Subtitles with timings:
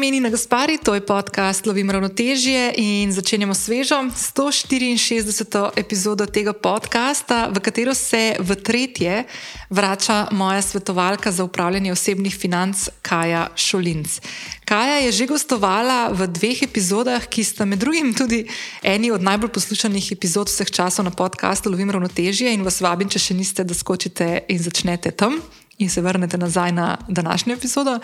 [0.00, 5.70] ime je Nina Gaspari, to je podcast Lovim ravnotežje in začenjamo svežo 164.
[5.76, 9.24] epizodo tega podcasta, v katero se v tretje
[9.70, 14.20] vrača moja svetovalka za upravljanje osebnih financ Kaja Šolinc.
[14.64, 18.46] Kaja je že gostovala v dveh epizodah, ki sta med drugim tudi
[18.82, 23.18] eni od najbolj poslušanih epizod vseh časov na podkastu Lovim ravnotežje in vas vabim, če
[23.18, 25.42] še niste, da skočite in začnete tam
[25.80, 27.98] in se vrnete nazaj na današnjo epizodo.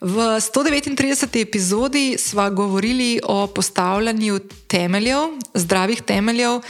[0.00, 1.42] V 139.
[1.42, 5.18] epizodi smo govorili o postavljanju temeljev,
[5.54, 6.62] zdravih temeljev, uh,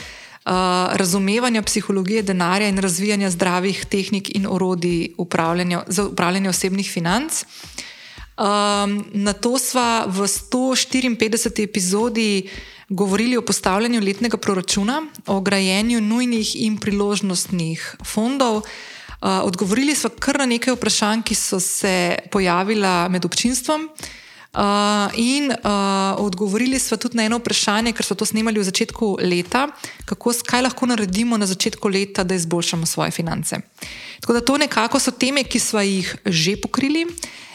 [0.93, 5.09] razumevanja psihologije denarja in razvijanja zdravih tehnik in orodij
[5.87, 7.43] za upravljanje osebnih financ.
[7.43, 11.63] Um, na to smo v 154.
[11.63, 12.49] epizodi
[12.89, 18.55] govorili o postavljanju letnega proračuna, o grajenju nujnih in priložnostnih fondov.
[18.57, 18.63] Uh,
[19.21, 23.89] odgovorili smo kar na nekaj vprašanj, ki so se pojavila med občinstvom.
[24.51, 29.13] Uh, in uh, odgovorili smo tudi na eno vprašanje, ker smo to snemali v začetku
[29.23, 29.69] leta,
[30.05, 33.61] kako, kaj lahko naredimo na začetku leta, da izboljšamo svoje finance.
[34.19, 37.05] Tako da to nekako so teme, ki smo jih že pokrili.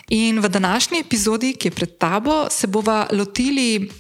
[0.09, 3.91] In v današnji epizodi, ki je pred tabo, se bomo lotili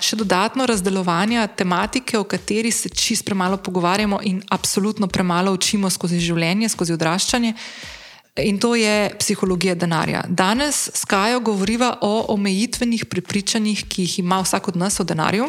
[0.00, 6.20] še dodatno razdelovanja tematike, o kateri se čist premalo pogovarjamo in absolutno premalo učimo skozi
[6.20, 7.54] življenje, skozi odraščanje.
[8.44, 10.24] In to je psihologija denarja.
[10.28, 15.48] Danes s Kajo govoriva o omejitvenih prepričanjih, ki jih ima vsak od nas o denarju.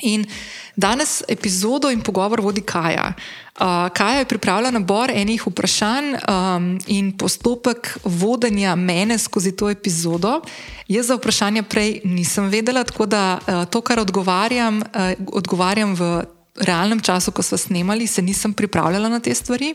[0.00, 0.26] In
[0.74, 3.12] danes epizodo in pogovor vodi Kaja.
[3.60, 10.40] Uh, Kaja je pripravila nabor enih vprašanj um, in postopek vodenja mene skozi to epizodo.
[10.88, 16.24] Jaz za vprašanja prej nisem vedela, tako da uh, to, kar odgovarjam, uh, odgovarjam v
[16.56, 19.74] realnem času, ko smo snemali, se nisem pripravljala na te stvari.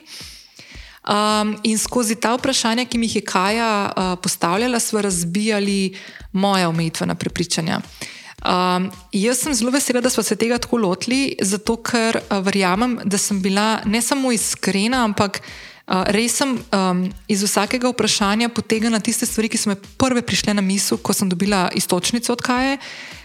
[1.07, 5.95] Um, in skozi ta vprašanja, ki mi jih je Kaja uh, postavljala, smo razbijali
[6.31, 7.77] moje omejitvena prepričanja.
[7.77, 12.38] Uh, Um, jaz sem zelo vesela, da smo se tega tako lotili, zato ker uh,
[12.46, 18.50] verjamem, da sem bila ne samo iskrena, ampak uh, res sem um, iz vsakega vprašanja
[18.53, 22.46] potegnila tiste stvari, ki so mi prve prišle na misel, ko sem dobila istočnico od
[22.46, 22.78] Kaje,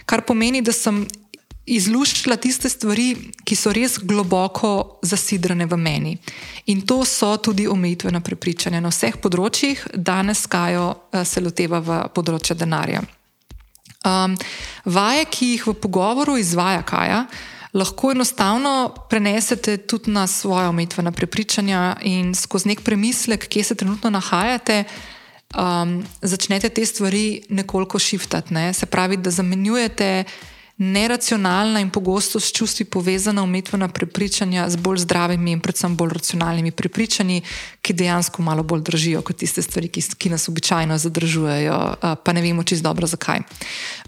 [0.09, 1.05] kar pomeni, da sem
[1.69, 3.13] izluščila tiste stvari,
[3.45, 6.17] ki so res globoko zasidrane v meni.
[6.73, 12.07] In to so tudi omejitvena prepričanja na vseh področjih, danes Kajo uh, se loteva v
[12.17, 13.05] področje denarja.
[14.03, 14.35] Um,
[14.85, 17.25] vaje, ki jih v pogovoru izvaja Kaja,
[17.73, 24.09] lahko enostavno prenesete tudi na svoje omejitvena prepričanja in skozi nek premislek, kje se trenutno
[24.09, 24.83] nahajate,
[25.55, 28.53] um, začnete te stvari nekoliko šiftati.
[28.53, 28.73] Ne?
[28.73, 30.23] Se pravi, da zamenjujete
[30.77, 36.71] neracionalna in pogosto s čustvi povezana umetvena prepričanja z bolj zdravimi in predvsem bolj racionalnimi
[36.71, 37.41] prepričanji,
[37.81, 41.77] ki dejansko malo bolj držijo kot tiste stvari, ki, ki nas običajno zadržujejo,
[42.23, 43.43] pa ne vemo čisto dobro zakaj.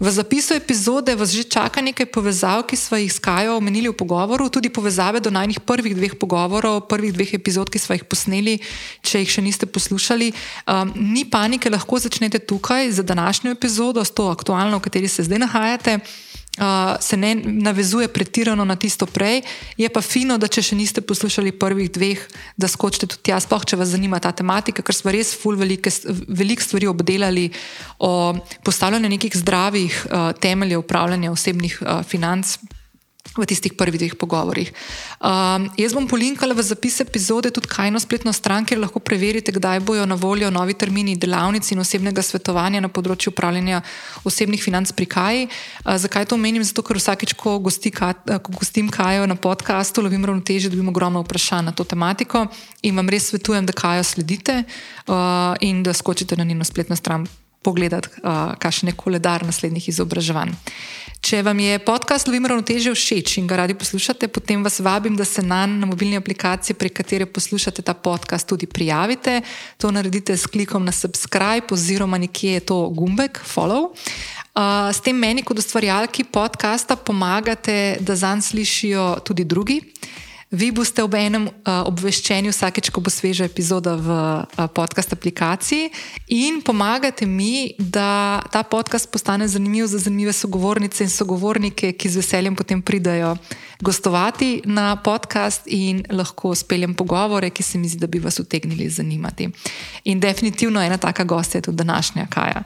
[0.00, 3.94] V zapisu epizode vas že čaka nekaj povezav, ki smo jih s Kajo omenili v
[3.94, 8.58] pogovoru, tudi povezave do najnih prvih dveh pogovorov, prvih dveh epizod, ki smo jih posneli,
[9.06, 10.32] če jih še niste poslušali.
[10.66, 15.22] Um, ni panike, lahko začnete tukaj za današnjo epizodo, s to aktualno, v kateri se
[15.22, 16.00] zdaj nahajate
[16.58, 19.42] uh, se ne navezuje pretirano na tisto prej.
[19.76, 22.22] Je pa fino, da če še niste poslušali prvih dveh,
[22.56, 25.92] da skočite tudi tja, sploh če vas zanima ta tematika, ker smo res ful velike,
[26.28, 27.50] veliko stvari obdelali
[27.98, 28.34] o
[28.64, 32.56] postavljanju nekih zdravih uh, temeljev upravljanja osebnih uh, financ
[33.36, 34.72] v tistih prvih dveh pogovorih.
[35.20, 39.80] Um, jaz bom polinkala v zapis epizode tudi kajno spletno stran, kjer lahko preverite, kdaj
[39.80, 43.82] bojo na voljo novi termini delavnic in osebnega svetovanja na področju upravljanja
[44.24, 45.48] osebnih financ pri Kaji.
[45.84, 46.64] Uh, zakaj to menim?
[46.66, 51.70] Zato, ker vsakeč, ko, gosti, ko gostim Kajo na podkastu, lovim ravnoteže, dobim ogromno vprašanj
[51.70, 52.46] na to tematiko
[52.82, 57.26] in vam res svetujem, da Kajo sledite uh, in da skočite na njeno spletno stran
[57.66, 60.54] pogledati, uh, kakšen je koledar naslednjih izobraževanj.
[61.26, 65.24] Če vam je podcast Lovim ravnoteže všeč in ga radi poslušate, potem vas vabim, da
[65.26, 69.40] se na, na mobilni aplikaciji, prek katere poslušate ta podcast, tudi prijavite.
[69.82, 73.88] To naredite s klikom na subscribe oziroma nekje je to gumbek, follow.
[73.90, 79.80] Uh, s tem meni, kot ustvarjalki podcasta, pomagate, da zanj slišijo tudi drugi.
[80.56, 85.90] Vi boste ob enem uh, obveščenju, vsakeč, ko bo sveža epizoda v uh, podcast aplikaciji,
[86.32, 92.22] in pomagate mi, da ta podcast postane zanimiv za zanimive sogovornice in sogovornike, ki z
[92.22, 93.34] veseljem potem pridajo
[93.80, 98.88] gostovati na podcast in lahko speljem pogovore, ki se mi zdi, da bi vas utegnili
[98.90, 99.48] zanimati.
[100.04, 102.62] In definitivno ena taka gostja je tudi današnja Kaja.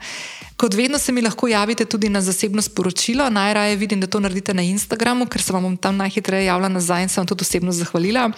[0.57, 3.31] Kot vedno se mi lahko javite tudi na zasebno sporočilo.
[3.31, 7.03] Najraje vidim, da to naredite na Instagramu, ker se vam bom tam najhitreje javila nazaj
[7.03, 8.31] in se vam tudi osebno zahvalila.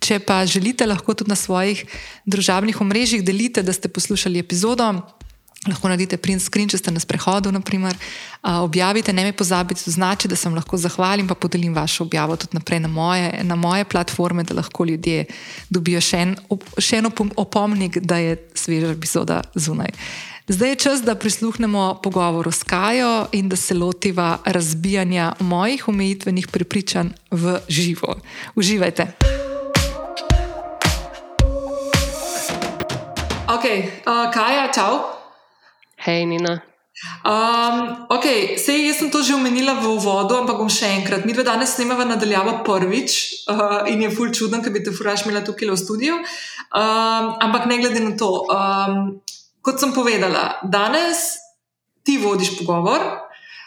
[0.00, 1.84] Če pa želite, lahko tudi na svojih
[2.24, 5.02] družabnih omrežjih delite, da ste poslušali epizodo.
[5.66, 7.96] Lahko naredite print screen, če ste na sprehodu, naprimer.
[8.42, 12.36] Objavite, ne me pozabite, to znači, da se vam lahko zahvalim, pa podelim vašo objavo
[12.36, 15.26] tudi naprej na moje, na moje platforme, da lahko ljudje
[15.70, 16.36] dobijo še en,
[16.78, 19.94] še en opomnik, da je sveža epizoda zunaj.
[20.48, 26.48] Zdaj je čas, da prisluhnemo pogovoru s Kajo in da se lotiva razbijanja mojih omejitvenih
[26.48, 28.14] prepričanj v živo.
[28.54, 29.06] Uživajte!
[33.46, 35.25] Ok, uh, Kaja, čau.
[36.06, 36.62] Hej, Nina.
[37.26, 41.26] Um, ok, sej jaz sem to že omenila v uvodu, ampak bom še enkrat.
[41.26, 45.26] Mi dve danes snemava nadaljavo prvič uh, in je ful čuden, ker bi te furaš
[45.26, 46.14] imela tukaj v studiu.
[46.70, 49.18] Um, ampak ne glede na to, um,
[49.66, 51.42] kot sem povedala, danes
[52.06, 53.02] ti vodiš pogovor.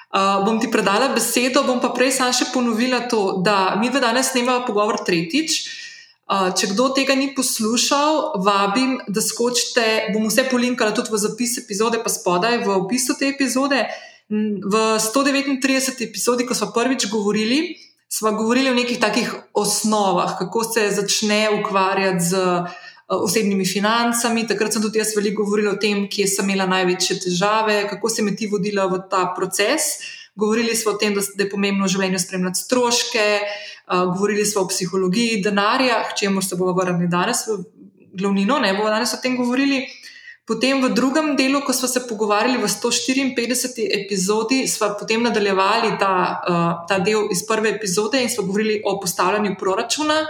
[0.09, 3.99] Uh, bom ti predala besedo, bom pa prej samo še ponovila to, da mi dve
[3.99, 5.78] danes snemava pogovor tretjič.
[6.29, 10.11] Če kdo tega ni poslušal, vabim, da skočite.
[10.13, 13.81] Bom vse polinkala tudi v zapis epizode, pa spodaj v opisu te epizode.
[14.29, 16.03] V 139.
[16.05, 17.73] epizodi, ko smo prvič govorili,
[18.05, 22.45] smo govorili o nekih takih osnovah, kako se začne ukvarjati z
[23.09, 24.45] osebnimi financami.
[24.47, 28.21] Takrat sem tudi jaz veliko govorila o tem, kje sem imela največje težave, kako se
[28.21, 29.97] mi ti vodila v ta proces.
[30.37, 33.25] Govorili smo o tem, da je pomembno v življenju spremljati stroške,
[33.89, 37.63] govorili smo o psihologiji denarja, čemu se bomo vrnili danes, v
[38.13, 39.87] glavnino, ne bomo danes o tem govorili.
[40.45, 43.85] Potem v drugem delu, ko smo se pogovarjali v 154.
[43.99, 48.99] epizodi, smo potem nadaljevali ta, uh, ta del iz prve epizode in smo govorili o
[48.99, 50.25] postavljanju proračuna.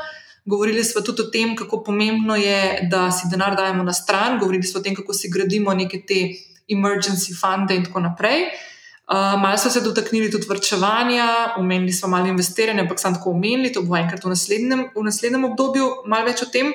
[0.45, 4.63] Govorili smo tudi o tem, kako pomembno je, da si denar dajemo na stran, govorili
[4.63, 6.19] smo o tem, kako si gradimo neke te
[6.67, 8.43] emergency funde in tako naprej.
[8.43, 8.78] Uh,
[9.09, 13.71] Uh, malo smo se dotaknili tudi vrčevanja, omenili smo malo investiranja, ampak sem tako omenili,
[13.73, 16.69] to bo enkrat v naslednjem, v naslednjem obdobju, malo več o tem.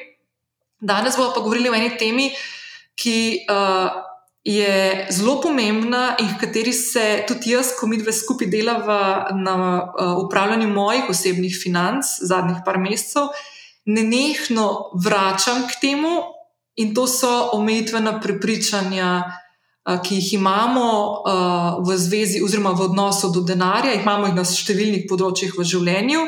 [0.80, 2.32] Danes bomo pa govorili o eni temi,
[2.98, 4.02] ki uh,
[4.44, 9.54] je zelo pomembna in v kateri se tudi jaz, ko mi dve skupaj delava na
[9.54, 13.30] uh, upravljanju mojih osebnih financ zadnjih par mesecev,
[13.86, 16.18] nenehno vračam k temu,
[16.76, 19.22] in to so omejitvena prepričanja
[19.84, 20.88] ki jih imamo
[21.84, 26.24] v zvezi oziroma v odnosu do denarja, jih imamo jih na številnih področjih v življenju.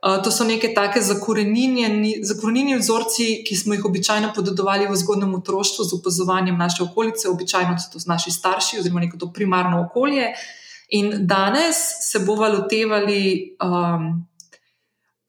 [0.00, 5.96] To so neke take zakorenjeni vzorci, ki smo jih običajno podedovali v zgodnem otroštvu z
[5.96, 10.32] opazovanjem naše okolice, običajno so to naši starši oziroma neko to primarno okolje.
[10.96, 14.24] In danes se bomo lotevali um,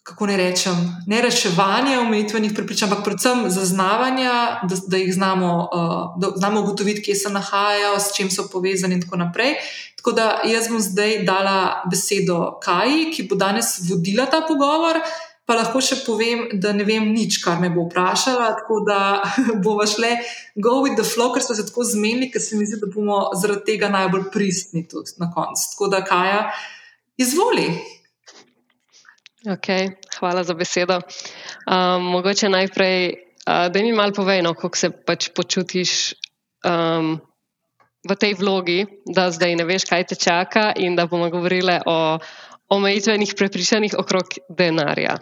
[0.04, 0.78] kako ne rečem,
[1.08, 7.02] ne reševanja omejitvenih prepričanj, ampak predvsem zaznavanja, da, da jih znamo, uh, da znamo ugotoviti,
[7.02, 9.56] kje se nahajajo, s čim so povezani in tako naprej.
[10.02, 14.98] Tako da jaz bom zdaj dala besedo Kaji, ki bo danes vodila ta pogovor.
[15.46, 18.98] Pa lahko še povem, da ne vem nič, kar me bo vprašala, tako da
[19.64, 20.16] bomo šle
[20.56, 23.24] go with the flow, ker smo se tako zmenili, ker se mi zdi, da bomo
[23.38, 25.74] zaradi tega najbolj pristni tudi na koncu.
[25.76, 26.46] Tako da, Kaja,
[27.22, 27.68] izvoli.
[29.42, 29.90] Okay,
[30.20, 31.02] hvala za besedo.
[31.66, 36.14] Um, mogoče najprej, uh, da mi malo povej, no, kako se pač počutiš
[36.62, 37.18] um,
[38.10, 42.20] v tej vlogi, da zdaj ne veš, kaj te čaka, in da bomo govorili o
[42.70, 45.18] omejitvenih prepričanjih okrog denarja.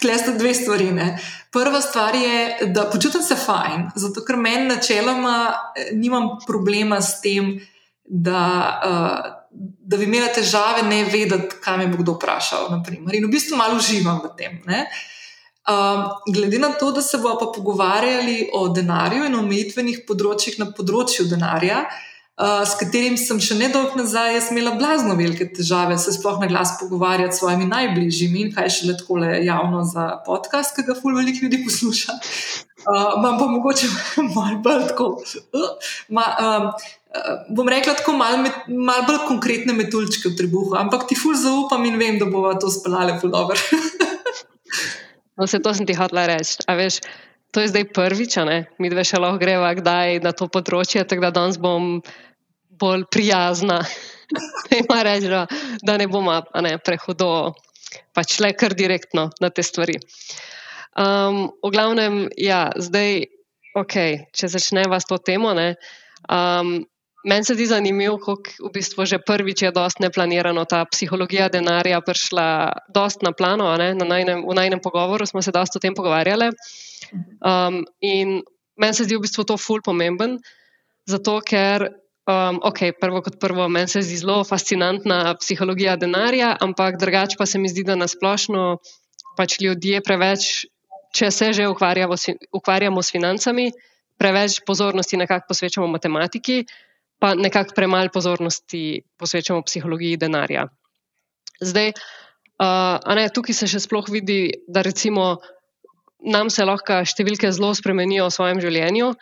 [0.00, 0.92] Tukaj sta dve stvari.
[0.92, 1.18] Ne.
[1.52, 7.22] Prva stvar je, da počutim se fajn, zato ker meni načeloma eh, nimam problema s
[7.24, 7.56] tem,
[8.04, 8.42] da.
[8.84, 12.70] Uh, da bi imela težave ne vedeti, kaj me bo kdo vprašal.
[12.72, 13.16] Naprimer.
[13.16, 14.60] In v bistvu malo uživam v tem.
[15.62, 20.66] Um, glede na to, da se bomo pa pogovarjali o denarju in omejitvenih področjih na
[20.74, 26.40] področju denarja, uh, s katerim sem še nedolgo nazaj imela blazno velike težave, se sploh
[26.42, 30.88] na glas pogovarjati s svojimi najbližjimi in kaj še le tako javno za podcast, ki
[30.88, 32.18] ga ful veliko ljudi posluša.
[32.82, 33.86] Uh, imam pa mogoče
[34.34, 35.12] malo bolj tako.
[35.54, 36.68] Uh, ma, um,
[37.48, 41.98] bom rekla tako, malo mal bolj konkretne metulčke v trebuhu, ampak ti ful zaupam in
[42.00, 43.58] vem, da bomo to speljali ful dobro.
[45.36, 46.64] no, se to sem ti hotela reči.
[46.66, 47.02] A veš,
[47.52, 48.58] to je zdaj prvič, ne?
[48.80, 52.00] mi dve še lahko greva kdaj na to področje, tako da danes bom
[52.80, 53.82] bolj prijazna.
[54.80, 55.44] Ima reči, da,
[55.84, 57.52] da ne bomo ne, prehodo,
[58.16, 59.98] pač le kar direktno na te stvari.
[60.96, 63.26] Um, v glavnem, ja, zdaj,
[63.76, 63.96] ok,
[64.32, 65.52] če začneva s to temo.
[65.56, 65.74] Ne,
[66.28, 66.80] um,
[67.24, 72.00] Meni se zdi zanimivo, kako v bistvu že prvič je dosti neplanirano ta psihologija denarja
[72.02, 73.70] prišla dosti na plano.
[73.78, 76.50] Na najnem, v najnem pogovoru smo se dosti o tem pogovarjali.
[77.38, 78.42] Um, in
[78.74, 80.40] meni se zdi v bistvu to ful pomemben,
[81.06, 81.94] zato ker,
[82.26, 87.46] um, ok, prvo kot prvo, meni se zdi zelo fascinantna psihologija denarja, ampak drugače pa
[87.46, 88.82] se mi zdi, da nasplošno
[89.38, 90.66] pač ljudje preveč,
[91.14, 92.18] če se že ukvarjamo,
[92.50, 93.70] ukvarjamo s financami,
[94.18, 96.64] preveč pozornosti nekako posvečamo matematiki
[97.22, 100.66] pa nekako premalo pozornosti posvečamo psihologiji denarja.
[101.62, 105.36] Zdaj, uh, ne, tukaj se še sploh vidi, da recimo
[106.26, 109.12] nam se lahko številke zelo spremenijo v svojem življenju.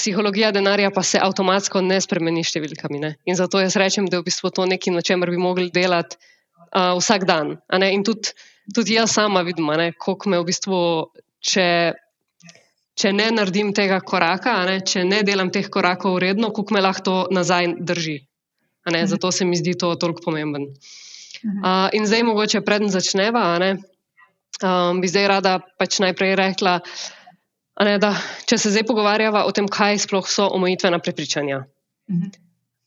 [0.00, 3.00] Psihologija denarja pa se avtomatsko ne spremeni s številkami.
[3.04, 3.10] Ne?
[3.28, 6.16] In zato jaz rečem, da je v bistvu to nekaj, na čemer bi mogli delati
[6.16, 7.58] uh, vsak dan.
[7.84, 8.32] In tudi,
[8.72, 9.68] tudi jaz sama vidim,
[10.00, 10.80] koliko me v bistvu,
[11.44, 11.68] če,
[12.98, 14.80] če ne naredim tega koraka, ne?
[14.84, 18.18] če ne delam teh korakov uredno, koliko me lahko to nazaj drži.
[18.88, 19.06] Mhm.
[19.06, 20.68] Zato se mi zdi to toliko pomemben.
[21.42, 26.76] Uh, in zdaj, mogoče preden začneva, um, bi zdaj rada pač najprej rekla,
[27.82, 28.12] ne, da
[28.46, 31.64] če se zdaj pogovarjava o tem, kaj sploh so omejitvena prepričanja.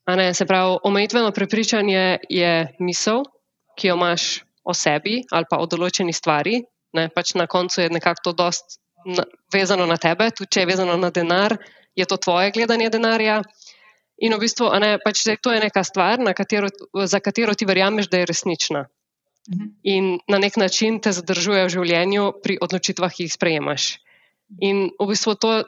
[0.07, 3.25] Ne, se pravi, omejitveno prepričanje je misel,
[3.75, 6.61] ki jo imaš o sebi ali pa o določeni stvari.
[6.95, 8.79] Ne, pač na koncu je nekako to dost
[9.53, 11.57] vezano na tebe, tudi če je vezano na denar,
[11.95, 13.41] je to tvoje gledanje denarja.
[14.23, 16.69] In v bistvu, ne, pač to je neka stvar, katero,
[17.05, 18.85] za katero ti verjameš, da je resnična.
[19.51, 19.65] Mhm.
[19.83, 23.99] In na nek način te zadržuje v življenju pri odločitvah, ki jih sprejemaš.
[24.61, 25.63] In v bistvu to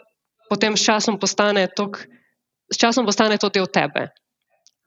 [0.50, 2.08] potem s časom postane, tok,
[2.72, 4.10] s časom postane to del tebe.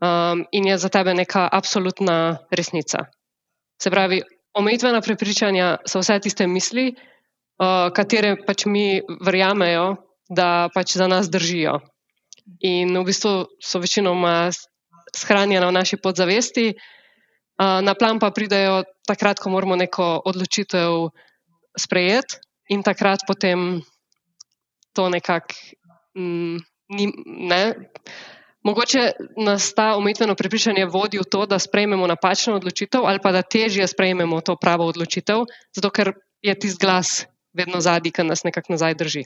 [0.00, 3.04] Um, in je za tebe neka absolutna resnica.
[3.76, 4.23] Se pravi,
[4.57, 6.95] omejitvena prepričanja so vse tiste misli,
[7.60, 10.00] uh, katere pač mi verjamejo,
[10.30, 11.80] da pač za nas držijo.
[12.66, 14.50] In v bistvu so večinoma
[15.16, 21.10] shranjena v naši podzavesti, uh, na plan pa pridejo takrat, ko moramo neko odločitev
[21.78, 22.40] sprejeti,
[22.70, 23.82] in takrat potem
[24.94, 25.54] to nekako
[26.14, 26.56] mm,
[26.94, 27.04] ni.
[27.26, 27.62] Ne?
[28.60, 33.42] Mogoče nas ta umetveno prepričanje vodi v to, da sprejmemo napačno odločitev, ali pa da
[33.42, 36.12] težje sprejmemo to pravo odločitev, zato ker
[36.44, 39.25] je tisti glas vedno zadnji, ki nas nekako nazaj drži.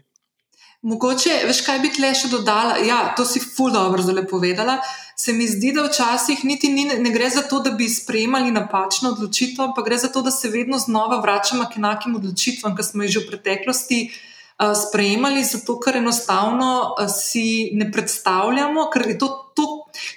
[0.84, 2.76] Mogoče, veš, kaj bi tle še dodala?
[2.84, 4.76] Ja, to si ful dobro zelo povedala.
[5.16, 9.14] Se mi zdi, da včasih niti ni, ne gre za to, da bi sprejemali napačno
[9.14, 13.06] odločitev, ampak gre za to, da se vedno znova vračamo k enakim odločitvam, ki smo
[13.06, 19.18] jih že v preteklosti uh, sprejemali, zato ker enostavno uh, si ne predstavljamo, ker je
[19.24, 19.68] to, to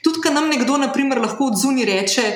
[0.03, 2.27] tudi, kar nam nekdo, naprimer, lahko odzuni reče,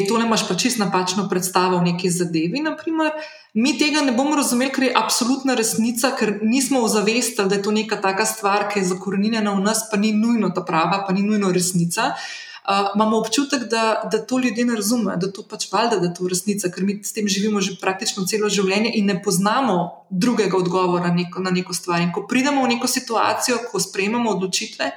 [0.00, 2.60] da tole imaš pa čist napačno predstavo o neki zadevi.
[2.64, 3.12] Naprimer,
[3.54, 7.70] Mi tega ne bomo razumeli, ker je absolutna resnica, ker nismo ozavestili, da je to
[7.70, 11.22] neka taka stvar, ki je zakorenjena v nas, pa ni nujno ta prava, pa ni
[11.22, 12.14] nujno resnica.
[12.62, 16.14] Uh, imamo občutek, da, da to ljudje ne razumejo, da to pač valjda, da je
[16.14, 20.56] to resnica, ker mi s tem živimo že praktično celo življenje in ne poznamo drugega
[20.56, 22.00] odgovora na neko, na neko stvar.
[22.00, 24.92] In ko pridemo v neko situacijo, ko sprejemamo odločitve,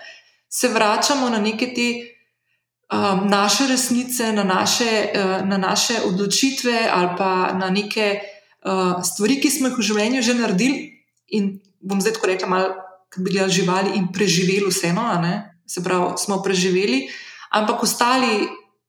[0.48, 1.90] se vračamo na neke te
[2.94, 8.36] um, naše resnice, na naše, uh, na naše odločitve ali pa na neke.
[8.66, 10.78] Eh, stvari, ki smo jih v življenju že naredili,
[11.38, 12.62] in bom zdaj tako rekla,
[13.14, 15.06] ki bi bili živali in preživeli vseeno,
[15.70, 17.04] se pravi, smo preživeli,
[17.54, 18.48] ampak ostali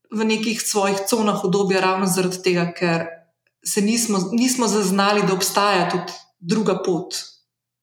[0.08, 3.04] v nekih svojih conah obdobja, ravno zaradi tega, ker
[3.60, 7.12] se nismo, nismo zaznali, da obstaja tudi druga pot,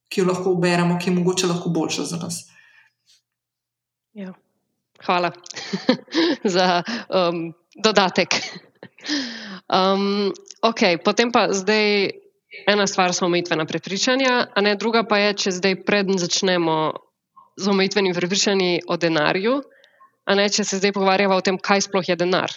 [0.10, 2.42] ki jo lahko uberemo, ki je mogoče lahko boljša za nas.
[4.18, 4.34] Ja.
[5.06, 5.32] Hvala
[6.56, 8.40] za um, dodatek.
[9.68, 12.10] Um, ok, potem pa zdaj
[12.68, 16.94] ena stvar so omejitvena prepričanja, a ne druga pa je, če zdaj predn začnemo
[17.58, 19.62] z omejitvenimi prepričanji o denarju,
[20.26, 22.54] a ne če se zdaj pogovarjava o tem, kaj sploh je denar.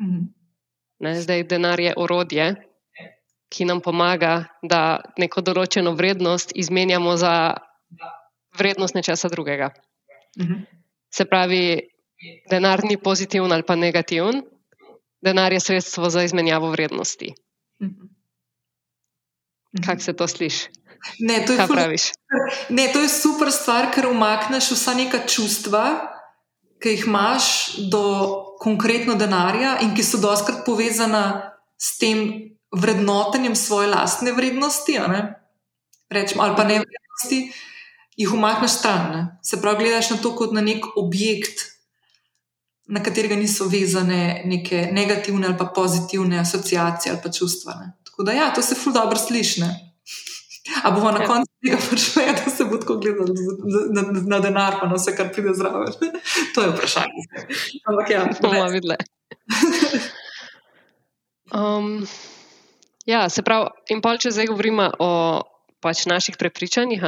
[0.00, 0.24] Mhm.
[1.04, 2.54] Ne, zdaj denar je orodje,
[3.52, 7.34] ki nam pomaga, da neko določeno vrednost izmenjamo za
[8.56, 9.70] vrednost nečesa drugega.
[10.40, 10.64] Mhm.
[11.16, 11.80] Se pravi,
[12.50, 14.42] denar ni pozitiven ali pa negativen,
[15.20, 17.34] denar je sredstvo za izmenjavo vrednosti.
[17.82, 18.12] Mhm.
[19.86, 20.68] Kako se to sliši?
[21.20, 22.02] Ne, to, Kaj praviš?
[22.68, 25.84] ne, to je super stvar, ker umakneš vsa neka čustva,
[26.82, 28.02] ki jih imaš do
[28.60, 32.26] konkretno denarja in ki so doskrat povezana s tem
[32.72, 34.98] vrednotenjem svoje lastne vrednosti,
[36.10, 37.38] Rečemo, ali pa ne vrednosti,
[38.16, 39.10] jih umakneš stran.
[39.12, 39.38] Ne?
[39.42, 41.64] Se pravi, gledaš na to kot na nek objekt,
[42.86, 47.74] na katerega niso vezane neke negativne ali pa pozitivne asociacije ali pa čustva.
[47.80, 47.92] Ne.
[48.04, 49.62] Tako da, ja, to se ful dobro sliši.
[50.84, 51.26] A bomo na ja.
[51.26, 53.34] koncu tega prišli, da se bo tako gledalo
[53.90, 55.92] na, na, na denar, pa na vse, kar pride zraven.
[56.54, 57.26] to je vprašanje.
[57.84, 58.96] Ampak ja, bomo videli.
[61.54, 62.06] Um,
[63.06, 65.10] ja, se pravi, in pol, če zdaj govorimo o
[65.82, 67.02] pač naših prepričanjih,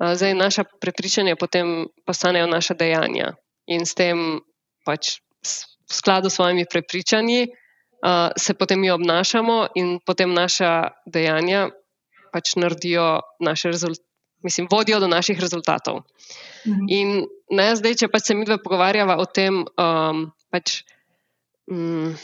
[0.00, 3.34] zdaj naša prepričanja potem postanejo naša dejanja.
[3.66, 4.40] In s tem
[4.84, 5.18] pač
[5.86, 11.70] v skladu s svojimi prepričanji, uh, se potem mi obnašamo in potem naša dejanja
[12.32, 14.06] pač naredijo naše rezultate.
[14.42, 16.02] mislim, vodijo do naših rezultatov.
[16.66, 16.84] Mhm.
[16.88, 17.08] In
[17.50, 20.82] ne, zdaj, če pač se mi dve pogovarjava o tem, um, pač,
[21.70, 22.14] mm,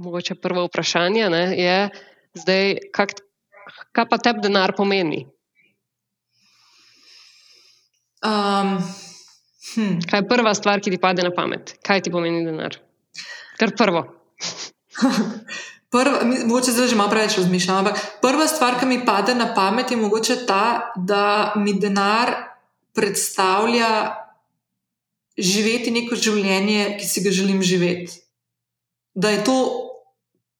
[0.00, 1.76] mogoče prvo vprašanje ne, je,
[2.40, 3.14] zdaj, kak,
[3.92, 5.26] kaj pa tebi denar pomeni?
[8.24, 8.78] Um,
[9.74, 10.00] hm.
[10.10, 11.76] Kaj je prva stvar, ki ti pade na pamet?
[11.84, 12.78] Kaj ti pomeni denar?
[13.60, 14.06] Kar prvo.
[15.94, 19.92] Prva, mogoče zdaj že malo preveč razmišljam, ampak prva stvar, ki mi pade na pamet,
[19.92, 22.32] je mogoče ta, da mi denar
[22.94, 23.90] predstavlja
[25.38, 28.10] živeti neko življenje, ki si ga želim živeti.
[29.14, 29.54] Da je to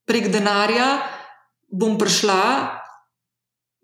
[0.06, 1.02] prek denarja,
[1.66, 2.83] bom prišla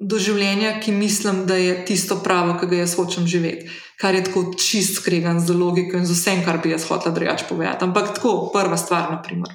[0.01, 3.69] do življenja, ki mislim, da je tisto pravo, ki ga jaz hočem živeti.
[4.01, 7.45] Kar je tako čist skregan z logiko in z vsem, kar bi jaz hotela drugače
[7.49, 7.85] povedati.
[7.85, 9.53] Ampak tako, prva stvar, naprimer.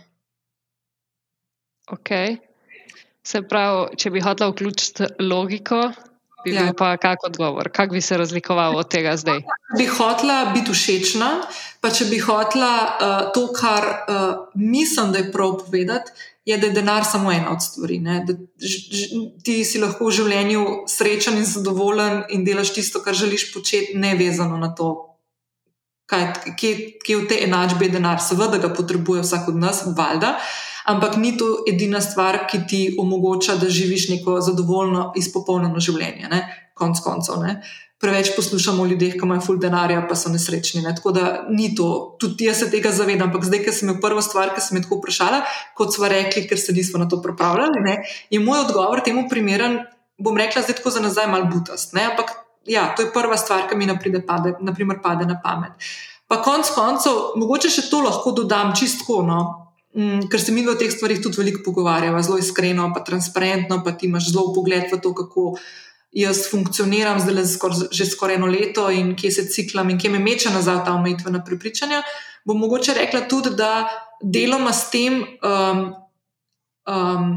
[1.90, 2.38] Okay.
[3.26, 5.88] Se pravi, če bi hotela vključiti logiko,
[6.46, 6.64] bi Ja.
[6.64, 7.72] bil pa kak odgovor?
[7.74, 9.42] Kako bi se razlikoval od tega zdaj?
[9.78, 11.30] bi hotela biti všečna,
[11.82, 16.12] pa če bi hotela uh, to, kar uh, mislim, da je prav povedati,
[16.46, 18.00] je, da je denar samo ena od stvari.
[18.00, 18.26] ne.
[18.28, 18.34] Da,
[19.44, 24.16] ti si lahko v življenju srečen in zadovoljen in delaš tisto, kar želiš početi, ne
[24.16, 24.94] vezano na to.
[26.06, 30.36] Kaj, kje, kje v tej enačbi je denar, seveda ga potrebuje vsak od nas, valjda,
[30.86, 36.44] ampak ni to edina stvar, ki ti omogoča, da živiš neko zadovoljno, izpopolnjeno življenje, ne?
[36.76, 37.40] konc koncev.
[37.42, 37.56] Ne?
[38.02, 40.82] Preveč poslušamo o ljudeh, ki imajo ful denarja, pa so nesrečni.
[40.84, 40.92] Ne?
[40.96, 43.30] Tako da ni to, tudi jaz se tega zavedam.
[43.30, 45.44] Ampak zdaj, ker sem imel prvo stvar, ki sem jo tako vprašala,
[45.80, 48.02] kot smo rekli, ker se nismo na to pripravljali, ne?
[48.30, 49.80] je moj odgovor temu primeren.
[50.20, 51.96] Bom rekla zdaj tako za nazaj, malo butast.
[51.96, 52.04] Ne?
[52.12, 52.36] Ampak
[52.68, 55.80] ja, to je prva stvar, ki mi napride, pade, naprimer, pade na pamet.
[56.28, 59.40] Pa konc koncev, mogoče še to lahko dodam čistko, no?
[59.96, 63.96] mm, ker se mi o teh stvarih tudi veliko pogovarjava, zelo iskreno, pa transparentno, pa
[63.96, 65.54] ti imaš zelo pogled v to, kako
[66.16, 70.10] jaz funkcioniram zdaj le skor, že skoraj eno leto in kje se ciklam in kje
[70.10, 72.04] me meče nazaj ta omejitvena prepričanja.
[72.46, 73.90] Bom mogoče rekla tudi, da
[74.24, 75.82] deloma s tem, um,
[76.88, 77.34] um,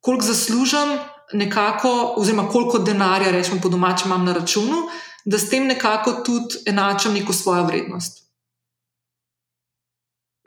[0.00, 0.98] koliko zaslužim,
[1.32, 4.88] nekako, oziroma koliko denarja, rečemo po domačem, imam na računu,
[5.24, 8.24] da s tem nekako tudi enačam neko svojo vrednost.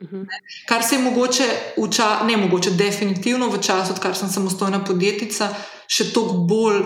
[0.02, 0.22] Mhm.
[0.68, 1.44] Kar se je mogoče,
[1.90, 5.48] ča, ne mogoče, definitivno v času, odkar sem samostojna podjetnica,
[5.86, 6.82] še toliko bolj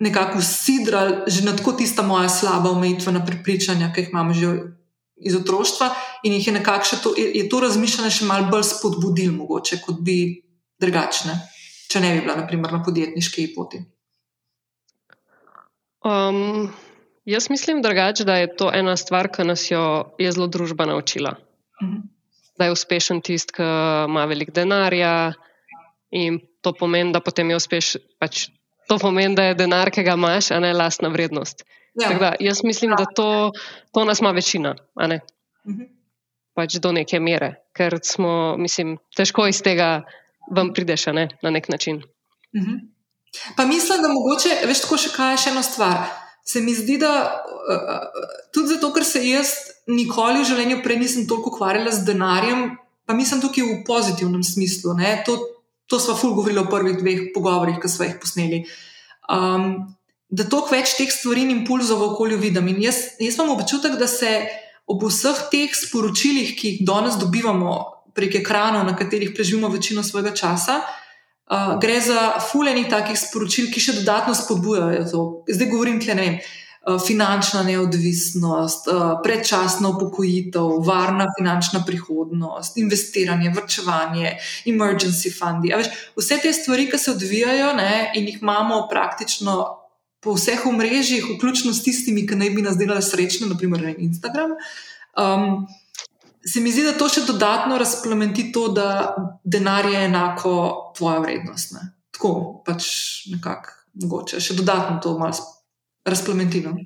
[0.00, 4.52] nekako sidral, že na tako tista moja slaba omejitvena prepričanja, ki jih imam že
[5.20, 5.90] iz otroštva,
[6.24, 10.00] in jih je nekako še to, je, to razmišljanje še malo bolj spodbudil, mogoče, kot
[10.00, 10.40] bi
[10.80, 11.36] drugačne,
[11.92, 13.82] če ne bi bila, naprimer, na podjetniški poti.
[16.00, 16.70] Um,
[17.28, 19.84] jaz mislim drugače, da je to ena stvar, ki nas jo
[20.16, 21.36] je zelo družba naučila.
[21.82, 22.00] Mhm.
[22.56, 23.68] Da je uspešen tisti, ki
[24.08, 25.34] ima veliko denarja,
[26.10, 28.02] in to pomeni, da potem je uspešen.
[28.20, 28.48] Pač,
[28.90, 31.62] to pomeni, da je denar, ki ga imaš, a ne lastna vrednost.
[31.94, 32.08] Ja.
[32.08, 33.52] Tako Da, jaz mislim, da to,
[33.94, 35.20] to nas ima večina, a ne
[35.66, 35.82] Mhm.
[36.56, 40.02] pač do neke mere, ker smo, mislim, težko iz tega
[40.50, 42.02] vam prideš, a ne na nek način.
[42.56, 42.76] Mhm.
[43.56, 46.00] Pa mislim, da mogoče, veš, tako še kaj je še ena stvar.
[46.44, 49.52] Se mi zdi, da uh, tudi zato, ker se jaz
[49.86, 52.64] nikoli v življenju prej nisem toliko ukvarjala z denarjem,
[53.06, 54.96] pa mislim tukaj v pozitivnem smislu.
[54.98, 55.20] Ne?
[55.28, 55.36] To,
[55.90, 58.62] to smo ful govorili v prvih dveh pogovorih, ki smo jih posneli.
[59.26, 59.72] Um,
[60.30, 62.70] da toliko več teh stvari in impulzov v okolju vidim.
[62.70, 64.30] In jaz, jaz imam občutek, da se
[64.90, 67.74] ob vseh teh sporočilih, ki jih danes dobivamo
[68.14, 70.80] prek ekranov, na katerih preživimo večino svojega časa,
[71.50, 75.22] Uh, gre za fulejnih takih sporočil, ki še dodatno spodbujajo to.
[75.50, 76.36] Zdaj govorim, tle, ne vem,
[77.06, 85.74] finančna neodvisnost, uh, predčasna upokojitev, varna finančna prihodnost, investiranje, vrčevanje, emergency fundi.
[85.76, 89.58] Veš, vse te stvari, ki se odvijajo ne, in jih imamo praktično
[90.20, 94.56] po vseh omrežjih, vključno s tistimi, ki naj bi nas delali srečne, naprimer na Instagram.
[95.16, 95.68] Um,
[96.40, 99.12] Se mi zdi, da to še dodatno razplamenti to, da
[99.44, 100.52] denar je enako
[100.96, 101.74] tvoja vrednost.
[101.76, 101.82] Ne?
[102.16, 102.86] Tako pač
[103.28, 105.36] nekako mogoče še dodatno to malo
[106.04, 106.60] razplamenti.
[106.60, 106.76] No?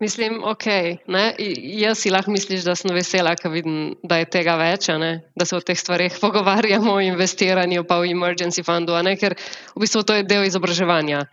[0.00, 0.64] Mislim, ok.
[1.06, 1.34] Ne?
[1.78, 5.10] Jaz si lahko misliš, da sem vesela, ker vidim, da je tega več, a ne?
[5.34, 9.16] da se o teh stvareh pogovarjamo, o investiranju, pa o emergency fundu, ne?
[9.18, 9.34] ker
[9.74, 11.24] v bistvu to je del izobraževanja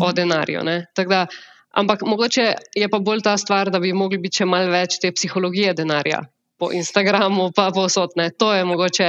[0.00, 0.64] o denarju.
[0.64, 0.76] ne.
[0.96, 1.24] Da,
[1.72, 2.46] ampak mogoče
[2.76, 6.22] je pa bolj ta stvar, da bi mogli biti še malo več te psihologije denarja.
[6.60, 8.12] Po Instagramu, pa povsod.
[8.16, 8.28] ne.
[8.38, 9.08] To je mogoče.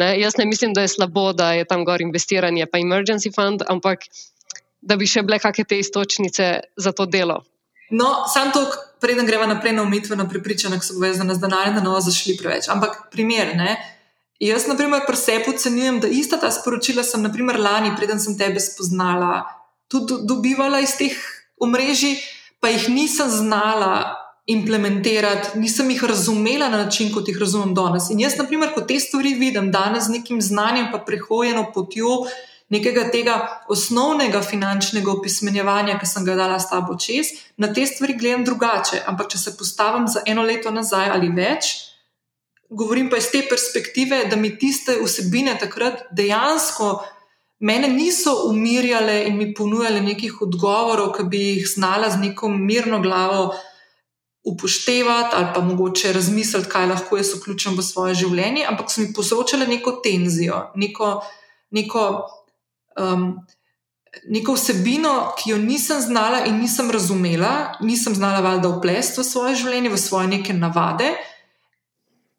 [0.00, 0.14] Ne?
[0.20, 4.06] Jaz ne mislim, da je slabo, da je tam gor investiranje, pa emergency fund, ampak
[4.86, 7.42] da bi še bile kakšne te istočnice za to delo.
[7.90, 8.64] No, sam to,
[9.02, 12.34] preden greva naprej na umitveno prepričanje, ki so povezane z denarjem, da ne bomo zašli
[12.38, 12.70] preveč.
[12.72, 13.76] Ampak primer, ne.
[14.42, 18.36] Jaz, na primer, pri sebi ocenjujem, da ista ta sporočila sem, naprimer, lani, preden sem
[18.38, 19.46] tebe spoznala,
[19.88, 21.14] tudi do- dobivala iz teh
[21.62, 22.18] omrežij,
[22.60, 28.10] pa jih nisem znala implementirati, nisem jih razumela na način, kot jih razumem danes.
[28.10, 32.26] In jaz, na primer, ko te stvari vidim danes z nekim znanjem, pa prehojeno potjo
[32.68, 33.36] nekega tega
[33.70, 39.02] osnovnega finančnega opismenjevanja, ki sem ga dala s tabo čez, na te stvari gledam drugače.
[39.06, 41.74] Ampak, če se postavim za eno leto nazaj ali več,
[42.68, 46.96] govorim pa iz te perspektive, da mi tiste vsebine takrat dejansko.
[47.64, 53.00] Mene niso umirjale in mi ponujale nekih odgovorov, ki bi jih znala z neko mirno
[53.00, 53.54] glavo
[54.46, 59.08] upoštevati ali pa mogoče razmisliti, kaj lahko jaz vključim v svoje življenje, ampak so mi
[59.12, 61.08] posročale neko tenzijo, neko,
[61.74, 62.04] neko,
[63.00, 63.30] um,
[64.28, 69.56] neko vsebino, ki jo nisem znala in nisem razumela, nisem znala valjda uplesti v svoje
[69.62, 71.12] življenje, v svoje neke navade.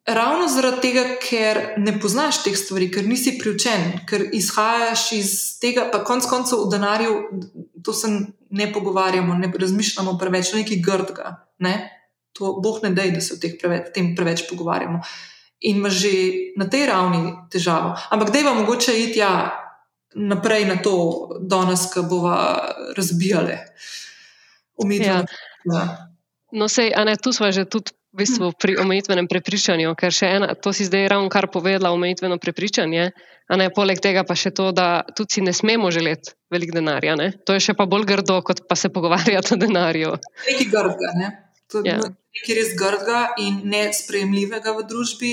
[0.08, 5.84] Ravno zaradi tega, ker ne poznaš teh stvari, ker nisi priučen, ker izhajaš iz tega,
[5.92, 7.16] pa konec koncev v denarju,
[7.84, 8.08] to se
[8.50, 11.34] ne pogovarjamo, ne razmišljamo preveč, nekaj grdega.
[11.60, 11.74] Ne?
[12.40, 15.02] To boh ne dej, da se o preveč, tem preveč pogovarjamo.
[15.68, 17.96] In ima že na tej ravni težavo.
[18.10, 19.67] Ampak da je vam mogoče iti ja,
[20.14, 22.36] naprej na to, danes, ko bomo
[22.96, 23.58] razbijali
[24.78, 25.32] umetnost.
[25.64, 25.74] Ja.
[25.74, 26.08] Ja.
[26.52, 30.54] No, sej, ne, tu smo že tudi v bistvu pri omejitvenem prepričanju, ker še ena,
[30.56, 33.10] to si zdaj ravno kar povedala, omejitveno prepričanje.
[33.48, 37.16] Ne, poleg tega pa še to, da tudi si ne smemo želeti veliko denarja.
[37.16, 37.32] Ne?
[37.48, 40.16] To je še pa bolj grdo, kot pa se pogovarjati o denarju.
[40.48, 41.12] Nekaj grdega.
[41.16, 41.28] Ne?
[41.72, 41.96] To je.
[41.96, 42.00] Ja.
[42.38, 45.32] nekaj res grdega in nesprejemljivega v družbi.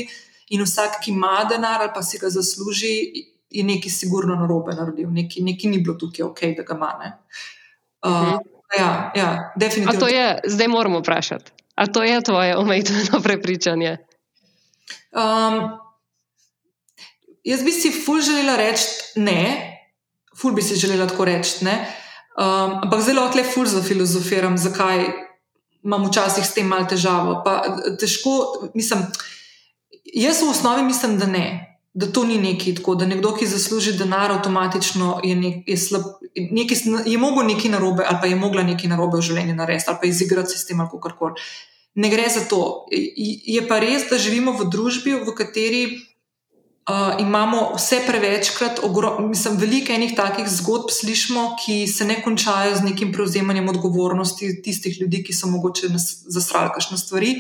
[0.55, 2.93] In vsak, ki ima denar ali pa si ga zasluži,
[3.55, 6.91] je nekaj sigurno narobe naredil, nekaj, nekaj ni bilo tukaj ok, da ga ima.
[8.05, 8.39] Uh, uh -huh.
[8.79, 9.97] ja, ja, definitivno.
[9.97, 11.51] A to je, zdaj moramo vprašati.
[11.75, 13.97] A to je tvoje omejitveno prepričanje?
[15.11, 15.69] Um,
[17.43, 18.83] jaz bi si ful želela reči
[19.15, 19.71] ne,
[20.41, 21.95] ful bi si želela tako reči ne.
[22.37, 25.05] Um, ampak zelo lahko le ful zafilozofiram, zakaj
[25.83, 27.41] imam včasih s tem malo težavo.
[27.45, 27.63] Pa,
[27.99, 28.31] težko,
[28.73, 29.05] mislim,
[30.13, 31.74] jaz v osnovi mislim, da ne.
[31.95, 36.09] Da to ni nekaj tako, da nekdo, ki zasluži denar, avtomatično je, nek, je, slab,
[36.35, 40.01] nekaj, je mogel nekaj narobe, ali pa je mogla nekaj narobe v življenju narediti, ali
[40.01, 41.45] pa izigrati sistem ali kar koli.
[41.95, 42.59] Ne gre za to.
[42.91, 45.85] Je pa res, da živimo v družbi, v kateri
[46.89, 48.79] Uh, imamo vse prevečkrat,
[49.19, 54.99] mislim, veliko enih takih zgodb slišimo, ki se ne končajo z nekim prevzemanjem odgovornosti tistih
[55.01, 55.89] ljudi, ki so mogoče
[56.29, 57.31] zastrali kakšne stvari.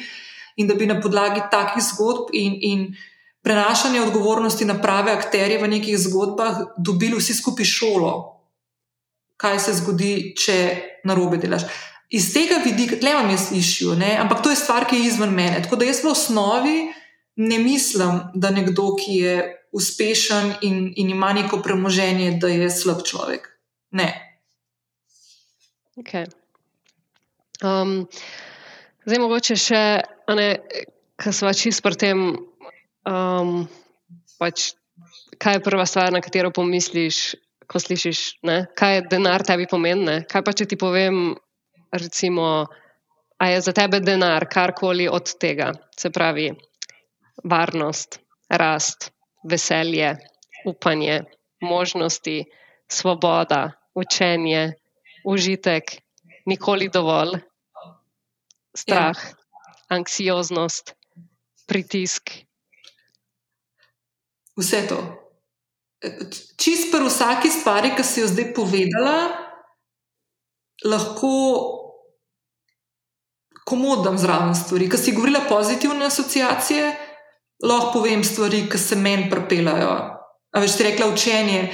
[0.57, 2.87] In da bi na podlagi takih zgodb in, in
[3.45, 8.13] prenašanja odgovornosti na prave akterje v nekih zgodbah dobili vsi skupaj šolo,
[9.37, 10.55] kaj se zgodi, če
[11.05, 11.67] narobe delaš.
[12.09, 15.61] Iz tega vidika, tle vam jaz slišijo, ampak to je stvar, ki je izven mene.
[15.61, 16.77] Tako da jaz v osnovi
[17.35, 19.35] ne mislim, da nekdo, ki je
[19.75, 23.49] uspešen in, in ima neko premoženje, da je slab človek.
[23.91, 24.09] Ne.
[25.95, 26.25] Okay.
[27.63, 28.07] Um,
[29.05, 29.83] zdaj, mogoče še,
[31.15, 32.23] kar smo čisto pri tem,
[33.09, 33.65] um,
[34.39, 34.73] pač,
[35.41, 37.35] kaj je prva stvar, na katero pomisliš,
[37.69, 38.65] ko slišiš, ne?
[38.77, 40.21] kaj je denar tebi pomeni.
[40.29, 41.33] Kaj pa če ti povem,
[41.93, 42.67] recimo,
[43.41, 45.71] a je za tebe denar karkoli od tega?
[45.97, 46.51] Se pravi,
[47.43, 49.09] varnost, rast,
[49.43, 50.15] veselje,
[50.65, 51.23] upanje,
[51.61, 52.45] možnosti,
[52.87, 54.75] svoboda, učenje,
[55.25, 55.97] užitek,
[56.45, 57.39] nikoli dovolj,
[58.75, 59.35] strah, ja.
[59.89, 60.93] anksioznost,
[61.65, 62.44] pritisk.
[64.55, 64.99] Vse to.
[66.59, 69.15] Čist pri vsaki stvari, ki si jo zdaj povedala,
[70.85, 71.31] lahko
[73.65, 74.89] komodam zraven stvari.
[74.89, 76.93] Ker si govorila pozitivne asociacije,
[77.65, 79.95] lahko povem stvari, ki se meni pripeljajo.
[80.55, 81.67] A veš, ti rekla učenje.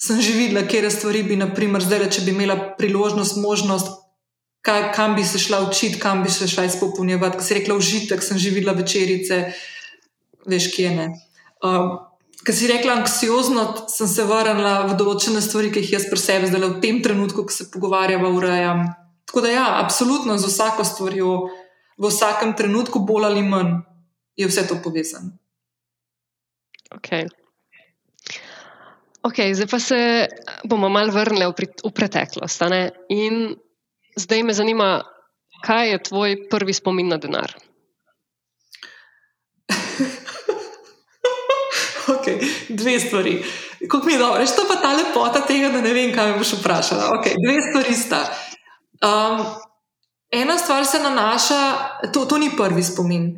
[0.00, 3.92] Sem že videla, kje stvari bi, naprimer, zdaj, če bi imela priložnost, možnost,
[4.60, 7.38] kaj, kam bi se šla učiti, kam bi se šla izpopolnjevati.
[7.38, 9.52] Ker si rekla užitek, sem že videla večerice,
[10.44, 11.06] veš, kje ne.
[11.64, 11.96] Um,
[12.46, 16.46] Ker si rekla anksiozno, sem se vrnila v določene stvari, ki jih jaz pri sebi
[16.46, 18.84] zdaj v tem trenutku, ko se pogovarjava, urejam.
[19.26, 21.32] Tako da, ja, absolutno z vsako stvarjo,
[21.98, 23.80] v vsakem trenutku, bolj ali manj
[24.38, 25.34] je vse to povezano.
[26.94, 27.26] Okay.
[29.26, 29.98] Okay, zdaj pa se
[30.64, 32.62] bomo malo vrnili v, v preteklost.
[33.10, 33.56] In
[34.14, 35.02] zdaj me zanima,
[35.66, 37.50] kaj je tvoj prvi spomin na denar?
[42.26, 43.44] Okay, dve stvari.
[43.90, 46.52] Kako mi je dobro, to pa ta lepota tega, da ne vem, kaj me boš
[46.60, 47.10] vprašala.
[47.18, 48.20] Okay, dve stvari sta.
[49.04, 49.46] Um,
[50.30, 51.60] ena stvar se nanaša,
[52.12, 53.36] to, to ni prvi spomin.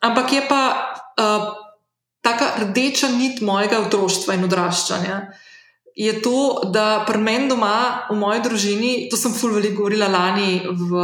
[0.00, 0.62] Ampak je pa
[1.18, 1.48] uh,
[2.22, 5.20] taka rdeča nit mojega otroštva in odraščanja.
[5.98, 10.60] je to, da pri meni doma, v moji družini, to sem ful veliko govorila lani,
[10.62, 11.00] v,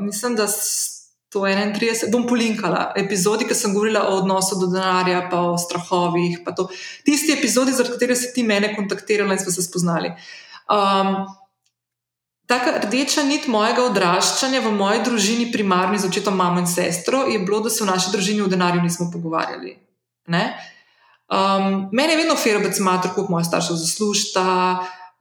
[0.00, 0.46] mislim, da
[1.32, 6.42] 131, bom polinkala epizodi, ki sem govorila o odnosu do denarja, pa o strahovih.
[6.44, 6.52] Pa
[7.06, 10.12] Tisti epizodi, zaradi katerih si ti mene kontaktirala in smo se spoznali.
[10.68, 11.22] Um,
[12.52, 17.38] Taka rdeča nit mojega odraščanja v moji družini, primarni z očetom, mamo in sestro, je
[17.38, 19.76] bilo, da se v naši družini o denarju nismo pogovarjali.
[21.32, 24.44] Um, meni je vedno ferobec mater, kot moja starša zaslužta.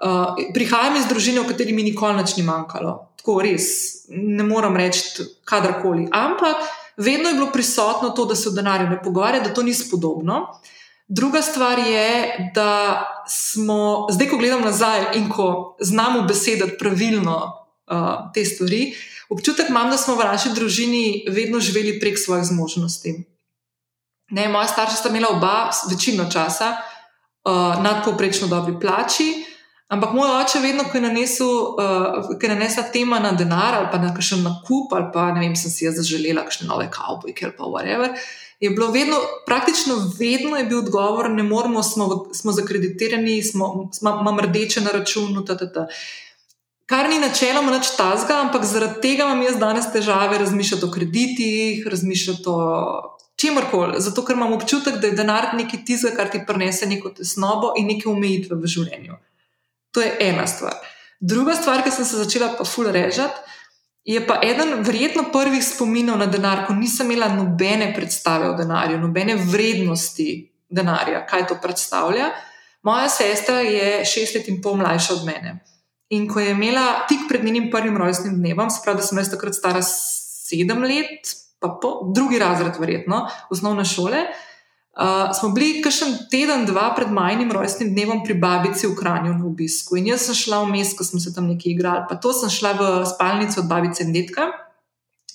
[0.02, 3.11] Uh, prihajam iz družine, v kateri mi nikoli ni manjkalo.
[3.22, 3.66] Tako res,
[4.10, 6.08] ne moram reči kadarkoli.
[6.12, 6.64] Ampak
[6.98, 10.48] vedno je bilo prisotno to, da se o denarju ne pogovarja, da to ni spodobno.
[11.08, 18.32] Druga stvar je, da smo, zdaj, ko gledam nazaj in ko znamo besediti pravilno uh,
[18.34, 18.94] te stvari,
[19.30, 23.14] občutek imam, da smo v naši družini vedno živeli prek svojih zmožnosti.
[24.32, 29.34] Ne, moja starša sta imela oba večino časa uh, nadpovprečno dobri plači,
[29.92, 33.92] ampak moj oče, vedno, ko je, nanesel, uh, ko je nanesla tema na denar ali
[33.92, 37.50] pa na kakšen nakup, ali pa ne vem, sem si jaz zaželela kakšne nove kavbojke
[37.50, 38.16] ali pa whatever
[38.62, 44.42] je bilo vedno, praktično vedno je bil odgovor, ne moremo, smo, smo zakreditirani, smo, imamo
[44.42, 45.46] rdeče na računu.
[45.46, 45.88] Ta, ta, ta.
[46.86, 51.88] Kar ni načeloma nič tazga, ampak zaradi tega imam jaz danes težave razmišljati o kreditih,
[51.88, 52.60] razmišljati o
[53.36, 53.98] čemorkoli.
[53.98, 57.90] Zato, ker imam občutek, da je denar nekaj tizga, kar ti prenese neko tesnobo in
[57.90, 59.18] neke omejitve v življenju.
[59.92, 60.76] To je ena stvar.
[61.20, 63.50] Druga stvar, ki sem se začela pa ful režati.
[64.04, 68.98] Je pa eden verjetno prvih spominov na denar, ko nisem imela nobene predstave o denarju,
[68.98, 70.30] nobene vrednosti
[70.70, 72.32] denarja, kaj to predstavlja.
[72.84, 75.60] Moja sestra je šest let in pol mlajša od mene.
[76.10, 79.56] In ko je imela tik pred njenim prvim rojstnim dnevom, sprav, da sem jaz takrat
[79.56, 84.51] stara sedem let, pa po, drugi razred, verjetno, osnovne šole, Uh,
[85.34, 89.98] smo bili kakšen teden, dva pred majhnim rojstnim dnevom pri babici v Kranju na obisku.
[89.98, 92.06] In jaz sem šla v mest, ko smo se tam nekaj igrali.
[92.10, 94.52] Pa to sem šla v spalnico od babice in detka.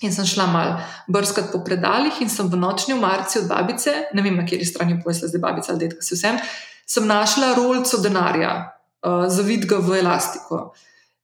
[0.04, 0.74] In sem šla mal
[1.08, 4.98] brskati po predalih, in sem v nočni umarci od babice, ne vem na kateri strani
[5.00, 6.36] pojsla zdaj babica ali detka, se vsem,
[6.84, 8.50] sem našla rolco denarja,
[9.00, 10.74] uh, zavid ga v elastiko.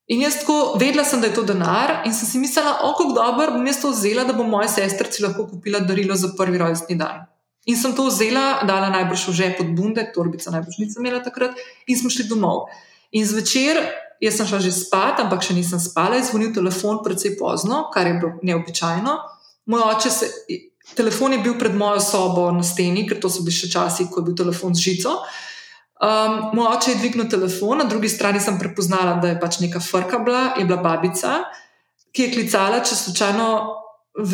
[0.09, 3.53] In jaz tako vedela sem, da je to denar, in sem si mislila, oko, dobro,
[3.59, 7.29] bom jaz to vzela, da bo moja sestrica lahko kupila darilo za prvi rojstni dan.
[7.67, 11.55] In sem to vzela, dala najbrž v žep od bunde, torbica najbrž nisem imela takrat,
[11.87, 12.67] in smo šli domov.
[13.15, 13.79] In zvečer,
[14.19, 18.11] jaz sem šla že spat, ampak še nisem spala, je zvonil telefon precej pozno, kar
[18.11, 19.15] je bilo neobičajno.
[19.71, 20.27] Moj oče se.
[20.99, 24.19] Telefon je bil pred mojo sobo na steni, ker to so bili še časi, ko
[24.21, 25.15] je bil telefon z žico.
[26.03, 29.79] Um, moj oče je dvignil telefon, na drugi strani sem prepoznala, da je pač neka
[29.79, 31.47] frka bila, je bila babica,
[32.11, 33.47] ki je klicala, če slučajno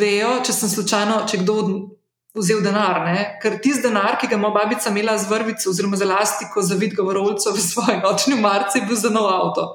[0.01, 1.57] vejo, če sem slučajno, če kdo
[2.39, 3.25] vzel denar, ne?
[3.43, 7.07] ker tisti denar, ki ga ima babica imela z vrvico oziroma z elastiko, za vidgo
[7.09, 9.67] vrolco v svoji nočni marci, bil za nov avto.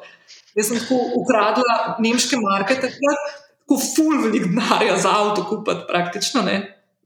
[0.56, 6.58] Jaz sem tako ukradla nemške marke, tako ful velik denarja za avto kupiti, praktično, ne?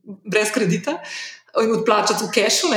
[0.04, 0.98] brez kredita
[1.64, 2.68] in odplačati v kešu.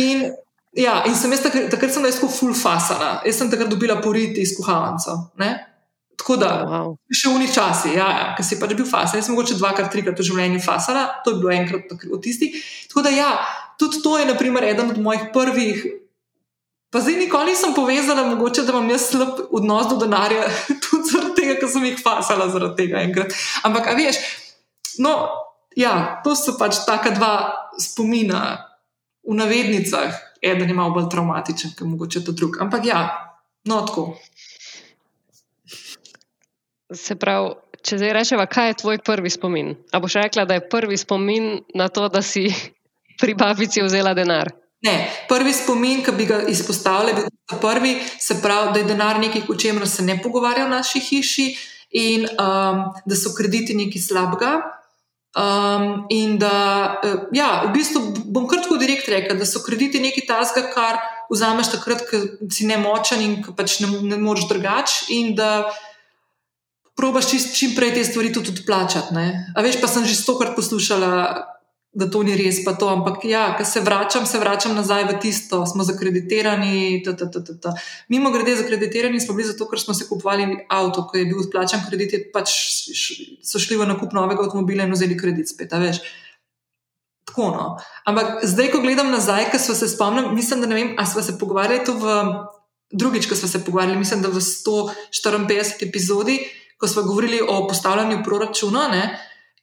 [0.00, 0.24] In,
[0.72, 4.00] ja, in sem jaz takrat, takrat sem jaz tako ful fasana, jaz sem takrat dobila
[4.02, 5.16] poriti iz kuhalnico.
[6.16, 6.94] Tako da, wow.
[7.10, 9.18] še v njih časi, ja, ja, ki si pač bil fasen.
[9.18, 12.54] Jaz sem mogoče dvakrat, trikrat v življenju fasala, to je bilo enkrat od tistih.
[12.90, 13.30] Tako da, ja,
[13.80, 15.82] tudi to je, naprimer, eden od mojih prvih.
[16.94, 20.46] Pa zdaj nikoli nisem povezala, mogoče, da imam jaz slab odnos do denarja,
[20.86, 23.34] tudi zaradi tega, ker sem jih fasala zaradi tega enkrat.
[23.66, 24.20] Ampak, a veš,
[25.02, 25.16] no,
[25.74, 27.34] ja, to so pač taka dva
[27.82, 28.44] spomina
[29.26, 30.22] v navednicah.
[30.44, 32.60] Eden je malo bolj traumatičen, kot mogoče to drug.
[32.62, 33.02] Ampak ja,
[33.66, 34.12] no, tako.
[36.92, 39.72] Se pravi, če zdaj rečemo, kaj je tvoj prvi spomin?
[39.92, 42.44] A boš rekla, da je prvi spomin na to, da si
[43.20, 44.52] pri babici vzela denar?
[44.84, 44.94] Ne,
[45.28, 49.46] prvi spomin, ki bi ga izpostavili, je bil prvi, se pravi, da je denar nekaj,
[49.48, 51.46] o čemer se ne pogovarja v naši hiši
[51.96, 54.52] in um, da so krediti nekaj slabega.
[55.34, 60.02] Um, in da, uh, ja, v bistvu bom kar tako direkt rekel, da so krediti
[60.04, 61.00] nekaj tasga, kar
[61.32, 62.20] vzameš takrat, ko
[62.52, 65.08] si nemočen in ko pač ne, ne moreš drugače.
[65.16, 65.64] In da
[66.96, 69.14] probaš čim, čim prej te stvari tudi odplačati.
[69.54, 71.10] A veš, pa sem že stokrat poslušala,
[71.94, 75.18] da to ni res, pa to, ampak ja, ker se vračam, se vračam nazaj v
[75.22, 77.02] tisto, smo zakreditirani.
[78.10, 81.86] Mimo grede, zakreditirani smo bili zato, ker smo se kupovali avto, ko je bil odplačan
[81.86, 82.50] kredit, pač
[83.46, 85.70] so šli v nakup novega avtomobila in vzeli kredit spet.
[87.24, 87.68] Tako, no.
[88.10, 91.22] Ampak zdaj, ko gledam nazaj, ker smo se spomnili, mislim, da ne vem, ali smo
[91.22, 92.18] se pogovarjali to v
[92.90, 96.42] drugič, ko smo se pogovarjali, mislim, da v 154 epizodi
[96.80, 98.88] ko smo govorili o postavljanju proračuna.
[98.92, 99.04] Ne,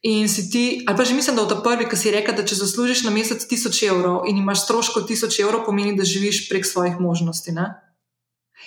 [0.02, 2.44] in si ti, ali pa že mislim, da v ta prvi, ki si rekel, da
[2.46, 6.66] če zaslužiš na mesec 1000 evrov in imaš stroško 1000 evrov, pomeni, da živiš prek
[6.66, 7.54] svojih možnosti.
[7.54, 7.68] Ne?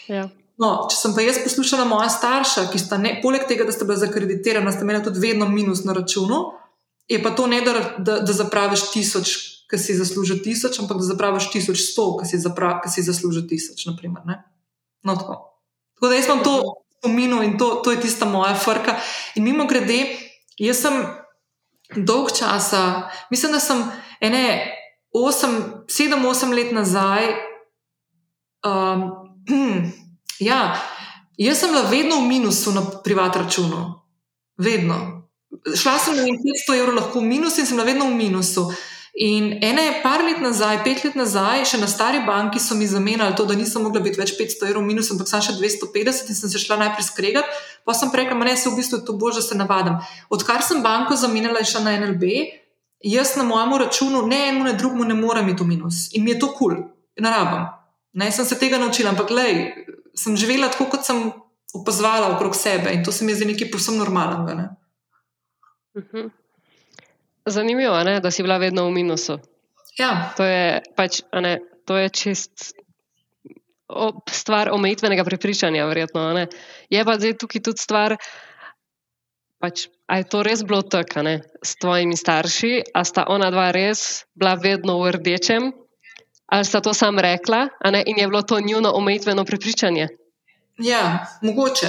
[0.07, 0.29] Ja.
[0.55, 3.83] No, če sem pa jaz poslušala moja starša, ki sta ne, poleg tega, da sta
[3.83, 6.55] bila zakreditirana, sta imela tudi vedno minus na računu,
[7.11, 9.33] je pa to ne, da, da, da zapraviš tisoč,
[9.67, 13.83] ki si zasluži tisoč, ampak da zapraviš tisoč sto, ki si, zapra, si zasluži tisoč.
[13.91, 14.23] Naprimer,
[15.03, 15.35] no, tako.
[15.99, 16.55] tako da jaz imam to
[17.05, 18.97] spominu in to, to je tista moja frka.
[19.35, 20.17] In mimo grede,
[20.57, 20.97] jaz sem
[21.95, 23.83] dolg časa, mislim, da sem
[24.19, 24.45] ene
[25.13, 27.29] osem, sedem, osem let nazaj.
[28.65, 29.11] Um,
[30.39, 30.75] Ja,
[31.37, 34.01] jaz sem bila vedno v minusu na privat računu.
[34.57, 35.29] Vedno.
[35.75, 38.67] Šla sem na 500 evrov lahko v minus in sem bila vedno v minusu.
[39.15, 43.37] In ene par let nazaj, pet let nazaj, še na stari banki so mi zamenjali
[43.39, 46.51] to, da nisem mogla biti več 500 evrov minus, ampak sem še 250 in sem
[46.51, 47.63] se šla najprej skregati.
[47.87, 50.01] Pa sem rekla, ne, se v bistvu to bože, se navadam.
[50.27, 52.35] Odkar sem banko zamenjala in šla na NLB,
[53.07, 56.09] jaz na mojem računu ne enemu, ne drugemu ne morem iti v minus.
[56.11, 56.85] In mi je to kul, cool.
[57.23, 57.71] ne rabim.
[58.19, 59.69] Ne, sem se tega naučila, ampak lej,
[60.15, 61.29] sem živela tako, kot sem
[61.75, 64.55] opazovala okrog sebe in to se mi je zdelo nekaj povsem normalnega.
[64.55, 64.67] Ne?
[66.03, 66.35] Mhm.
[67.45, 69.39] Zanimivo je, da si bila vedno v minusu.
[69.97, 70.33] Ja.
[70.37, 72.73] To je pač, ne, to je čist.
[74.29, 76.33] Stvar omejitvenega prepričanja, verjetno.
[76.33, 76.47] Ne?
[76.89, 78.17] Je pa zdaj tukaj tudi stvar,
[79.61, 81.21] pač, ali je to res bilo tako
[81.61, 85.69] s tvojimi starši, ali sta ona dva res bila vedno v rdečem,
[86.47, 87.67] Ali sta to sam rekla
[88.05, 90.07] in je bilo to njuno omejitveno prepričanje?
[90.77, 91.87] Ja, mogoče.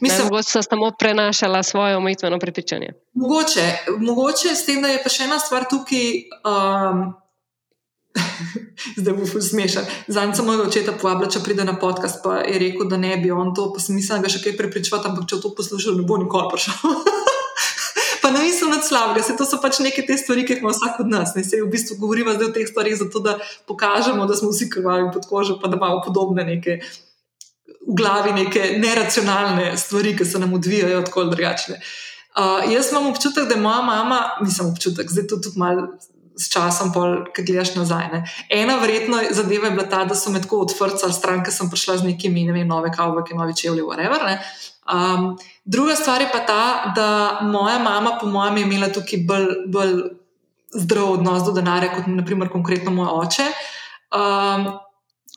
[0.00, 2.92] Mislim, ne, mogoče sta samo prenašala svoje omejitveno prepričanje.
[3.14, 3.66] Mogoče,
[3.98, 6.06] mogoče s tem, da je pa še ena stvar tukaj.
[6.44, 7.08] Um,
[9.00, 9.86] Zdaj bo smešen.
[10.08, 13.30] Zanj sem mojega očeta povabila, če pride na podcast, pa je rekel, da ne bi
[13.34, 16.06] on to, pa sem mislila, da ga še kaj prepričati, ampak če to poslušal, ne
[16.08, 16.78] bo nikoli prišel.
[18.22, 20.72] pa ne mislim nad slabega, se to so pač neke te stvari, ki jih ima
[20.74, 21.34] vsak od nas.
[21.36, 23.38] Ne se v bistvu govorimo zdaj o teh stvarih, zato da
[23.70, 26.80] pokažemo, da smo vsi krvavi pod kožo, pa da imamo podobne neke
[27.88, 31.80] v glavi, neke neracionalne stvari, ki se nam odvijajo tako ali drugačne.
[32.38, 35.88] Uh, jaz imam občutek, da je moja mama, nisem občutek, zdaj to tudi malo.
[36.38, 36.92] S časom,
[37.34, 38.04] ki gledaš nazaj.
[38.12, 38.18] Ne.
[38.54, 41.96] Ena verjetno zadeva je bila ta, da so me tako odvrcali stran, ker sem prišla
[41.98, 44.36] z nekimi ne vem, nove kavbojke, nove čevlje, whatever.
[44.86, 45.32] Um,
[45.64, 49.96] druga stvar je pa ta, da moja mama, po mojem, je imela tukaj bolj, bolj
[50.78, 53.48] zdrav odnos do denarja, kot naprimer konkretno moj oče.
[54.14, 54.70] Um,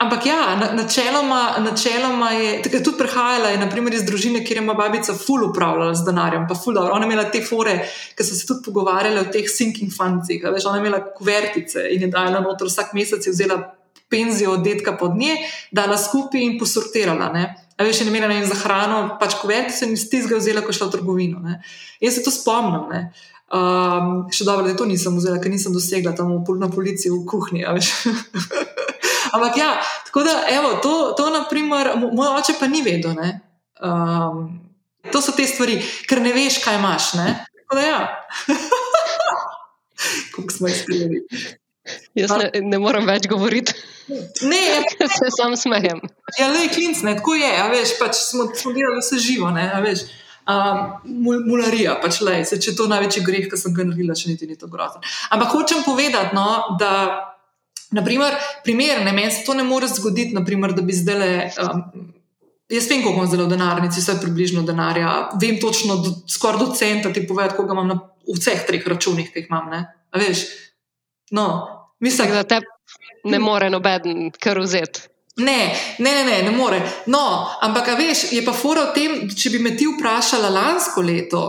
[0.01, 5.13] ampak ja, načeloma, načeloma je tudi prihajala je, naprimer, iz družine, kjer je moja babica
[5.13, 6.95] ful upravljala z denarjem, pa ful dobro.
[6.95, 7.75] Ona je imela te fore,
[8.17, 10.47] ki so se tudi pogovarjali o teh sinking fundih.
[10.47, 13.61] Ona je imela kuvertice in je dala noter vsak mesec, je vzela
[14.11, 15.37] penzijo od detka pod nje,
[15.71, 17.29] dala skupaj in posortirala.
[17.33, 17.45] Ne?
[17.77, 20.97] A veš, ne imela za hrano, pač kuverti sem iz tistega vzela, ko šla v
[20.97, 21.39] trgovino.
[21.45, 21.61] Ne.
[22.01, 22.89] Jaz se to spomnim.
[23.51, 27.65] Um, še dobro, da to nisem vzela, ker nisem dosegla tam na policiji v kuhinji.
[29.31, 29.69] Ampak ja,
[30.05, 33.15] tako da, evo, to, to naprimer, moj oče pa ni vedel.
[33.81, 34.59] Um,
[35.11, 37.13] to so te stvari, ker ne veš, kaj imaš.
[37.19, 37.29] Ne?
[37.63, 38.01] Tako da ja.
[40.35, 41.25] Kako smo izpeljali.
[42.15, 43.73] Jaz ne, ne morem več govoriti.
[44.45, 44.81] Ne, ja,
[45.17, 46.01] se sam smejem.
[46.37, 47.51] Ja, le klinc, ne, tako je.
[47.73, 49.49] Veš, pač smo, smo delali vse živo.
[49.55, 50.05] Ne, veš,
[50.51, 50.83] um,
[51.47, 54.59] mularija, pač, se, če je to največji greh, ki sem ga naredila, še niti ni
[54.59, 55.01] to grozno.
[55.33, 56.93] Ampak hočem povedati, no, da.
[57.91, 61.51] Naprimer, primer, ne, meni se to ne more zgoditi, naprimer, da bi zdaj.
[61.59, 61.83] Um,
[62.71, 65.13] jaz vem, koliko imam zdaj v denarnici, vse približno denarja.
[65.41, 67.99] Vem točno, do, skoraj do centa ti povedati, koliko imam na
[68.31, 69.71] vseh treh računih, ki jih imam.
[70.15, 70.45] Veš,
[71.31, 71.67] No,
[71.99, 72.61] mislim, da te
[73.23, 75.01] ne more noben kar vzeti.
[75.35, 76.81] Ne, ne, ne, ne, ne more.
[77.05, 81.43] No, ampak, veš, je pa fora v tem, če bi me ti vprašala lansko leto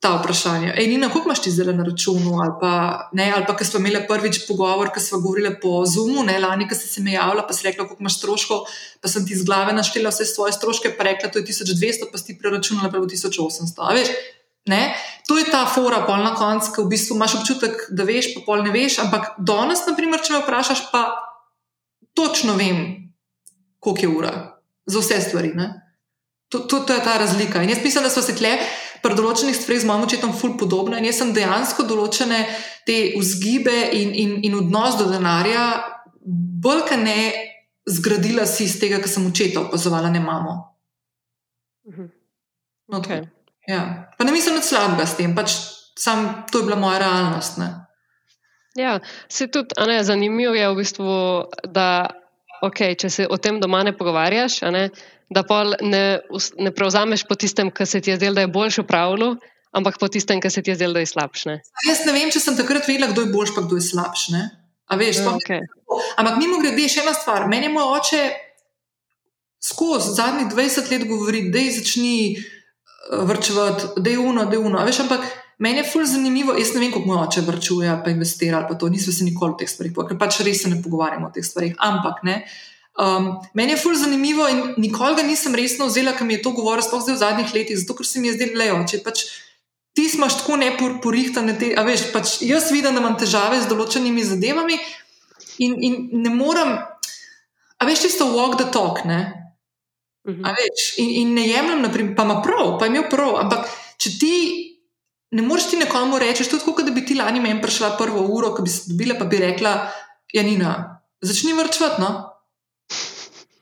[0.00, 0.74] ta vprašanja.
[0.76, 2.36] Ej, Nina, koliko imaš ti zdaj na računu?
[2.42, 2.72] Ali pa,
[3.16, 6.68] ne, ali pa, ker smo imeli prvič pogovor, ker smo govorili po Zoomu, ne, lani,
[6.68, 8.64] ker si se mi javila, pa si rekla, koliko imaš stroškov,
[9.00, 12.20] pa sem ti z glave naštela vse svoje stroške, pa rekla, to je 1200, pa
[12.20, 13.94] si ti preračunala, pa je 1800.
[13.96, 14.12] Veš,
[14.66, 14.94] Ne?
[15.28, 18.42] To je ta fora, pol na koncu, ki v bistvu imaš občutek, da veš, pa
[18.46, 18.98] pol ne veš.
[19.06, 21.06] Ampak danes, naprimer, če me vprašaš, pa
[22.18, 23.12] točno vem,
[23.78, 24.32] koliko je ura
[24.90, 25.54] za vse stvari.
[26.50, 27.62] To, to, to je ta razlika.
[27.62, 28.58] In jaz mislim, da so se tle
[29.06, 30.98] pri določenih stvareh z mojim očetom ful podobne.
[30.98, 32.42] In jaz sem dejansko določene
[32.86, 35.68] te vzgibe in, in, in odnos do denarja
[36.66, 37.30] bolj kot ne
[37.86, 40.58] zgradila si iz tega, kar sem očeta opazovala, ne imamo.
[41.86, 42.12] Mhm.
[42.90, 43.26] No, okay.
[43.66, 44.10] Ja.
[44.18, 45.54] Pa ne mislim nič slabega s tem, pač
[45.98, 47.58] sam to je bila moja realnost.
[47.58, 47.70] Ne?
[48.78, 51.14] Ja, se tudi ne, zanimivo je v bistvu,
[51.64, 52.10] da
[52.62, 54.88] okay, če se o tem doma ne pogovarjaš, ne,
[55.30, 55.42] da
[55.82, 56.04] ne,
[56.58, 59.36] ne prevzameš po tistem, kar se ti je zdelo, da je boljše upravljalo,
[59.72, 61.58] ampak po tistem, kar se ti je zdelo, da je slabše.
[61.88, 64.42] Jaz ne vem, če sem takrat vedela, kdo je boljši, pa kdo je slabši.
[64.96, 65.64] Veš, ja, okay.
[66.16, 67.48] Ampak mimo grede, še ena stvar.
[67.50, 68.20] Meni je moj oče
[69.66, 72.14] skozi zadnjih 20 let govori, da je začni
[73.26, 74.84] vrčevati, da je uno, da je uno.
[74.86, 75.26] Veš, ampak
[75.58, 78.88] meni je fully zanimivo, jaz ne vem, kako moj oče vrčuje, pa investira, pa to
[78.88, 81.76] nismo se nikoli o teh stvarih, ker pač res se ne pogovarjamo o teh stvarih.
[81.78, 82.42] Ampak ne.
[82.96, 86.52] Um, meni je fully zanimivo in nikoli ga nisem resno vzela, ker mi je to
[86.56, 89.24] govoril, sploh zdaj v zadnjih letih, zato ker se mi je zdelo, da je pač.
[89.96, 94.76] Ti smo tako neporihtane, a veš, pač jaz vidim, da imam težave z določenimi zadevami
[95.64, 96.74] in, in ne morem,
[97.80, 99.20] a veš, tisto walk the talk, ne.
[100.28, 100.52] Uh -huh.
[100.52, 104.36] veš, in, in ne jemljem, naprimer, pa ima prav, pa ima prav, ampak če ti
[105.30, 108.26] ne moreš ti nekomu reči, to je tako, da bi ti lani meni prišla prvo
[108.30, 109.74] uro, ki bi se dobila, pa bi rekla,
[110.32, 112.12] Janina, začni vrčvati, no.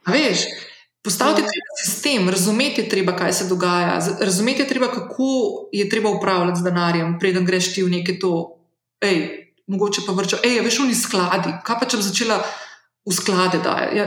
[0.05, 0.45] A veš,
[1.05, 5.25] Postaviti je treba sistem, razumeti je treba, kaj se dogaja, razumeti je treba, kako
[5.73, 8.57] je treba upravljati z denarjem, preden greš ti v neke to,
[9.05, 9.19] hej,
[9.67, 11.53] mogoče pa vrčo, hej, veš, v skladi.
[11.65, 12.39] Kaj pa če bi začela
[13.05, 13.97] v sklade dajati?
[13.99, 14.07] Ja,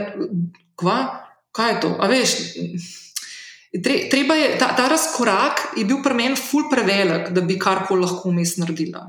[0.74, 0.98] kva?
[1.54, 1.94] Kaj je to?
[2.02, 2.34] A veš,
[4.10, 8.32] treba je, ta, ta razkorak je bil pri meni ful prevelik, da bi karkoli lahko
[8.32, 9.06] vmes naredila.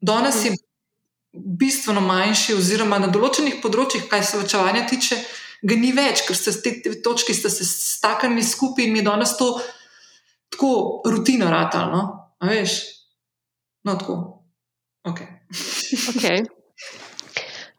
[0.00, 0.54] Danes je
[1.32, 5.20] bistveno manjši, oziroma na določenih področjih, kaj se vrčevanja tiče
[5.62, 9.08] ga ni več, ker ste te, te točke ste se staknili skupaj in mi je
[9.08, 9.52] danes to
[10.50, 12.02] tako rutina ratalno.
[12.40, 12.80] A veš?
[13.84, 14.16] No, tako.
[15.04, 15.20] Ok.
[16.14, 16.44] okay.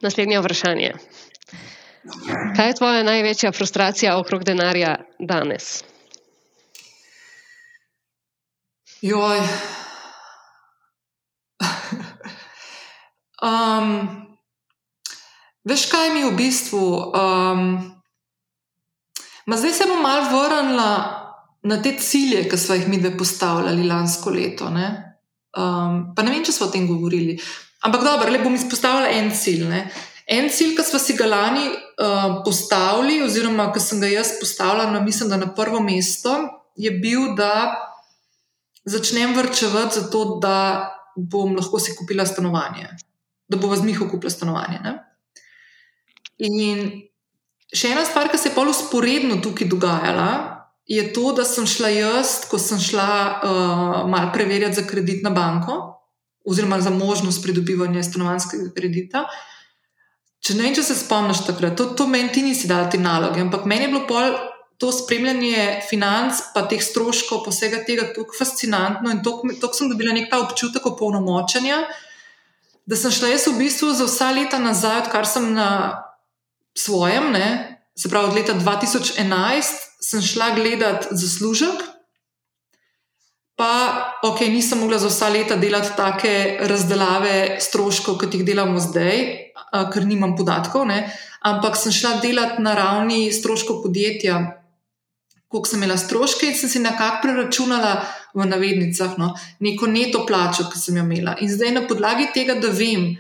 [0.01, 0.93] Naslednje vprašanje.
[2.57, 5.81] Kaj je tvoja največja frustracija okrog denarja danes?
[9.01, 9.39] Joj.
[13.49, 14.21] um,
[15.65, 17.13] Veš, kaj mi v bistvu.
[17.13, 17.81] Um,
[19.47, 20.91] zdaj se bom malo vrnila
[21.63, 24.69] na te cilje, ki smo jih mi dve postavljali lansko leto.
[24.69, 25.17] Ne?
[25.57, 27.39] Um, pa ne vem, če smo o tem govorili.
[27.81, 29.65] Ampak dobro, le bom izpostavila en cilj.
[29.69, 29.83] Ne?
[30.29, 34.91] En cilj, ki smo si ga lani uh, postavili, oziroma ki sem ga jaz postavila,
[34.93, 36.37] no, mislim, da na prvo mesto,
[36.77, 37.89] je bil, da
[38.85, 42.87] začnem vrčevati za to, da bom lahko si kupila stanovanje,
[43.47, 44.79] da bo v Zmihu kupila stanovanje.
[44.83, 44.93] Ne?
[46.41, 46.87] In
[47.71, 50.31] še ena stvar, ki se je pol usporedno tukaj dogajala,
[50.91, 55.29] je to, da sem šla jaz, ko sem šla uh, malo preverjati za kredit na
[55.29, 55.77] banko,
[56.43, 59.27] oziroma za možnost pridobivanja stanovanskega kredita.
[60.41, 63.43] Če ne vem, če se spomniš takrat, to, to meni ti nisi dal te naloge,
[63.43, 64.33] ampak meni je bilo pol.
[64.81, 70.31] To spremljanje financ, pa teh stroškov, vsega tega, tako fascinantno in tako sem dobila nek
[70.31, 71.83] ta občutek opolnomočenja,
[72.89, 75.69] da sem šla jaz v bistvu za vsa leta nazaj, odkar sem na
[76.73, 77.77] svojem, ne?
[77.95, 79.63] se pravi od leta 2011,
[80.01, 81.83] sem šla gledati zaslužek.
[83.55, 83.73] Pa,
[84.23, 89.19] ok, nisem mogla za vsa leta delati take razdelave stroškov, kot jih delamo zdaj,
[89.93, 91.03] ker nimam podatkov, ne?
[91.45, 94.39] ampak sem šla delati na ravni stroškov podjetja,
[95.51, 99.33] koliko sem imela stroške in sem si nekako preračunala v navednicah no?
[99.59, 101.35] neko neto plačo, ki sem jo imela.
[101.43, 103.11] In zdaj na podlagi tega, da vem,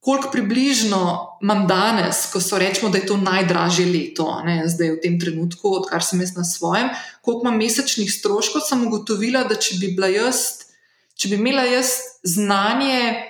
[0.00, 1.00] koliko približno
[1.42, 5.72] imam danes, ko so rečemo, da je to najdražje leto, ne, zdaj v tem trenutku,
[5.80, 6.92] odkar sem jaz na svojem,
[7.24, 10.66] koliko imam mesečnih stroškov, sem ugotovila, da če bi bila jaz,
[11.16, 11.96] če bi imela jaz
[12.28, 13.24] znanje,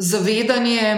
[0.00, 0.96] zavedanje,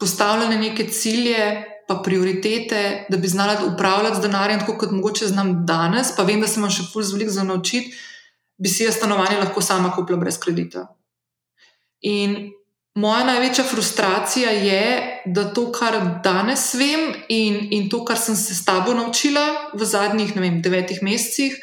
[0.00, 1.73] postavljene neke cilje.
[1.88, 6.40] Pa prioritete, da bi znala upravljati z denarjem, tako kot mogoče znam danes, pa vem,
[6.40, 7.92] da se imam še pull zvelik za naučiti,
[8.56, 10.86] bi si jaz stanovanje lahko sama kupila brez kredita.
[12.00, 12.54] In
[12.94, 18.54] Moja največja frustracija je, da to, kar danes vem in, in to, kar sem se
[18.54, 21.56] s tabo naučila v zadnjih vem, devetih mesecih,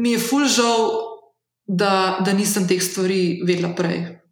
[0.00, 0.88] mi je ful žal,
[1.68, 4.23] da, da nisem teh stvari vedela prej.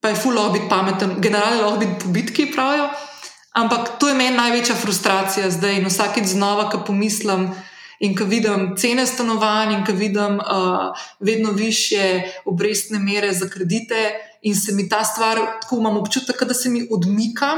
[0.00, 2.90] Pa je ful lahko biti pameten, generalno lahko biti pobitki, pravijo.
[3.58, 7.48] Ampak to je meni največja frustracija zdaj in vsakeč znova, ko pomislim.
[7.98, 14.12] In ko vidim cene stanovanj, in ko vidim uh, vedno više obrestne mere za kredite,
[14.42, 17.56] in se mi ta stvar, tako imam občutek, da se mi odmika.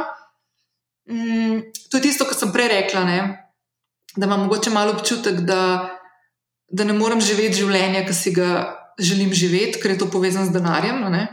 [1.11, 1.61] Mm,
[1.91, 3.20] to je tisto, kar sem prej rekla, ne?
[4.16, 5.91] da imam mogoče malo občutek, da,
[6.68, 8.49] da ne morem živeti življenja, ki si ga
[8.99, 11.05] želim živeti, ker je to povezano z denarjem.
[11.12, 11.26] Ne?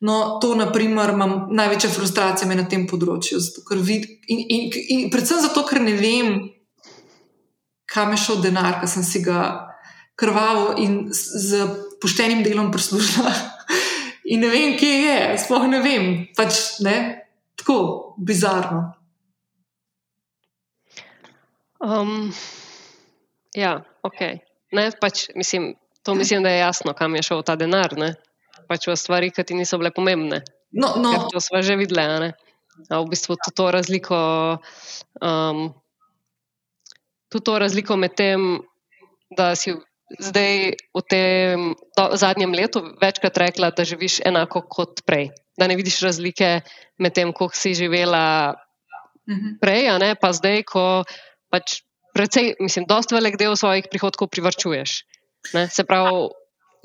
[0.00, 3.40] No, to, na primer, imam največje frustracije na tem področju.
[3.82, 6.36] Vid, in, in, in predvsem zato, ker ne vem,
[7.90, 9.40] kam je šel denar, ki sem si ga
[10.18, 11.66] krvavo in z
[12.02, 13.32] poštenim delom prislužila.
[14.28, 16.96] In ne vem, kje je, sploh ne vem, pač ne,
[17.56, 17.78] tako
[18.20, 18.82] bizarno.
[21.80, 22.28] Um,
[23.56, 24.20] ja, ok.
[24.76, 25.70] Ne, pač, mislim,
[26.04, 27.96] to mislim, da je jasno, kam je šel ta denar.
[27.96, 28.12] Ne?
[28.68, 30.42] Pač v stvari, ki ti niso bile pomembne.
[30.72, 31.28] No, no.
[31.32, 32.32] To smo že videli.
[32.88, 34.16] V bistvu to, to razliko.
[35.18, 35.72] Um,
[37.32, 38.60] tudi to razliko med tem,
[39.32, 39.74] da si
[40.20, 45.32] zdaj v tem do, zadnjem letu večkrat rekla, da živiš enako kot prej.
[45.58, 46.60] Da ne vidiš razlike
[47.00, 48.54] med tem, kako si živela
[49.28, 49.60] Mhm.
[49.60, 51.04] prej, a ne pa zdaj, ko
[51.52, 51.84] pač
[52.16, 55.04] precej, mislim, dosta velik del svojih prihodkov privrčuješ.
[55.52, 55.68] Ne?
[55.68, 56.32] Se pravi,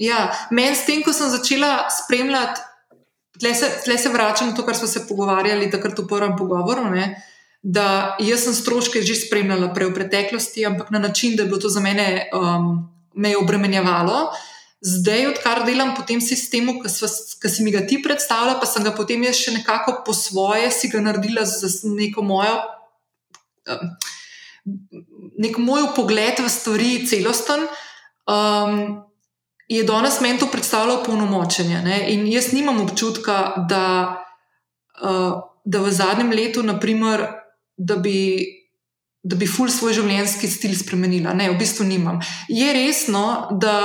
[0.01, 2.61] Ja, meni s tem, ko sem začela spremljati,
[3.39, 6.87] tle se, se vračam na to, kar smo se pogovarjali takrat v prvem pogovoru.
[6.93, 7.13] Ne,
[7.63, 11.61] da jaz sem stroške že spremljala prej v preteklosti, ampak na način, da je bilo
[11.63, 14.33] to za mene um, me je obremenjevalo.
[14.83, 18.91] Zdaj, odkar delam po tem sistemu, ki si mi ga ti predstavlja, pa sem ga
[18.91, 22.59] potem jaz še nekako po svoje si ga naredila za neko mojo.
[23.69, 23.95] Um,
[25.43, 27.65] Nek moj pogled v stvari, celosten,
[28.31, 29.03] um,
[29.67, 31.81] je danes meni to predstavljalo polnomočenje.
[31.81, 32.13] Ne?
[32.13, 33.85] In jaz nimam občutka, da,
[35.01, 37.27] uh, da v zadnjem letu, naprimer,
[37.77, 38.45] da bi,
[39.23, 41.33] da bi ful svoj življenjski stil spremenila.
[41.33, 42.19] Ne, v bistvu nimam.
[42.49, 43.75] Je resno, da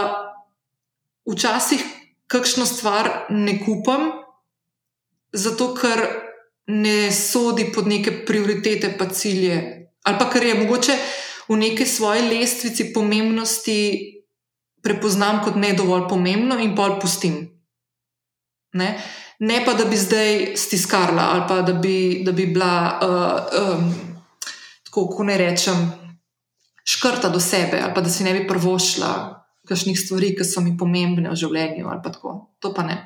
[1.29, 1.85] včasih
[2.29, 4.11] kakšno stvar ne kupam,
[5.33, 6.05] zato ker
[6.69, 9.57] ne sodi pod neke prioritete, pa cilje.
[10.05, 10.99] Ali pa ker je mogoče
[11.49, 14.18] v neki svoji lestvici pomembnosti
[14.89, 17.45] prepoznam kot ne dovolj pomembno in pol pustim.
[18.73, 18.97] Ne?
[19.39, 23.95] ne pa, da bi zdaj stiskarla ali pa da bi, da bi bila, uh, um,
[24.85, 25.93] tako kako ne rečem,
[26.85, 29.13] škrta do sebe ali pa da si ne bi prvošla
[29.69, 32.35] kakšnih stvari, ki so mi pomembne v življenju ali pa tako.
[32.65, 32.97] To pa ne.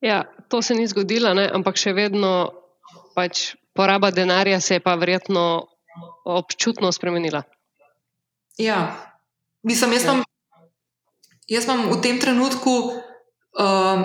[0.00, 1.44] Ja, to se ni zgodilo, ne?
[1.52, 2.52] ampak še vedno
[3.16, 5.68] pač poraba denarja se je pa verjetno
[6.24, 7.42] občutno spremenila.
[8.56, 9.05] Ja,
[9.66, 10.22] mislim, jaz imam,
[11.48, 12.74] jaz imam v tem trenutku
[13.58, 14.04] um,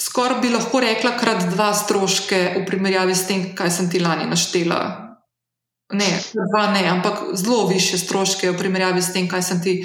[0.00, 4.28] skoraj bi lahko rekla, krat dva stroške v primerjavi s tem, kaj sem ti lani
[4.30, 4.80] naštela.
[5.94, 9.76] Ne, dva ne, ampak zelo više stroške v primerjavi s tem, kaj sem ti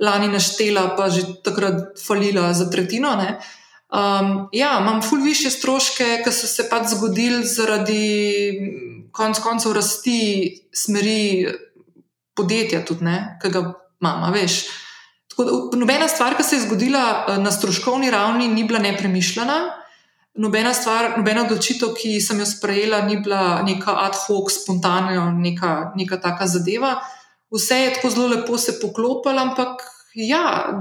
[0.00, 3.12] lani naštela, pa že takrat falila za tretjino.
[3.92, 8.08] Um, ja, imam ful više stroške, ki so se pač zgodili zaradi
[9.12, 10.20] konc koncev rasti
[10.72, 11.48] smeri
[12.36, 13.62] podjetja, tudi ne, ki ga
[14.00, 14.62] imamo, veš.
[15.32, 19.60] Tako da, nobena stvar, ki se je zgodila na stroškovni ravni, ni bila nepremišljena.
[20.34, 25.92] Nobena stvar, nobena odločitev, ki sem jo sprejela, ni bila neka ad hoc, spontana, neka,
[25.96, 26.94] neka taka zadeva.
[27.52, 29.82] Vse je tako zelo lepo se poklopilo, ampak
[30.14, 30.72] ja,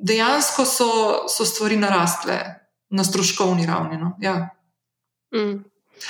[0.00, 0.88] dejansko so,
[1.28, 2.36] so stvari narastle
[2.90, 3.96] na stroškovni ravni.
[3.96, 4.12] No?
[4.20, 4.50] Ja.
[5.34, 5.64] Mm.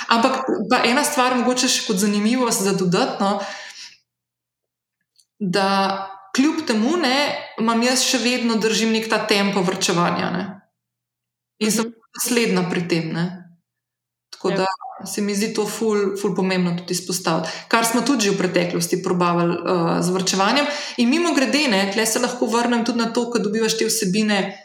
[0.07, 3.37] Ampak pa ena stvar, mogoče še kot zanimivost za dodatno,
[5.39, 5.67] da
[6.35, 7.17] kljub temu, ne,
[7.59, 10.31] imam jaz še vedno držim nek ta tempo vrčevanja.
[10.31, 10.45] Ne?
[11.63, 13.11] In sem dosledna pri tem.
[13.15, 13.25] Ne?
[14.35, 14.57] Tako Ja.
[14.57, 17.49] da se mi zdi to ful, ful pomembno tudi izpostaviti.
[17.67, 20.65] Kar smo tudi že v preteklosti probavali uh, z vrčevanjem.
[20.97, 24.55] In mimo grede, tle se lahko vrnem tudi na to, ko dobivaš te vsebine.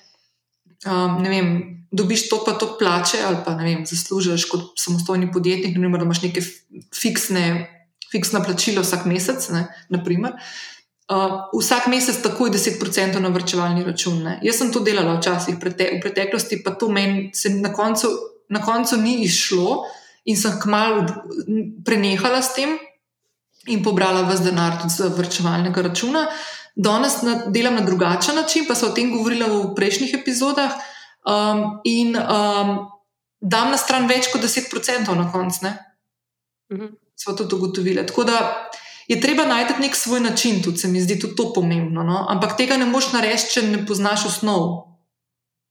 [0.87, 1.49] Um, ne vem,
[1.93, 5.99] dobiš to pa to plače, ali pa ne vem, zaslužiš kot samostojni podjetnik, ne vem,
[5.99, 6.43] da imaš neke
[6.95, 7.45] fiksne,
[8.13, 9.49] fiksna plačila vsak mesec.
[9.55, 10.37] Ne, naprimer.
[11.11, 14.23] Uh, vsak mesec takoj 10% na vrčevalni račun.
[14.23, 14.39] Ne.
[14.47, 18.11] Jaz sem to delala včasih prete, v preteklosti, pa to meni se na koncu,
[18.49, 19.81] na koncu ni izšlo
[20.31, 21.07] in sem kmalo
[21.85, 22.77] prenehala s tem
[23.67, 26.29] in pobrala vse denar tudi z vrčevalnega računa.
[26.77, 30.79] Danes na, delam na drugačen način, pa so o tem govorila v prejšnjih epizodah.
[31.27, 32.87] Um, in um,
[33.41, 35.75] dam na stran več kot 10% na koncu.
[36.73, 36.87] Mhm.
[37.21, 38.07] Smo tudi ugotovili.
[38.07, 38.39] Tako da
[39.09, 42.03] je treba najti nek svoj način, tudi se mi zdi tudi to pomembno.
[42.03, 42.27] No?
[42.29, 44.68] Ampak tega ne moš narediti, če ne poznaš osnov.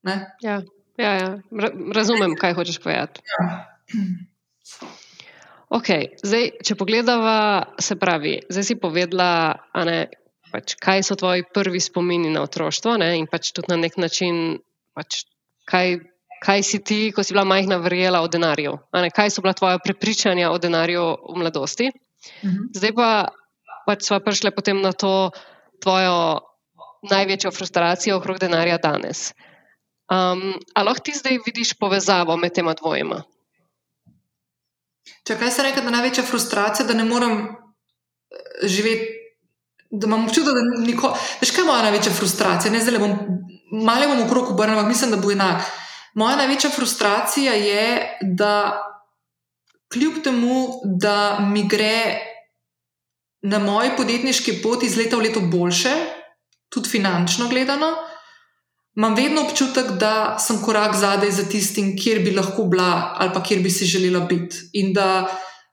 [0.06, 0.36] Ne?
[0.42, 0.60] Ja,
[0.96, 1.30] ja, ja.
[1.50, 3.20] Ra- razumem, kaj hočeš povedati.
[5.70, 9.54] Okay, zdaj, če pogledava, se pravi, zdaj si povedala,
[9.86, 9.98] ne,
[10.50, 14.58] pač, kaj so tvoji prvi spomini na otroštvo ne, in pač tudi na nek način,
[14.98, 15.22] pač,
[15.70, 16.00] kaj,
[16.40, 18.78] kaj si ti, ko si bila majhna, verjela o denarju.
[18.96, 21.90] Ne, kaj so bila tvoja prepričanja o denarju v mladosti?
[22.44, 22.72] Mhm.
[22.76, 23.10] Zdaj pa
[23.86, 25.30] pač sva prišla potem na to
[25.80, 26.40] tvojo
[27.10, 29.32] največjo frustracijo okrog denarja danes.
[30.10, 33.22] Um, ali lahko ti zdaj vidiš povezavo med tema dvojema?
[35.26, 39.16] Če kaj se reče, da je največja frustracija, da ne morem eh, živeti,
[39.90, 41.14] da imam občutek, da nikoli.
[41.40, 42.72] Veš, kaj je moja največja frustracija?
[42.72, 43.14] Ne, zdaj le bom
[43.86, 45.64] malo bom okrog obrnil, ampak mislim, da bo enak.
[46.14, 48.82] Moja največja frustracija je, da
[49.92, 52.18] kljub temu, da mi gre
[53.42, 55.92] na moji podjetniški poti iz leta v leto boljše,
[56.68, 57.92] tudi finančno gledano,
[58.96, 63.42] imam vedno občutek, da sem korak zadaj za tistim, kjer bi lahko bila ali pa
[63.42, 64.56] kjer bi si želela biti.
[64.72, 65.28] In da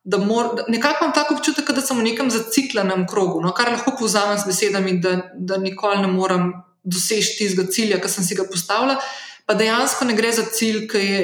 [0.08, 3.92] da mor, nekako imam tako občutek, da sem v nekem zaciklenem krogu, no, kar lahko
[4.00, 6.54] povzamem z besedami, da, da nikoli ne morem
[6.88, 8.96] doseči tistega cilja, ki sem si ga postavila.
[9.48, 11.22] Pa dejansko ne gre za cilj, ki je,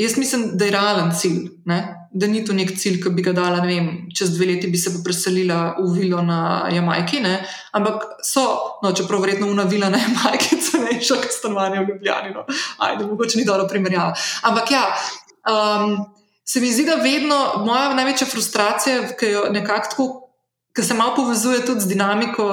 [0.00, 1.42] jaz mislim, da je realen cilj.
[1.68, 1.78] Ne?
[2.16, 4.80] Da ni to nek cilj, ki bi ga dala, ne vem, čez dve leti bi
[4.80, 6.38] se pa preselila v vilo na
[6.72, 7.36] Jamajki, ne?
[7.76, 8.46] ampak so,
[8.82, 12.32] no, čeprav verjetno v vila na Jamajki, cenejša kot stanovanje v Ljubljani.
[12.34, 12.46] No.
[12.88, 14.16] Ajde, mogoče ni dobro primerjava.
[14.42, 14.84] Ampak ja.
[15.46, 15.98] Um,
[16.46, 20.06] se mi zdi, da vedno moja največja frustracija, ki jo nekako tako,
[20.76, 22.46] ki se malo povezuje tudi z dinamiko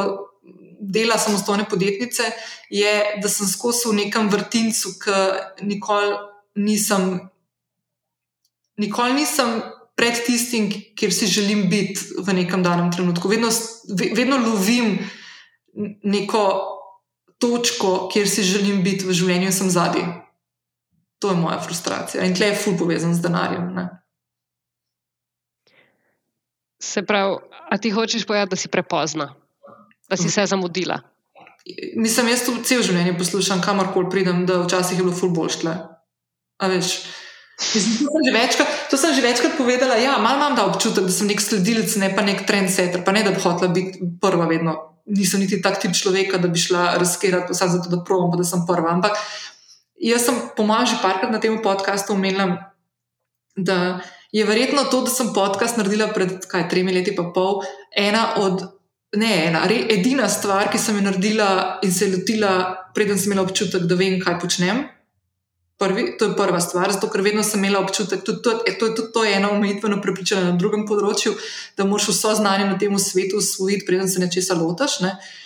[0.92, 2.24] dela samostojne podjetnice,
[2.70, 5.18] je, da sem skozi v nekem vrtincu, ki
[5.70, 6.16] nikoli
[6.56, 7.30] nisem,
[8.78, 9.62] nikoli nisem
[9.96, 13.30] pred tistim, kjer si želim biti v nekem danem trenutku.
[13.30, 13.50] Vedno,
[14.16, 14.98] vedno lovim
[16.04, 16.44] neko
[17.38, 20.06] točko, kjer si želim biti v življenju, in sem zadnji.
[21.20, 23.70] To je moja frustracija in tle je ful povezan z denarjem.
[23.76, 23.86] Ne?
[26.84, 27.38] Se pravi,
[27.72, 29.30] a ti hočeš povedati, da si prepozna,
[30.14, 31.00] da si se zamudila?
[31.96, 35.76] Mislim, jaz to cel življenje poslušam, kamorkoli pridem, da včasih je bilo ful boljš tle.
[36.60, 36.94] A veš.
[37.64, 40.00] Mislim, to, sem večkrat, to sem že večkrat povedala.
[40.02, 43.24] Ja, malo imam ta občutek, da sem nek sledilec, ne pa nek trendsetter, pa ne
[43.24, 44.76] da bi hotela biti prva vedno.
[45.04, 48.48] Nisem niti tak tip človeka, da bi šla razkirati vse zato, da provam, pa da
[48.48, 48.94] sem prva.
[48.96, 49.20] Ampak
[50.04, 52.76] Jaz sem, po mojem, že parkrat na tem podkastu omenila,
[53.56, 54.04] da
[54.36, 57.64] je verjetno to, da sem podcast naredila pred kaj, tremi leti, pa pol,
[57.96, 58.68] ena od,
[59.20, 62.54] ne ena, re, edina stvar, ki sem jo naredila in se lotila,
[62.96, 64.84] preden sem imela občutek, da vem, kaj počnem.
[65.82, 69.08] Prvi, to je prva stvar, zato ker vedno sem imela občutek, da to, to, to,
[69.14, 71.34] to je ena omejitvena prepričanja na drugem področju,
[71.78, 75.02] da moraš vso znanje na tem svetu usvojiti, preden se nečesa lotaš.
[75.04, 75.18] Ne.
[75.18, 75.43] Uh,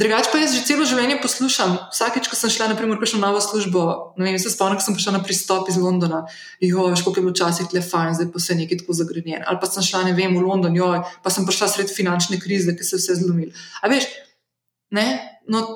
[0.00, 1.74] Drugač pa jaz že celo življenje poslušam.
[1.92, 3.82] Vsakeč, ko sem šla, naprimer, kakšno novo službo,
[4.16, 6.22] vem, se spomnim, ko sem prišla na pristop iz Londona,
[6.64, 9.44] jo, veš, koliko je bilo včasih le fajn, zdaj pa se nekaj tako zagrenjen.
[9.44, 10.88] Ali pa sem šla, ne vem, v London, jo,
[11.20, 13.52] pa sem prišla sred finančne krize, ki se je vse zlomil.
[13.84, 14.08] A veš,
[14.96, 15.06] ne,
[15.52, 15.66] no,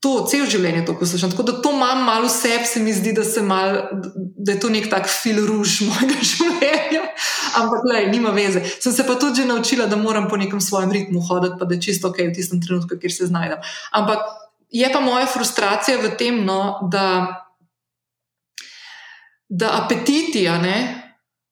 [0.00, 1.32] to cel življenje to poslušam.
[1.34, 3.74] Tako da to imam malo vse, se mi zdi, da, mal,
[4.16, 7.02] da je to nek tak fil ruž mojega življenja.
[7.60, 8.62] Ampak, le, nima veze.
[8.80, 11.84] Sem se pa tudi naučila, da moram po nekem svojem ritmu hoditi, pa da je
[11.88, 13.60] čisto ok v tistem trenutku, kjer se znajdem.
[14.00, 14.24] Ampak
[14.72, 17.04] je pa moja frustracija v tem, no, da,
[19.48, 20.78] da apetiti, ne,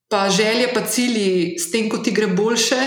[0.09, 2.80] pa želje, pa cilji, s tem, ko ti gre boljše,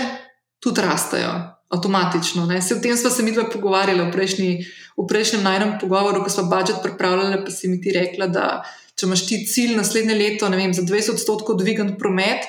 [0.62, 1.34] tudi rastejo
[1.72, 2.46] avtomatično.
[2.46, 2.60] Ne.
[2.62, 4.50] Se v tem smo se mi dve pogovarjali v, prejšnji,
[4.96, 8.46] v prejšnjem najnem pogovoru, ko smo budžet pripravljali, pa si mi ti rekla, da
[8.94, 12.44] če imaš ti cilj naslednje leto, ne vem, za 20 odstotkov dvigan promet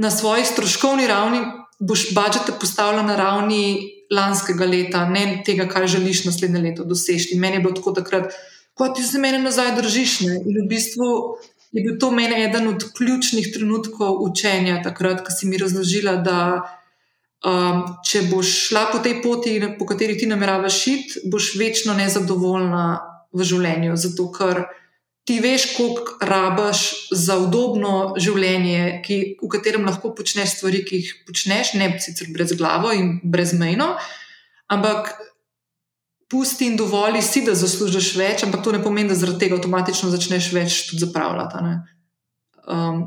[0.00, 1.44] na svoji stroškovni ravni,
[1.80, 7.36] boš budžete postavila na ravni lanskega leta, ne tega, kar želiš naslednje leto doseči.
[7.38, 8.32] Meni je bilo tako takrat,
[8.74, 10.20] kot ti se mene nazaj držiš.
[10.26, 10.40] Ne.
[10.48, 11.12] In v bistvu
[11.76, 16.40] je bil to meni eden od ključnih trenutkov učenja, takrat, ko si mi razložila, da
[17.40, 22.84] Um, če boš šla po tej poti, po kateri ti nameravaš iti, boš večno nezadovoljna
[23.32, 23.96] v življenju.
[23.96, 24.66] Zato, ker
[25.24, 26.82] ti veš, koliko rabaš
[27.16, 32.52] za udobno življenje, ki, v katerem lahko počneš stvari, ki jih počneš, ne sicer brez
[32.58, 33.88] glave in brezmejno,
[34.68, 35.14] ampak
[36.30, 40.12] pusti in dovoli si, da zaslužiš več, ampak to ne pomeni, da zaradi tega avtomatično
[40.12, 41.76] začneš več tudi zapravljati.
[42.70, 43.06] Um,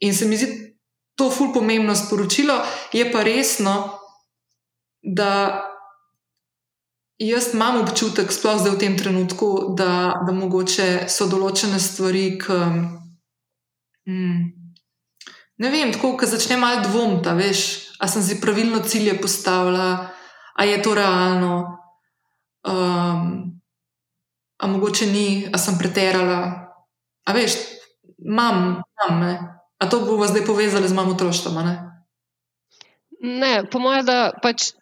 [0.00, 0.71] in se mi zdi,
[1.14, 2.56] to ful pomembno sporočilo,
[2.92, 3.98] je pa resno,
[5.02, 5.62] da
[7.18, 12.58] jaz imam občutek, sploh zdaj v tem trenutku, da, da mogoče so določene stvari, ki.
[14.02, 14.38] Hmm,
[15.62, 17.60] ne vem, tako, ko začne malo dvomiti, veš,
[18.02, 20.10] a sem si pravilno cilje postavila,
[20.58, 21.52] a je to realno,
[22.66, 23.22] um,
[24.58, 26.40] a mogoče ni, a sem preterala.
[27.22, 27.58] A veš,
[28.18, 29.61] imam, imam.
[29.82, 31.58] A to bomo zdaj povezali z mamo otroštvom?
[31.66, 31.74] Ne?
[33.22, 34.72] ne, po mojem, da, pač,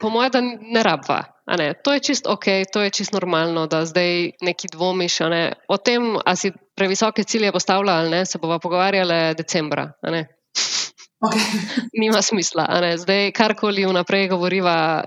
[0.00, 1.22] po moje, da ne rabva.
[1.46, 1.74] Ne?
[1.84, 5.20] To je čist ok, to je čist normalno, da zdaj neki dvomiš.
[5.30, 5.42] Ne?
[5.68, 9.86] O tem, ali si previsoke cilje postavlja ali ne, se bomo pogovarjali decembra.
[10.04, 11.44] Okay.
[12.00, 12.66] Nima smisla.
[12.96, 15.04] Zdaj, karkoli vnaprej govoriva,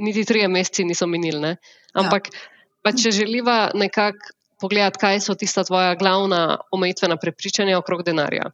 [0.00, 1.54] niti tri meseci niso minili.
[1.94, 2.40] Ampak, ja.
[2.82, 8.50] pa, če želiva nekako pogledati, kaj so tista tvoja glavna omejitvena prepričanja okrog denarja.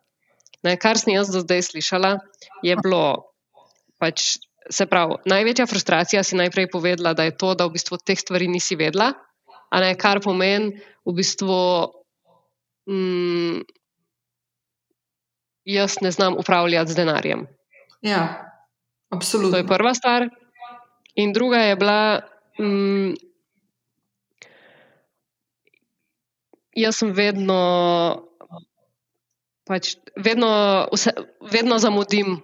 [0.62, 2.16] Ne, kar sem jaz do zdaj slišala,
[2.62, 3.34] je bilo,
[3.98, 4.36] pač,
[4.70, 8.46] se pravi, največja frustracija si najprej povedala, da je to, da v bistvu teh stvari
[8.50, 9.12] nisi vedela,
[9.72, 10.76] a ne kar pomeni
[11.06, 11.58] v bistvu.
[12.90, 13.62] Mm,
[15.62, 17.44] Jaz ne znam upravljati z denarjem.
[18.02, 18.50] Ja,
[19.14, 19.52] absolutno.
[19.54, 20.26] To je prva stvar.
[21.14, 22.20] In druga je bila,
[22.58, 23.14] mm,
[26.76, 27.58] jaz sem vedno
[29.62, 30.48] Pač vedno,
[30.90, 31.12] vse,
[31.52, 32.34] vedno zamudim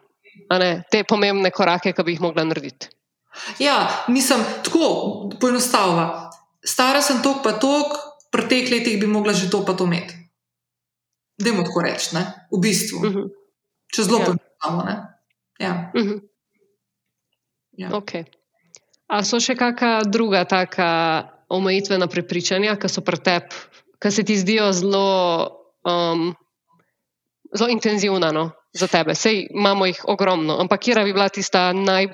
[0.54, 2.86] ne, te pomembne korake, ki bi jih mogla narediti.
[3.58, 4.86] Ja, mislim, tako
[5.40, 6.04] poenostavljeno.
[6.62, 7.96] Stara sem tok, pa tok,
[8.30, 10.14] pri teh letih bi mogla že to pa to imeti.
[11.42, 12.22] Dajmo tako reči, ne?
[12.54, 12.98] v bistvu.
[12.98, 13.18] Uh Mhm.
[13.18, 13.28] -huh.
[13.92, 14.24] Če zelo Ja.
[14.24, 15.06] poenostavljeno.
[15.58, 15.90] Ja.
[15.96, 16.16] Mhm.
[17.72, 17.88] Ja.
[17.90, 18.24] Okay.
[19.08, 23.54] A so še kakšna druga taka omejitvena prepričanja, ki so pri tebi,
[24.02, 25.48] ki se ti zdijo zelo,
[25.84, 26.34] um,
[27.54, 29.14] zelo intenzivna no, za tebe?
[29.14, 32.08] Sej imamo jih ogromno, ampak kje bi bila tista naj,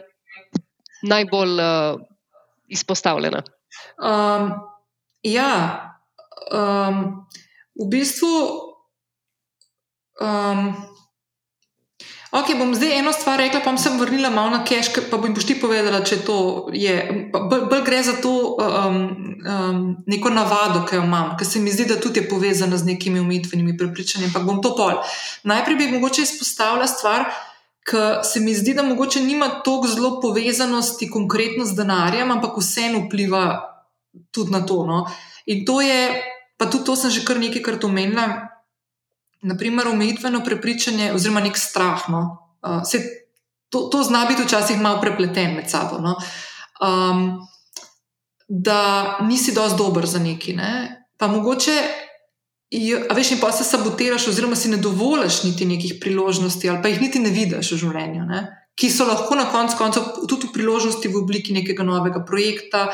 [1.02, 2.00] najbolj uh,
[2.68, 3.42] izpostavljena?
[3.98, 4.52] Um,
[5.22, 5.52] ja,
[6.52, 7.26] um,
[7.74, 8.34] v bistvu.
[10.20, 10.93] Um,
[12.34, 15.34] ok, bom zdaj eno stvar rekla, pa bom se vrnila malo na cache, pa bom
[15.34, 16.36] ti povedala, če to
[16.74, 16.94] je.
[17.32, 18.98] Bolj, bolj gre za to um,
[19.46, 19.80] um,
[20.10, 23.20] neko navado, ki jo imam, ker se mi zdi, da tudi je povezana z nekimi
[23.20, 24.32] umitvenimi prepričanji.
[24.32, 24.98] Ampak bom to pol.
[25.44, 27.28] Najprej bi mogoče izpostavila stvar.
[27.84, 33.04] Ker se mi zdi, da mogoče nima tako zelo povezanosti konkretno z denarjem, ampak vseeno
[33.04, 33.44] vpliva
[34.32, 34.86] tudi na to.
[34.88, 35.04] No?
[35.46, 36.08] In to je,
[36.56, 38.53] pa tudi to sem že kar nekajkrat omenila,
[39.44, 42.08] naprimer omejitveno prepričanje oziroma nek strah.
[42.08, 42.22] No?
[42.62, 43.02] Uh, se,
[43.68, 46.00] to, to zna biti včasih malo prepleten med sabo.
[46.00, 46.16] No?
[46.80, 47.26] Um,
[48.48, 50.56] da nisi dovolj dober za neki.
[50.56, 50.72] Ne?
[51.18, 51.78] Pa mogoče
[53.10, 56.88] A veš, in pa se sabotiraš, oziroma si ne dovoliš niti nekih priložnosti, ali pa
[56.90, 58.40] jih niti ne vidiš v življenju, ne?
[58.74, 62.88] ki so lahko na koncu koncev tudi priložnosti v obliki nekega novega projekta,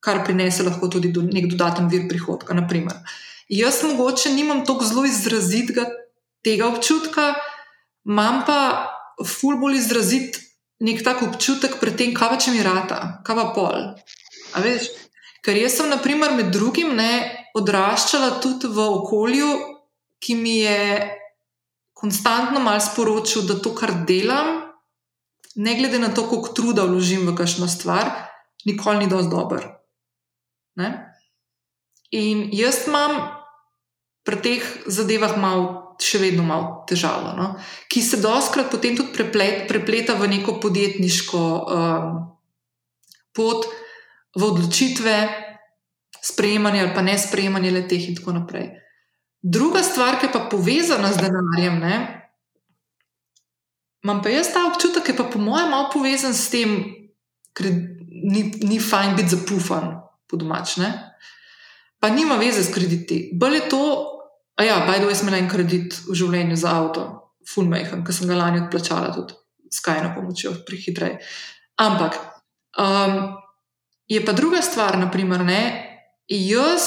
[0.00, 2.56] kar prinese lahko tudi do, nek dodaten vir prihodka.
[2.56, 2.96] Naprimer.
[3.48, 5.86] Jaz mogoče nimam tako zelo izrazitega
[6.44, 7.32] tega občutka,
[8.04, 8.58] imam pa
[9.24, 10.38] ful bolj izrazit
[10.84, 13.88] nek tak občutek pred tem, kaj pa če mi rata, kaj pa pol.
[14.54, 14.90] A veš?
[15.42, 17.10] Ker jaz sem, naprimer, med drugim ne,
[17.56, 19.48] odraščala tudi v okolju,
[20.22, 21.08] ki mi je
[21.98, 24.68] konstantno malo sporočil, da to, kar delam,
[25.58, 28.12] ne glede na to, koliko truda vložim v kakšno stvar,
[28.66, 29.66] nikoli ni dovolj dober.
[30.78, 30.90] Ne?
[32.14, 33.37] In jaz imam
[34.28, 37.56] pri teh zadevah malo, še vedno malo težavo, no?
[37.88, 42.18] ki se doskrat potem tudi preplet, prepleta v neko podjetniško um,
[43.32, 43.64] pot
[44.36, 45.14] v odločitve,
[46.20, 48.68] sprejemanje ali pa ne sprejemanje le teh, in tako naprej.
[49.40, 51.96] Druga stvar, ki je pa povezana z denarjem, ne,
[54.04, 56.76] imam pa jaz ta občutek, ki je pa po mojem malo povezan s tem,
[57.56, 57.72] ker
[58.12, 60.76] ni, ni fajn biti zapufan po domač.
[60.84, 60.92] Ne.
[61.98, 63.30] Pa nima veze s krediti.
[63.32, 63.82] Bolje je to,
[64.58, 67.04] a ja, bajdo jaz imela en kredit v življenju za avto,
[67.48, 69.36] fulmejhen, ki sem ga lani odplačala tudi
[69.70, 71.18] s kajno pomočjo, prehitrej.
[71.78, 72.16] Ampak.
[72.78, 73.38] Um,
[74.08, 75.62] Je pa druga stvar, naprimer, ne,
[76.28, 76.82] jaz,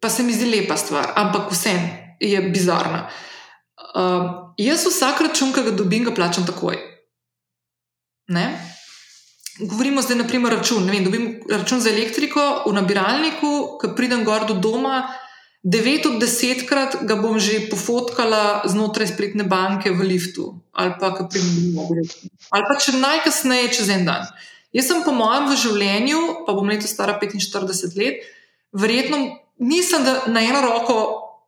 [0.00, 1.76] pa se mi zdi lepa stvar, ampak vsem
[2.20, 3.02] je bizarna.
[3.96, 6.78] Uh, jaz vsak račun, ki ga dobim, ga plačam takoj.
[8.32, 8.46] Ne?
[9.60, 10.88] Govorimo zdaj, naprimer, račun.
[10.88, 15.04] Vem, dobim račun za elektriko v nabiralniku, ki pridem gor do doma.
[15.66, 21.10] 9 od 10 krat ga bom že pofotkala znotraj spletne banke v liftu, ali pa
[21.10, 21.90] pridem domov,
[22.54, 24.30] ali pa če najkasneje čez en dan.
[24.70, 28.22] Jaz sem, po mojem, v življenju, pa bom letos stara 45 let,
[28.78, 30.96] verjetno nisem na eno roko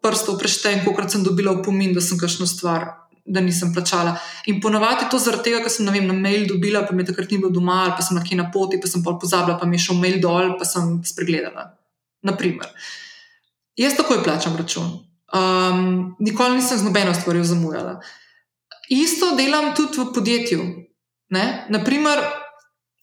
[0.02, 4.16] prstov prešten, kolikrat sem dobila opomin, da sem kakšno stvar, da nisem plačala.
[4.50, 7.38] In ponovadi to zaradi tega, ker sem vem, na mail dobila, pa mi takrat ni
[7.38, 9.86] bilo doma, ali pa sem nekje na poti, pa sem pa pozabila, pa mi je
[9.86, 11.74] šel mail dol, pa sem spregledala.
[12.26, 12.72] Naprimer.
[13.78, 14.90] Jaz takoj plačam račun.
[15.30, 18.00] Um, nikoli nisem z nobeno stvarjo zamujala.
[18.90, 20.64] Isto delam tudi v podjetju.
[21.30, 21.66] Ne?
[21.70, 22.18] Naprimer,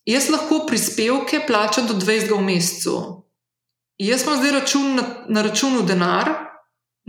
[0.05, 2.95] Jaz lahko prispevke plačam do 20 v mesecu.
[3.97, 6.29] Jaz imam zdaj račun na, na računu denar,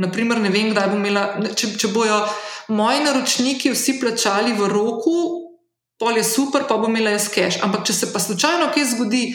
[0.00, 1.26] naprimer, ne vem, kdaj bom imela.
[1.52, 2.22] Če, če bojo
[2.72, 5.16] moji naročniki vsi plačali v roku,
[6.00, 7.60] pol je super, pa bom imela jaz cash.
[7.66, 9.26] Ampak če se pa slučajno kaj zgodi,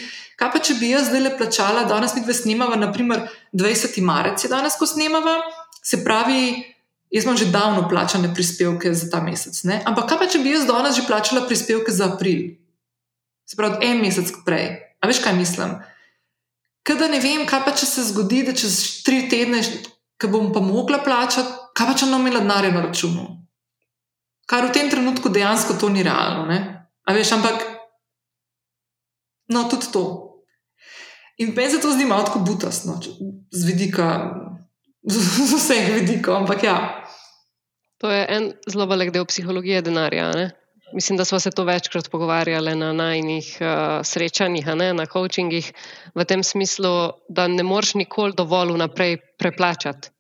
[0.42, 4.00] kaj pa če bi jaz zdaj le plačala, danes mi dve snemava, naprimer 20.
[4.02, 5.38] marec je danes, ko snemava,
[5.86, 6.66] se pravi.
[7.12, 9.58] Jaz imam že davno plačane prispevke za ta mesec.
[9.68, 9.82] Ne?
[9.86, 12.56] Ampak kaj pa, če bi jaz danes že plačala prispevke za april?
[13.46, 14.70] Se pravi, en mesec prej.
[15.04, 15.76] A veš, kaj mislim?
[16.88, 19.60] Kada ne vem, kaj pa če se zgodi, da čez tri tedne,
[20.16, 23.28] ki bom pa mogla plačati, kaj pa če ne imela denarja na računu.
[24.48, 26.48] Kar v tem trenutku dejansko to ni realno.
[26.48, 26.64] Ne?
[27.04, 27.68] A veš, ampak.
[29.52, 30.31] No, tudi to.
[31.42, 33.00] In meni se to zdi malo tako butasno,
[33.52, 34.08] z vidika,
[35.02, 35.18] z,
[35.58, 36.78] vseh vidikov, ampak ja.
[38.02, 40.30] To je en zelo velik del psihologije denarja.
[40.38, 40.52] Ne?
[40.94, 45.72] Mislim, da smo se to večkrat pogovarjali na najnih uh, srečanjih, ne, na coachingih,
[46.16, 50.12] v tem smislu, da ne moreš nikoli dovolj vnaprej preplačati.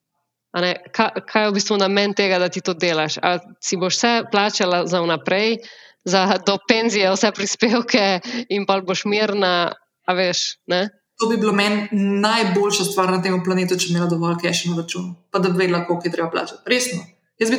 [0.58, 3.20] Ne, kaj, kaj je v bistvu namen tega, da ti to delaš?
[3.24, 5.60] A si boš vse plačala za vnaprej,
[6.06, 8.08] za do penzije, vse prispevke
[8.50, 9.72] in pa boš mirna,
[10.08, 10.56] a veš?
[10.72, 10.88] Ne?
[11.22, 14.80] To bi bilo meni najboljša stvar na tem planetu, če bi imela dovolj cache na
[14.82, 16.64] računu, pa da bi vedela, koliko je treba plačati.
[16.66, 17.04] Resno.
[17.42, 17.52] Jaz,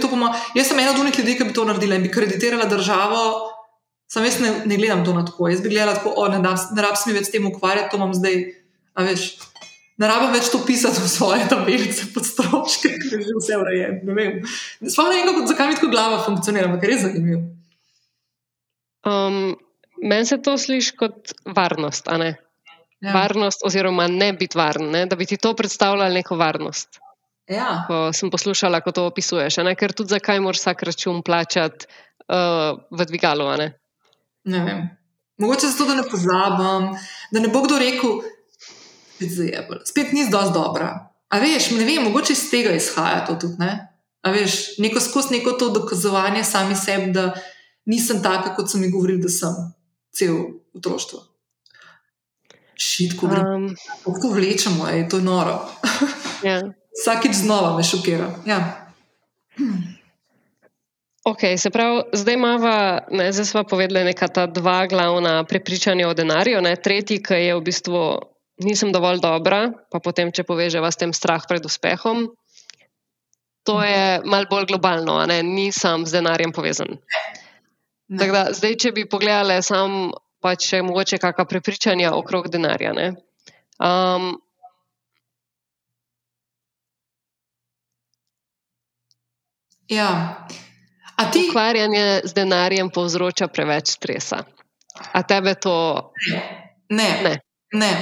[0.55, 3.23] jaz sem ena od unih ljudi, ki bi to naredila in bi kreditirala državo.
[4.11, 5.49] Sam jaz ne, ne gledam to na tako.
[5.49, 8.13] Jaz bi gledala tako, o, ne, ne rabim se več s tem ukvarjati, to imam
[8.15, 8.39] zdaj.
[8.95, 9.25] A veš,
[10.03, 14.15] ne rabim več to pisati v svoje tabelice pod stroške, ker je že vse urejeno.
[14.85, 17.43] Sploh ne vem, zakaj mi tako glava funkcionira, ampak je zanimivo.
[19.09, 19.55] Um,
[20.03, 22.09] Meni se to sliši kot varnost,
[23.03, 23.13] ja.
[23.13, 25.07] varnost oziroma ne biti varen, ne?
[25.07, 27.01] da bi ti to predstavljalo neko varnost.
[27.51, 27.85] Ja.
[27.87, 29.75] Ko sem poslušala, kako to opisuješ, ne?
[29.77, 31.87] ker tudi zakaj moraš vsak račun plačati
[32.31, 33.49] uh, v dvigalu.
[33.59, 33.73] Ne?
[34.45, 34.83] ne vem.
[35.43, 36.93] Mogoče zato, da ne pozabim,
[37.33, 38.21] da ne bo kdo rekel,
[39.17, 39.83] spet zajebal.
[39.85, 40.93] Spet ni zelo dobra.
[41.33, 43.59] A veš, ne vem, mogoče iz tega izhaja to tudi.
[43.59, 43.73] Ne?
[44.23, 47.33] A veš, neko skozi neko to dokazovanje sami sebi, da
[47.91, 49.57] nisem taka, kot so mi govorili, da sem
[50.15, 50.37] cel
[50.77, 51.32] otroštvo.
[52.83, 53.69] Šitko, um,
[54.05, 55.61] kako to vlečemo, je to noro.
[56.49, 56.61] ja.
[57.01, 58.31] Vsakič znova me šokira.
[58.47, 58.59] Ja.
[61.25, 62.73] Ok, se pravi, zdaj imamo,
[63.31, 66.61] zdaj smo povedali neka ta dva glavna prepričanja o denarju.
[66.61, 66.77] Ne?
[66.77, 68.03] Tretji, ki je v bistvu
[68.65, 72.27] nisem dovolj dobra, pa potem, če poveževa s tem strah pred uspehom.
[73.63, 75.43] To je malo bolj globalno, ne?
[75.47, 76.99] nisem z denarjem povezan.
[78.11, 80.11] Da, zdaj, če bi pogledali samo,
[80.43, 82.93] pa če mogoče kakšna prepričanja okrog denarja.
[83.79, 84.35] Um,
[89.89, 90.11] ja.
[91.33, 91.47] Ti...
[91.49, 94.43] Ukvarjanje z denarjem povzroča preveč stresa.
[95.13, 96.11] A tebe to?
[96.91, 97.09] Ne.
[97.23, 97.35] ne.
[97.79, 97.93] ne.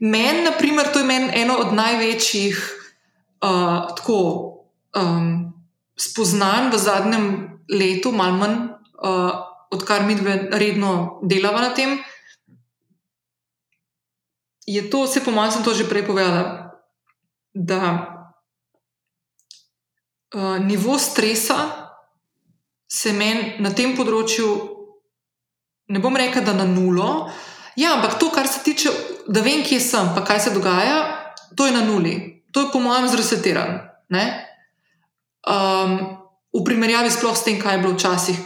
[0.00, 2.58] Meni, na primer, to je meni eno od največjih
[3.40, 4.18] uh, tako,
[4.98, 5.54] um,
[5.96, 7.26] spoznanj v zadnjem
[7.70, 8.56] letu, malo manj,
[8.98, 11.98] uh, odkar mi dve redno delava na tem.
[14.66, 16.72] Je to, vse po sem to že prej povedala,
[17.52, 17.82] da
[20.34, 21.90] uh, nivo stresa
[22.88, 24.48] se meni na tem področju,
[25.90, 27.28] ne bom rekel, da na nulo.
[27.76, 28.90] Ja, ampak to, kar se tiče,
[29.28, 30.98] da vem, kje sem, pa kaj se dogaja,
[31.58, 32.44] to je na nuli.
[32.54, 33.82] To je, po mojem, zresetiran.
[35.44, 36.23] Um,
[36.54, 38.38] v primerjavi s tem, kaj je bilo včasih,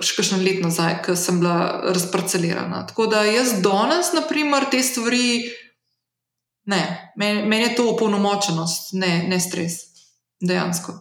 [0.00, 2.84] še kakšno let nazaj, ko sem bila razparcelirana.
[2.86, 5.50] Tako da jaz danes, na primer, te stvari,
[6.70, 6.82] ne,
[7.16, 9.80] meni, meni je to opolnomočenost, ne, ne stres,
[10.38, 10.94] dejansko.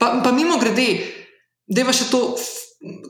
[0.00, 0.88] Pa, pa mimo grede,
[1.68, 2.22] da je pa še to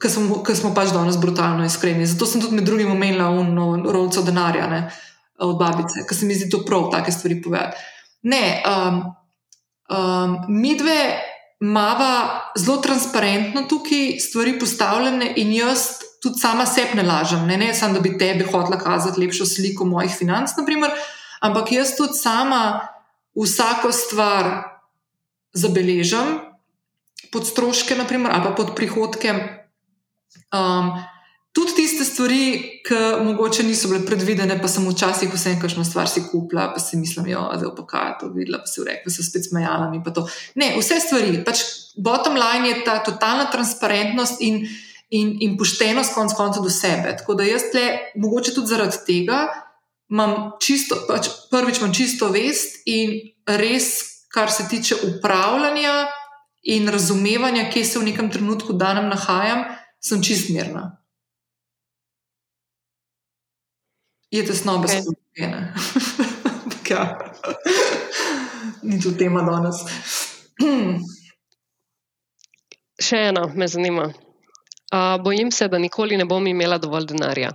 [0.01, 2.07] ker smo, smo pač danes brutalno iskreni.
[2.07, 4.83] Zato sem tudi med drugim omenila uno rolco denarja ne,
[5.43, 7.77] od babice, ker se mi zdi to prav, take stvari povedati.
[8.31, 9.03] Ne, um,
[9.93, 11.01] um, mi dve
[11.61, 15.87] mava zelo transparentno tukaj stvari postavljene in jaz
[16.23, 17.47] tudi sama sebi ne lažem.
[17.47, 20.91] Ne, ne samo, da bi tebi hotela kazati lepšo sliko mojih financ, naprimer,
[21.41, 22.89] ampak jaz tudi sama
[23.35, 24.51] vsako stvar
[25.53, 26.39] zabeležam.
[27.33, 29.35] Pod stroške, naprimer, ali pa pod prihodke,
[30.53, 30.93] Um,
[31.57, 36.27] tudi tiste stvari, ki mogoče niso bile predvidene, pa sem včasih vse enkrat stvar si
[36.29, 39.49] kupila, pa si mislim, da je pa kaj to videla, pa si rekla, se spet
[39.49, 39.89] smejala.
[40.61, 41.39] Ne, vse stvari.
[41.47, 41.63] Pač
[41.97, 44.67] bottom line je ta totalna transparentnost in,
[45.09, 47.17] in, in poštenost, konc konca do sebe.
[47.17, 47.87] Tako da jaz tle,
[48.21, 49.47] mogoče tudi zaradi tega,
[50.13, 53.17] imam čisto, pač prvič imam čisto vest in
[53.49, 53.89] res,
[54.29, 56.05] kar se tiče upravljanja
[56.69, 59.65] in razumevanja, kje se v nekem trenutku danem nahajam
[60.05, 60.91] sem čist mirna.
[64.31, 65.75] Je tesno, brez skupine.
[66.91, 67.19] ja.
[68.83, 69.77] Ni tu tema danes.
[73.07, 74.09] Še eno me zanima.
[74.87, 77.51] Uh, bojim se, da nikoli ne bom imela dovolj denarja.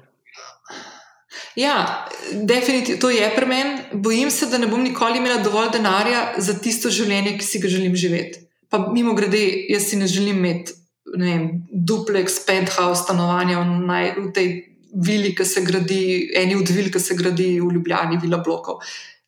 [1.56, 3.80] Ja, definitivno to je pri meni.
[3.94, 7.72] Bojim se, da ne bom nikoli imela dovolj denarja za tisto življenje, ki si ga
[7.72, 8.46] želim živeti.
[8.72, 9.42] Pa mimo grede,
[9.72, 10.78] jaz si ne želim imeti
[11.18, 14.48] vem, duplex, penthouse stanovanja v, naj, v tej
[14.94, 18.82] vili, ki se gradi, eni od vil, ki se gradi v Ljubljani, vila blokov.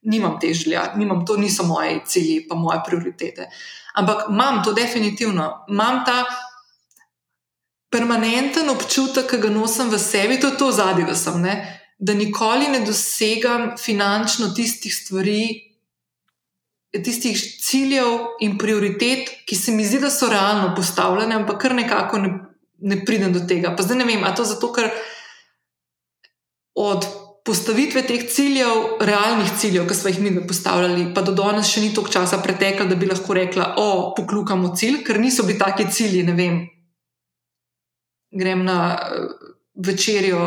[0.03, 3.47] Nimam te želje, nimam, to niso moje cilji, pa moje prioritete.
[3.95, 6.25] Ampak imam to definitivno, imam ta
[7.93, 11.55] permanenten občutek, ki ga nosim v sebi, to je to zadnje, da sem, ne?
[12.03, 15.43] da nikoli ne dosegam finančno tistih stvari,
[17.03, 22.19] tistih ciljev in prioritet, ki se mi zdi, da so realno postavljene, ampak kar nekako
[22.19, 22.33] ne,
[22.79, 23.71] ne pridem do tega.
[23.77, 24.89] Pa zdaj ne vem, ali to zato, ker
[26.75, 27.05] od
[27.43, 31.91] postavitve teh ciljev, realnih ciljev, ki smo jih mi postavljali, pa do danes še ni
[31.93, 36.23] toliko časa preteklo, da bi lahko rekla, o, poklukamo cilj, ker niso bili taki cilji,
[36.23, 36.61] ne vem.
[38.33, 39.33] Grem na uh,
[39.75, 40.39] večerjo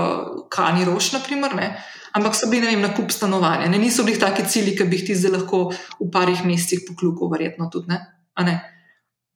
[0.50, 1.68] Kani Roš, naprimer, ne?
[2.16, 3.68] ampak so bili, ne vem, nakup stanovanja.
[3.68, 3.78] Ne?
[3.78, 5.60] Niso bili taki cilji, ki bi jih ti zdaj lahko
[6.00, 8.00] v parih mesecih poklukal, verjetno tudi ne.
[8.40, 8.56] ne?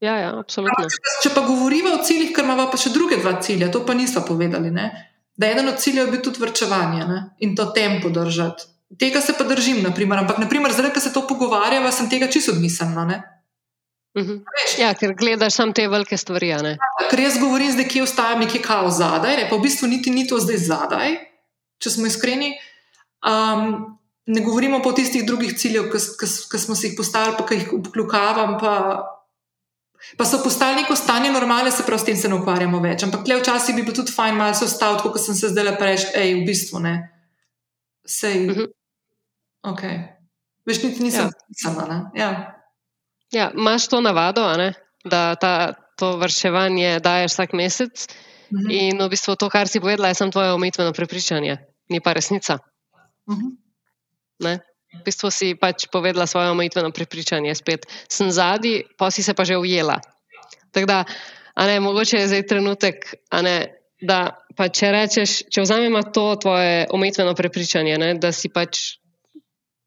[0.01, 0.89] Ja, ja, absolutno.
[1.21, 4.25] Če pa govorimo o ciljih, ker imamo pa še druge dva cilja, to pa nismo
[4.25, 4.73] povedali.
[4.73, 4.89] Ne?
[5.41, 7.21] Da je eden od ciljev bil tudi vrčevanje ne?
[7.39, 8.67] in to tempo držati.
[8.99, 10.19] Tega se pa držim, naprimer.
[10.19, 13.05] ampak naprimer, zdaj, ko se to pogovarjava, sem tega čisto odmislila.
[14.15, 14.33] Uh mhm.
[14.33, 14.81] -huh.
[14.81, 16.49] Ja, ker gledaš samo te velike stvari.
[16.49, 16.59] Ja,
[17.11, 19.47] ker jaz govorim, da kje ostajam, nekje kao zadaj, ne?
[19.51, 21.17] pa v bistvu niti ni to zdaj zadaj,
[21.79, 22.53] če smo iskreni.
[23.25, 25.91] Um, ne govorimo pa o tistih drugih ciljev,
[26.51, 28.73] ki smo si jih postavili, pa jih obkljukavam, pa
[30.17, 33.05] Pa so postali neko stanje normale, se pravi, s tem se ne ukvarjamo več.
[33.05, 35.75] Ampak le včasih bi bilo tudi fajn malo se ostaviti, kot sem se zdaj le
[35.77, 36.95] preveč, hej, v bistvu ne.
[38.07, 38.49] Sej.
[38.49, 38.69] Uh -huh.
[39.73, 39.83] Ok.
[40.67, 41.31] Veš, niti nisem ja.
[41.63, 42.11] sama.
[42.15, 42.31] Ja.
[43.33, 44.47] ja, imaš to navado,
[45.05, 48.07] da ta, to vrševanje daješ vsak mesec.
[48.51, 48.67] Uh mhm.
[48.67, 48.81] -huh.
[48.81, 51.57] In v bistvu to, kar si povedala, je samo tvoje umetveno prepričanje,
[51.89, 52.59] ni pa resnica.
[53.27, 53.47] Uh mhm.
[54.41, 54.70] -huh.
[54.91, 59.47] V bistvu si pač povedala svoje omejitveno prepričanje, spet sem zadnji, pa si se pa
[59.47, 60.01] že ujela.
[60.75, 60.99] Tako da,
[61.57, 63.71] ne, mogoče je zdaj trenutek, ne,
[64.03, 68.99] da pa če rečeš, če vzamemo to tvoje omejitveno prepričanje, ne, da si pač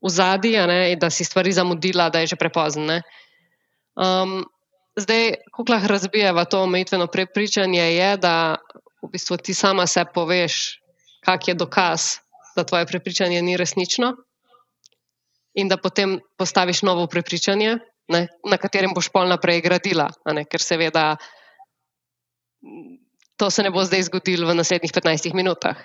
[0.04, 0.56] v zadnji,
[0.99, 3.01] da si stvari zamudila, da je že prepozno.
[3.99, 4.43] Um,
[4.95, 8.56] zdaj, kako lahko razbijeva to omejitveno prepričanje, je, da
[9.04, 10.80] v bistvu ti sama se poveš,
[11.28, 12.24] kak je dokaz,
[12.56, 14.16] da tvoje prepričanje ni resnično
[15.54, 17.78] in da potem postaviš novo prepričanje,
[18.08, 20.10] ne, na katerem boš pol naprej gradila.
[20.34, 21.16] Ne, ker seveda
[23.38, 25.78] to se ne bo zdaj zgodilo v naslednjih 15 minutah.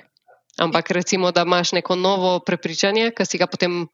[0.58, 3.86] Ampak recimo, da imaš neko novo prepričanje, ki si ga potem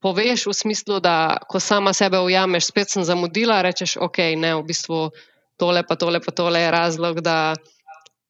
[0.00, 4.64] poveš v smislu, da ko sama sebe ujameš, spet sem zamudila, rečeš, ok, ne, v
[4.64, 5.10] bistvu
[5.60, 7.54] tole pa tole pa tole je razlog, da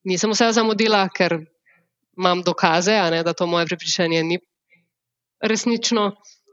[0.04, 1.38] nisem vse zamudila, ker
[2.18, 4.40] imam dokaze, ne, da to moje prepričanje ni
[5.42, 6.08] resnično.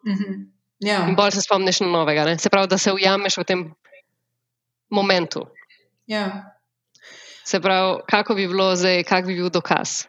[0.05, 0.51] Mm -hmm.
[0.79, 1.07] ja.
[1.09, 2.25] In bolj se spomniš na novega.
[2.25, 2.38] Ne?
[2.38, 3.75] Se pravi, da se ujameš v tem
[4.89, 5.47] momentu.
[6.05, 6.55] Ja.
[7.43, 10.05] Se pravi, kako bi bilo zdaj, kak bi bil dokaz,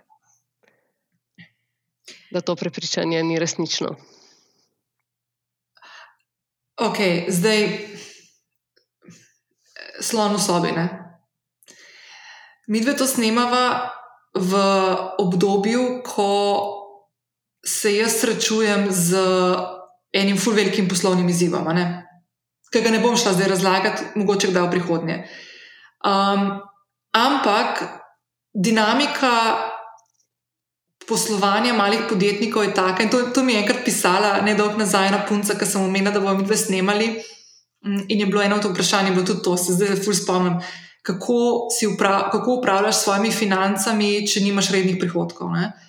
[2.31, 3.97] da to prepričanje ni resnično.
[6.77, 6.97] Ok,
[7.29, 7.89] zdaj
[10.01, 10.73] slon v sobi.
[10.73, 10.87] Ne?
[12.69, 13.91] Mi dve to snemava
[14.35, 14.53] v
[15.19, 16.31] obdobju, ko
[17.65, 19.19] se jaz srečujem z
[20.13, 21.69] enim ful velikim poslovnim izzivom,
[22.73, 25.17] ki ga ne bom šla zdaj razlagati, mogoče kdaj v prihodnje.
[26.05, 26.61] Um,
[27.13, 27.83] ampak
[28.55, 29.33] dinamika
[31.09, 35.09] poslovanja malih podjetnikov je taka, in to, to mi je enkrat pisala, ne dolgo nazaj,
[35.09, 37.09] ena punca, ki sem omenila, da bomo mi dve snemali.
[37.87, 40.61] Mm, in je bilo eno od vprašanj, bilo tudi to, se zdaj ful spomnim.
[41.03, 45.49] Kako, upra kako upravljaš s svojimi financami, če nimaš rednih prihodkov?
[45.49, 45.88] Uh,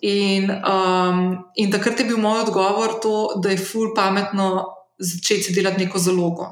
[0.00, 4.64] In, um, in takrat je bil moj odgovor to, da je ful pametno
[4.98, 6.46] začeti delati neko zalogo,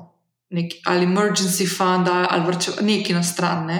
[0.50, 3.66] nek, ali emergency fund, ali nekaj na stran.
[3.66, 3.78] Ne?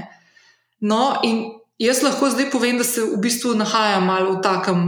[0.81, 1.45] No, in
[1.79, 4.85] jaz lahko zdaj povem, da se v bistvu nahajam malo v takem,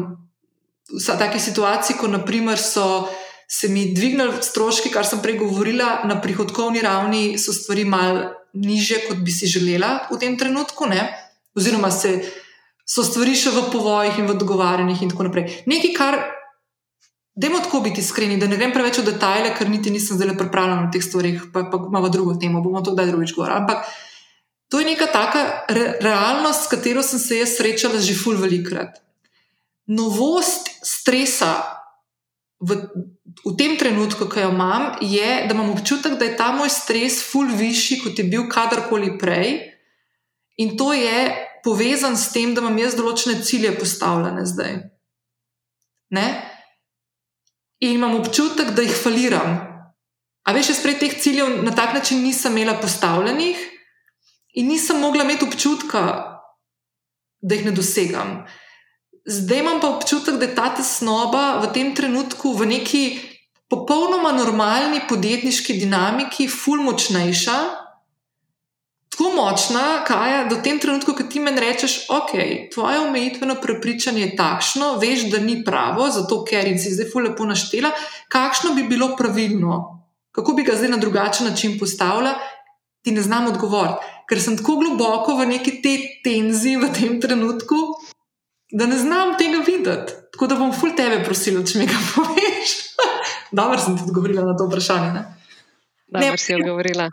[0.90, 3.08] v taki situaciji, ko naprimer so
[3.50, 9.04] se mi dvignili stroški, kar sem prej govorila, na prihodkovni ravni so stvari malo niže,
[9.08, 11.08] kot bi si želela v tem trenutku, ne?
[11.56, 12.20] oziroma se
[12.90, 15.62] so stvari še v povojih in v dogovarjanjih, in tako naprej.
[15.70, 16.16] Nekaj, kar,
[17.38, 20.86] dajmo tako biti iskreni, da ne grem preveč v detajle, ker niti nisem zdaj pripravljen
[20.86, 23.62] na teh stvarih, pa, pa imamo drugo temo, bomo to kdaj drugič govorili.
[23.62, 23.86] Ampak
[24.70, 28.98] to je neka taka re, realnost, s katero sem se jaz srečala že ful velikrat.
[29.90, 31.62] Novost stresa
[32.58, 32.76] v,
[33.46, 37.22] v tem trenutku, ki jo imam, je, da imam občutek, da je ta moj stres
[37.22, 39.78] ful višji, kot je bil kadarkoli prej.
[40.58, 44.78] In to je povezan s tem, da imam jaz določene cilje postavljene zdaj.
[46.16, 46.26] Ne?
[47.80, 49.58] In imam občutek, da jih faliram.
[50.44, 53.60] A veš, jaz prej teh ciljev na tak način nisem imela postavljenih
[54.58, 56.02] in nisem mogla imeti občutka,
[57.40, 58.40] da jih ne dosegam.
[59.26, 63.04] Zdaj imam pa občutek, da je ta tesnoba v tem trenutku v neki
[63.70, 67.58] popolnoma normalni podjetniški dinamiki, ful močnejša
[69.20, 72.30] tako močna, kaj je do tem trenutku, ko ti meni rečeš, ok,
[72.72, 77.44] tvoje omejitveno prepričanje je takšno, veš, da ni pravo, zato ker si zdaj fully lepo
[77.44, 77.90] naštela,
[78.32, 80.00] kakšno bi bilo pravilno,
[80.32, 82.32] kako bi ga zdaj na drugačen način postavila,
[83.04, 84.08] ti ne znam odgovoriti.
[84.28, 87.76] Ker sem tako globoko v neki te tenziji v tem trenutku,
[88.72, 90.16] da ne znam tega videti.
[90.32, 92.76] Tako da bom ful tebe prosila, če mi ga poveš.
[93.52, 95.12] Dobro sem ti odgovorila na to vprašanje.
[95.12, 95.24] Ne?
[96.08, 97.10] Dobro si odgovorila.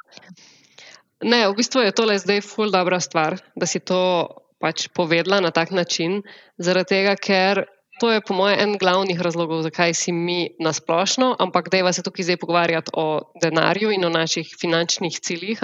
[1.24, 4.30] Ne, v bistvu je tole zdaj ful dobra stvar, da si to
[4.62, 6.22] pač povedala na tak način,
[6.62, 7.66] zaradi tega, ker
[7.98, 12.02] to je po mojem en glavnih razlogov, zakaj si mi nasplošno, ampak da je vas
[12.06, 15.62] tukaj zdaj pogovarjati o denarju in o naših finančnih ciljih,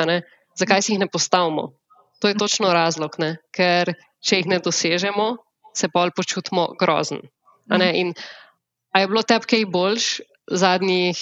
[0.58, 1.78] zakaj si jih ne postavimo.
[2.22, 3.38] To je točno razlog, ne?
[3.54, 3.94] ker
[4.24, 5.38] če jih ne dosežemo,
[5.76, 7.22] se pa počutimo grozen.
[7.70, 8.14] In
[8.98, 11.18] je bilo tebi kaj boljš zadnjih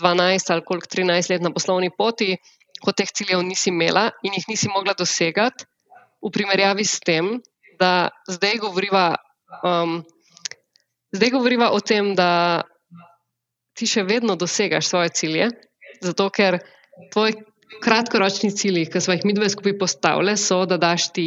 [0.00, 2.36] 12 ali koliko 13 let na poslovni poti,
[2.84, 5.66] ko teh ciljev nisi imela in jih nisi mogla dosegati,
[6.20, 7.38] v primerjavi s tem,
[7.80, 9.16] da zdaj govoriva.
[9.64, 10.02] Um,
[11.10, 12.62] Zdaj govoriva o tem, da
[13.74, 15.48] ti še vedno dosegaš svoje cilje,
[16.04, 16.60] zato ker
[17.10, 17.34] tvoji
[17.82, 21.26] kratkoročni cilji, ki smo jih mi dve skupaj postavili, so, da daš ti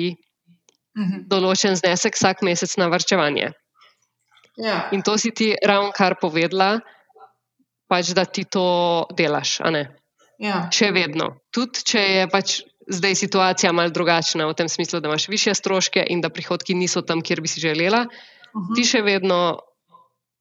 [0.95, 1.25] mhm.
[1.31, 3.51] določen znesek vsak mesec na vrčevanje.
[4.63, 4.87] Ja.
[4.95, 6.77] In to si ti ravno kar povedala,
[7.89, 9.59] pač, da ti to delaš.
[10.41, 10.67] Ja.
[10.73, 11.35] Še vedno.
[11.53, 16.03] Tudi če je pač zdaj situacija malo drugačna, v tem smislu, da imaš više stroške
[16.09, 18.63] in da prihodki niso tam, kjer bi si želela, uh mhm.
[18.63, 18.75] -huh.
[18.75, 19.59] ti še vedno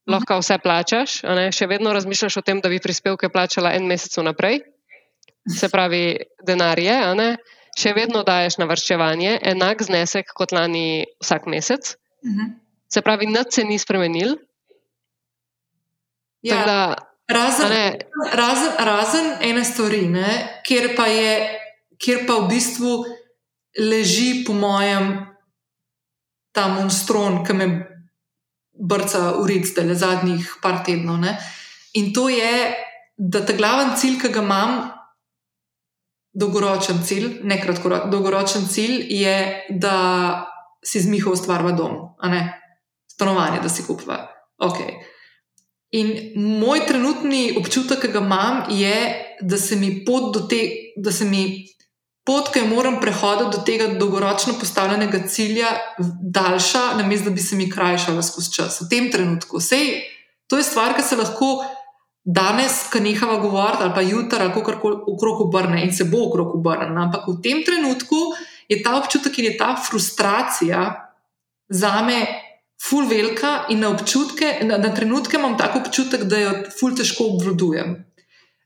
[0.07, 1.20] lahko vse plačaš,
[1.55, 4.61] še vedno razmišljaš o tem, da bi prispevke plačala en mesec naprej,
[5.59, 6.16] se pravi,
[6.47, 6.99] denar je,
[7.78, 11.97] še vedno daješ na vrčevanje enak znesek kot lani vsak mesec.
[12.24, 12.59] Mhm.
[12.88, 14.36] Se pravi, nič se ni spremenil.
[16.43, 16.97] Ja, da,
[17.33, 17.72] razen,
[18.33, 21.35] razen, razen ene stvari, ne, kjer, pa je,
[21.99, 22.93] kjer pa v bistvu
[23.78, 25.12] leži, po mojem,
[26.53, 27.68] ta monstron, ki me
[28.72, 31.20] brca urit, da je zadnjih par tednov.
[31.22, 31.37] Ne?
[32.01, 32.72] In to je,
[33.16, 34.83] da ta glaven cilj, ki ga imam,
[36.33, 39.37] dolgoročen cilj, ne kratkoročen, dolgoročen cilj je,
[39.70, 39.97] da
[40.85, 41.99] si z Miho ustvarva dom,
[43.12, 44.26] stanovanje, da si kupva.
[44.62, 45.12] Okay.
[45.93, 46.32] In
[46.62, 48.97] moj trenutni občutek, ki ga imam, je,
[49.40, 50.61] da se mi pot do te,
[50.97, 51.43] da se mi
[52.24, 55.68] pot, ki jo moram prehoditi do tega dolgoročno postavljenega cilja,
[56.22, 58.80] daljša, namesto da bi se mi krajšala skozi čas.
[58.80, 59.61] V tem trenutku.
[59.61, 60.01] Sej,
[60.49, 61.59] to je stvar, ki se lahko
[62.24, 66.55] danes, ki nehava govoriti, ali pa jutri, ali kako okrog obrne in se bo okrog
[66.55, 66.95] obrne.
[67.03, 68.32] Ampak v tem trenutku
[68.68, 70.86] je ta občutek in je ta frustracija
[71.68, 72.41] za me.
[72.83, 77.28] Ful velika in na občutke, na, na trenutke imam tako občutek, da jo ful težko
[77.35, 78.01] obvladujem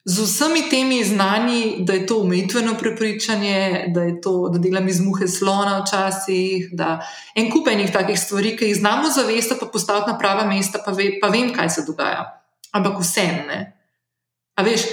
[0.09, 5.27] z vsemi temi znanji, da je to umetveno prepričanje, da to, da delam iz muhe
[5.29, 7.01] slona včasih, da
[7.35, 10.95] en kup enih takih stvari, ki jih znamo zavesti, pa postaviti na prava mesta, pa,
[10.95, 12.23] ve, pa vem, kaj se dogaja.
[12.73, 13.59] Ampak vse ne.
[14.55, 14.87] A veš,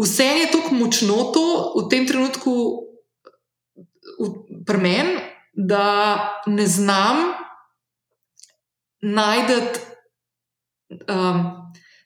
[0.00, 1.44] vse je tako močno to
[1.76, 2.56] v tem trenutku
[4.66, 5.20] pri meni,
[5.52, 7.26] da ne znam
[9.06, 9.80] najti
[11.08, 11.44] um,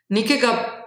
[0.08, 0.80] nekega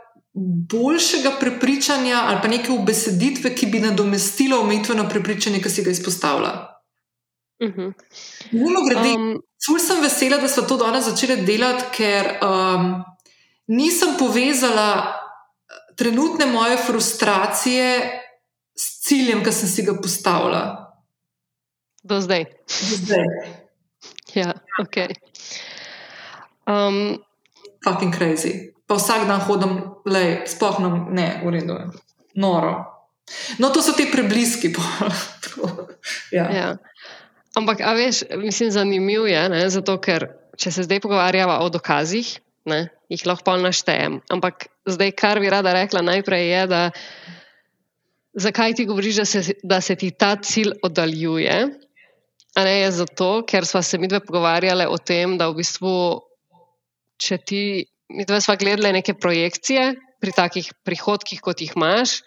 [0.70, 6.54] boljšega prepričanja ali pa neke obeseditve, ki bi nadomestila omejitveno prepričanje, ki si ga izpostavlja.
[7.64, 7.94] Uh -huh.
[8.90, 13.04] grede, um, ful sem vesela, da smo to danes začeli delati, ker um,
[13.68, 18.20] nisem povezala eh, trenutne moje frustracije
[18.76, 20.94] s ciljem, ki sem si ga postavila.
[22.04, 22.46] Do zdaj.
[22.90, 23.26] Do zdaj.
[24.34, 24.98] ja, ok.
[26.68, 27.18] Um,
[27.84, 29.74] Fucking crazy pa vsak dan hodim,
[30.06, 31.78] le spohnem, ne, v redu,
[32.36, 32.86] noro.
[33.58, 34.70] No, to so ti prebliski.
[36.38, 36.46] ja.
[36.52, 36.70] Ja.
[37.56, 40.28] Ampak, a veš, mislim, zanimivo je, ne, zato ker
[40.60, 42.28] če se zdaj pogovarjava o dokazih,
[42.70, 44.20] ne, jih lahko pa naštejem.
[44.34, 46.82] Ampak zdaj, kar bi rada rekla najprej, je, da
[48.38, 51.58] zakaj ti govoriš, da se, da se ti ta cilj oddaljuje.
[52.54, 55.94] A ne je zato, ker smo se mi dve pogovarjali o tem, da v bistvu,
[57.18, 57.64] če ti
[58.14, 62.22] mi dva sva gledali neke projekcije pri takih prihodkih, kot jih imaš.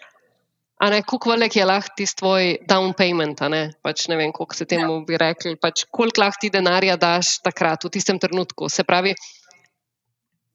[0.77, 3.73] A ne, kako velik je lahko ti tvoj down payment, ne?
[3.81, 7.87] Pač ne vem, kako se temu bi rekli, pač koliko lahko ti denarja daš takrat,
[7.87, 8.69] v tistem trenutku.
[8.69, 9.15] Se pravi,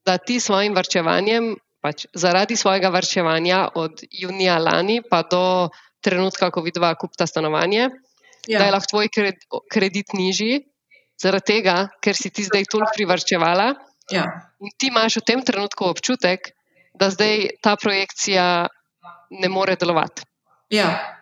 [0.07, 5.71] da ti s svojim vrčevanjem, pač zaradi svojega vrčevanja od junija lani pa do
[6.03, 7.89] trenutka, ko vidva kupta stanovanje,
[8.47, 8.59] ja.
[8.59, 9.11] da je lahko tvoj
[9.71, 10.63] kredit nižji,
[11.19, 13.73] zaradi tega, ker si ti zdaj toliko privrčevala.
[14.11, 14.51] Ja.
[14.61, 16.51] In ti imaš v tem trenutku občutek,
[16.95, 18.67] da zdaj ta projekcija
[19.31, 20.27] ne more delovati.
[20.73, 21.19] Ja.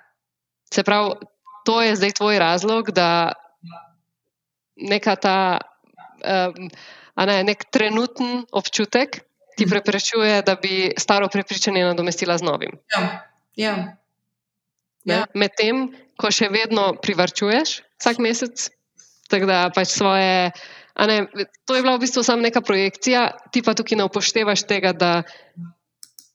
[0.72, 1.14] Se pravi,
[1.64, 3.32] to je zdaj tvoj razlog, da
[4.76, 5.58] neka ta,
[6.24, 6.70] um,
[7.16, 9.20] ne, nek trenuten občutek
[9.56, 9.70] ti mhm.
[9.70, 12.78] preprečuje, da bi staro prepričanje nadomestila z novim.
[12.96, 13.26] Ja.
[13.56, 13.74] Ja.
[15.04, 15.24] Ja.
[15.34, 15.90] Medtem,
[16.20, 18.68] ko še vedno privrčuješ vsak mesec,
[19.32, 20.50] tako da pač svoje
[21.00, 21.26] Ne,
[21.64, 25.22] to je bila v bistvu samo neka projekcija, ti pa tukaj ne upoštevaš tega, da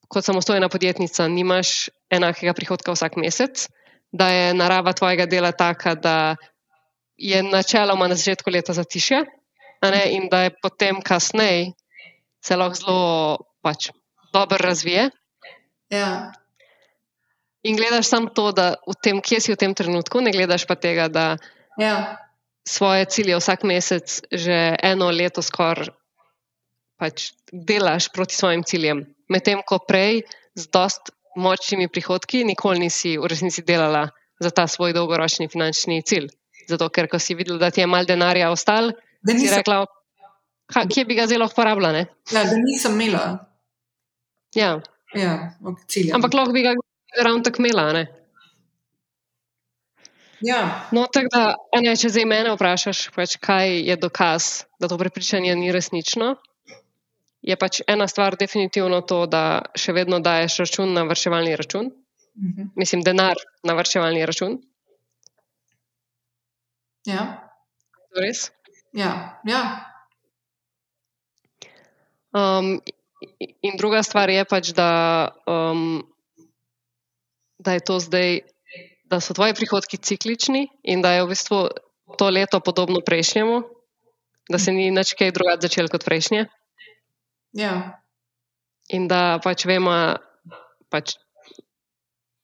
[0.09, 3.67] kot samostojna podjetnica nimaš enakega prihodka vsak mesec,
[4.11, 6.35] da je narava tvojega dela taka, da
[7.17, 9.21] je načeloma na začetku leta zatišje
[10.09, 11.75] in da je potem kasneje
[12.45, 13.89] se lahko zelo pač,
[14.33, 15.09] dobro razvije.
[15.89, 16.31] Ja.
[17.65, 20.77] In gledaš samo to, da v tem, kje si v tem trenutku, ne gledaš pa
[20.77, 21.37] tega, da
[21.77, 22.24] Ja.
[22.67, 25.89] Svoje cilje vsak mesec že eno leto skoraj
[26.97, 29.03] pač delaš proti svojim ciljem.
[29.29, 30.23] Medtem ko prej
[30.55, 34.07] z dost močnimi prihodki nikoli nisi v resnici delala
[34.39, 36.29] za ta svoj dolgoročni finančni cilj.
[36.67, 39.85] Zato, ker ko si videl, da ti je mal denarja ostal, Da si nisem, rekla,
[40.71, 41.91] "Ka- kje bi ga zelo uporabljala.
[41.91, 43.45] ne?" ja, da nisem imela
[44.55, 44.79] Ja.
[45.13, 46.15] ja, ok, cilja.
[46.15, 46.73] Ampak lahko bi ga
[47.21, 47.91] ravno tako imela.
[47.93, 48.07] Ne?
[50.41, 50.89] Ja.
[50.91, 51.43] No, tako da,
[51.81, 56.35] ne, če zdaj mene vprašaš, pač, kaj je dokaz, da to prepričanje ni resnično,
[57.45, 61.91] je pač ena stvar definitivno to, da še vedno daješ račun na vrčevalni račun,
[62.35, 62.73] Mhm.
[62.75, 64.57] mislim, denar na vrčevalni račun.
[67.07, 67.41] ja.
[68.15, 68.51] Res?
[68.93, 69.39] Ja.
[69.43, 69.61] ja.
[72.35, 72.81] Um,
[73.37, 76.03] in druga stvar je pač, da, um,
[77.59, 78.41] da je to zdaj,
[79.09, 81.59] da so tvoji prihodki ciklični in da je v bistvu
[82.17, 83.61] to leto podobno prejšnjemu,
[84.49, 86.45] da se ni nič kaj drugače začelo kot prejšnje.
[87.53, 88.01] ja.
[88.93, 89.91] In da pač vemo,
[90.93, 91.15] pač,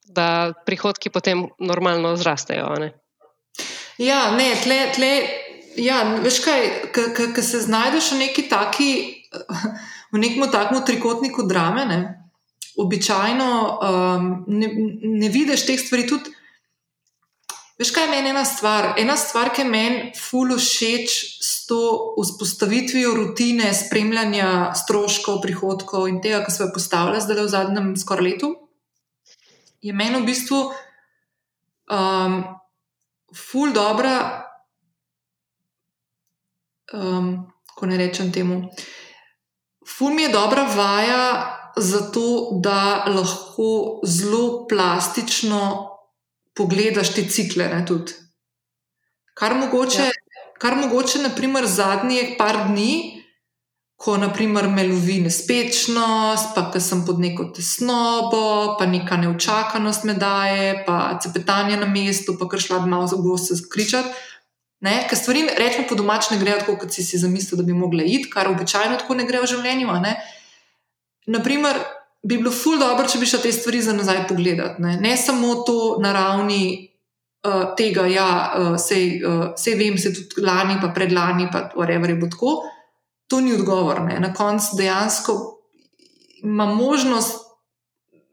[0.09, 2.73] da prihodki potem normalno zrastejo.
[2.81, 2.89] Ne?
[4.01, 5.11] Ja, ne, tle, tle,
[5.77, 6.65] ja, veš kaj,
[7.35, 8.89] ko se znajdeš v neki taki,
[10.13, 11.99] v nekem takem trikotniku drame, ne,
[12.81, 14.67] običajno um, ne,
[15.21, 16.33] ne vidiš teh stvari tudi.
[17.81, 18.91] Veš kaj je meni ena stvar?
[19.01, 21.79] Ena stvar, ki je meni ful všeč s to
[22.13, 28.27] vzpostavitvijo rutine spremljanja stroškov, prihodkov in tega, kar se je postavljalo zdaj v zadnjem skoraj
[28.27, 28.51] letu,
[29.81, 30.59] je meni v bistvu
[31.89, 32.37] um,
[33.33, 34.15] ful dobra,
[36.93, 37.31] um,
[37.73, 38.61] ko ne rečem temu.
[39.89, 41.25] Ful mi je dobra vaja
[41.81, 45.90] za to, da lahko zelo plastično
[46.57, 47.67] pogledaš te cikle.
[47.67, 48.13] Ne, tudi.
[49.33, 50.45] kar mogoče, ja.
[50.59, 53.21] kar mogoče naprimer, zadnjih par dni,
[54.01, 60.15] ko naprimer, me lovi nespečnost, pa ker sem pod neko tesnobo, pa neka neučakanost me
[60.17, 64.09] daje, pa cepetanje na mestu, pa kar šla malo za gost se skričati.
[64.81, 67.77] Ne, ker stvari, rečemo po domač, ne grejo tako, kot si si zamislil, da bi
[67.77, 69.97] mogle iti, kar običajno tako ne gre v življenju.
[70.01, 70.15] Ne.
[71.29, 71.77] Naprimer,
[72.23, 74.81] bi bilo ful dobro, če bi šla te stvari za nazaj pogledati.
[74.81, 76.63] Ne, ne samo to na ravni
[77.47, 81.69] uh, tega, da ja, uh, sej, uh, sej vem, se tudi lani, pa predlani, pa
[81.89, 82.55] je bo tako.
[83.31, 84.01] To ni odgovor.
[84.01, 84.19] Ne.
[84.19, 85.37] Na koncu dejansko
[86.43, 87.47] ima možnost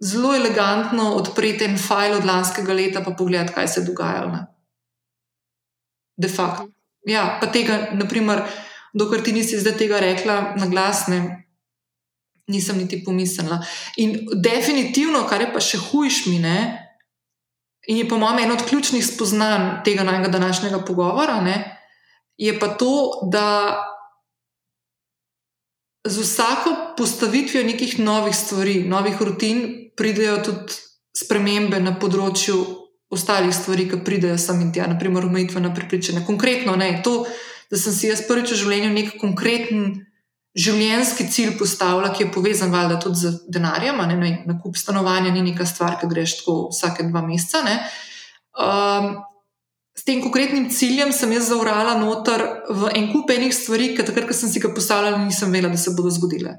[0.01, 4.33] zelo elegantno odpreti en file od lanskega leta, pa pogledati, kaj se je dogajalo.
[4.33, 4.47] Ne.
[6.17, 6.69] De facto.
[7.07, 8.43] Ja, pa tega, naprimer,
[8.93, 11.48] dokler ti nisi zdaj tega rekla na glas, ne,
[12.49, 13.61] nisem niti pomislila.
[13.97, 16.59] In definitivno, kar je pa še hujš mi, ne,
[17.89, 21.59] in je po mojem eno od ključnih spoznanj tega najga današnjega pogovora, ne,
[22.37, 23.47] je pa to, da
[26.09, 30.77] z vsako postavitvijo nekih novih stvari, novih rutin, pridejo tudi
[31.19, 32.59] spremembe na področju
[33.11, 36.25] ostalih stvari, ki pridejo sem in tja, naprimer, omejitvena prepričanja.
[36.27, 37.25] Konkretno, ne, to,
[37.71, 39.89] da sem si jaz prvič v življenju nek konkreten
[40.59, 45.45] življenjski cilj postavila, ki je povezan valjda tudi z denarjem, ne, ne, nakup stanovanja ni
[45.47, 47.63] neka stvar, ki greš tako vsake dva meseca.
[47.67, 47.77] Ne.
[48.59, 49.13] Um,
[49.99, 54.29] s tem konkretnim ciljem sem jaz zaurala noter v en kup enih stvari, ki takrat,
[54.31, 56.59] ko sem si ga postavljala, nisem vedela, da se bodo zgodile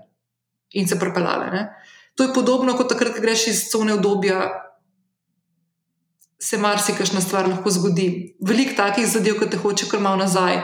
[0.79, 1.51] in se prepeljale.
[1.51, 1.67] Ne.
[2.15, 4.47] To je podobno kot takrat, ko greš iz cone obdobja,
[6.39, 8.35] se marsikajšna stvar lahko zgodi.
[8.39, 10.61] Veliko takih zadev, ki te hoče kar malo nazaj,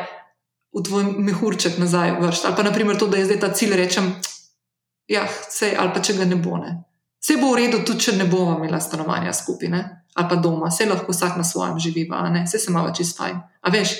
[0.75, 2.47] v tvoj mehurček nazaj vršiti.
[2.47, 4.11] Ali pa naprimer to, da je zdaj ta cilj, rečem,
[5.07, 6.59] ja, sej, ali pa če ga ne bo.
[6.59, 6.75] Ne.
[7.23, 9.83] Vse bo v redu, tudi če ne bomo imeli stanovanja skupaj, ne?
[10.15, 13.35] ali pa doma, vse lahko vsak na svojem živi, vse se malo čez fajn.
[13.35, 13.95] A veš?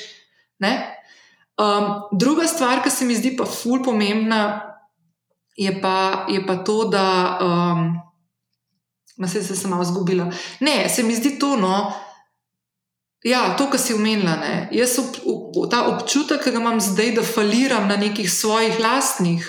[1.60, 4.62] Um, druga stvar, ki se mi zdi pa ful pomembna,
[5.58, 7.06] je pa, je pa to, da.
[7.42, 8.02] Um,
[9.16, 10.26] Ma se sem malo zgubila.
[10.60, 11.94] Ne, se mi zdi to, no,
[13.26, 14.38] ja, to, kar si umenila.
[14.38, 14.54] Ne.
[14.76, 19.46] Jaz ob, ob, ta občutek, ki ga imam zdaj, da faliram na nekih svojih lastnih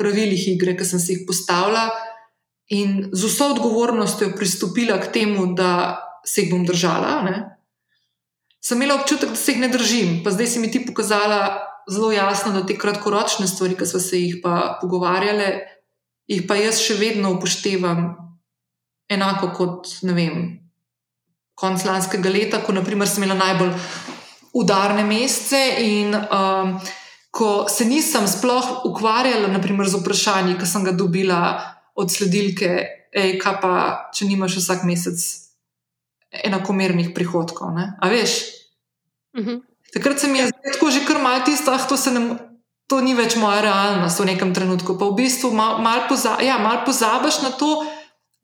[0.00, 1.90] pravilih igre, ki sem si jih postavila
[2.70, 7.20] in z vso odgovornostjo pristopila k temu, da se jih bom držala.
[7.26, 7.36] Ne.
[8.60, 11.58] Sem imela občutek, da se jih ne držim, pa zdaj si mi ti pokazala
[11.90, 15.50] zelo jasno, da te kratkoročne stvari, ki smo se jih pa pogovarjali,
[16.30, 18.04] jih pa jaz še vedno upoštevam
[19.10, 20.36] enako kot, ne vem,
[21.60, 23.74] konc lanskega leta, ko naprimer, sem imela najbolj
[24.56, 26.72] udarne mesece in um,
[27.30, 31.40] ko se nisem sploh ukvarjala naprimer, z vprašanji, ki sem ga dobila
[31.94, 32.72] od sledilke,
[33.12, 33.74] ej, kaj pa,
[34.14, 35.20] če nimaš vsak mesec
[36.30, 37.74] enakomernih prihodkov.
[37.74, 37.92] Ne?
[38.00, 38.40] A veš?
[39.38, 39.60] Uh -huh.
[39.92, 41.96] Takrat se mi je tako že kar malo tisto, ah, to,
[42.86, 44.98] to ni več moja realnost v nekem trenutku.
[44.98, 47.86] Pa v bistvu malo mal poza, ja, mal pozabiš na to.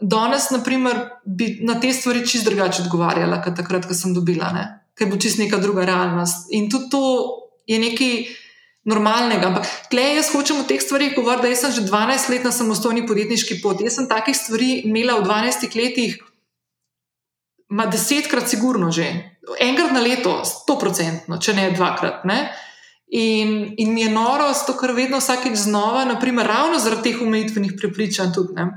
[0.00, 4.50] Danes, na primer, bi na te stvari čist drugače odgovarjala, kot takrat, ko sem dobila,
[4.96, 6.50] ker bo čist neka druga realnost.
[6.52, 7.02] In tudi to
[7.66, 8.26] je nekaj
[8.86, 9.48] normalnega.
[9.48, 13.06] Ampak, klej, jaz hočem o teh stvarih govoriti, da sem že 12 let na samostojni
[13.08, 13.88] podjetniški poti.
[13.88, 16.20] Jaz sem takih stvari imela v 12 letih,
[17.72, 19.08] ma desetkrat, sigurno že,
[19.58, 22.28] enkrat na leto, sto procentno, če ne dvakrat.
[22.28, 22.52] Ne?
[23.16, 27.74] In, in mi je noro, zato ker vedno vsakeč znova, naprimer, ravno zaradi teh umejitvenih
[27.78, 28.70] prepričanj, tudi, ne,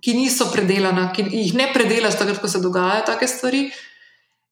[0.00, 3.64] ki niso predelana, ki jih ne predelaš, takrat, ko se dogajajo take stvari,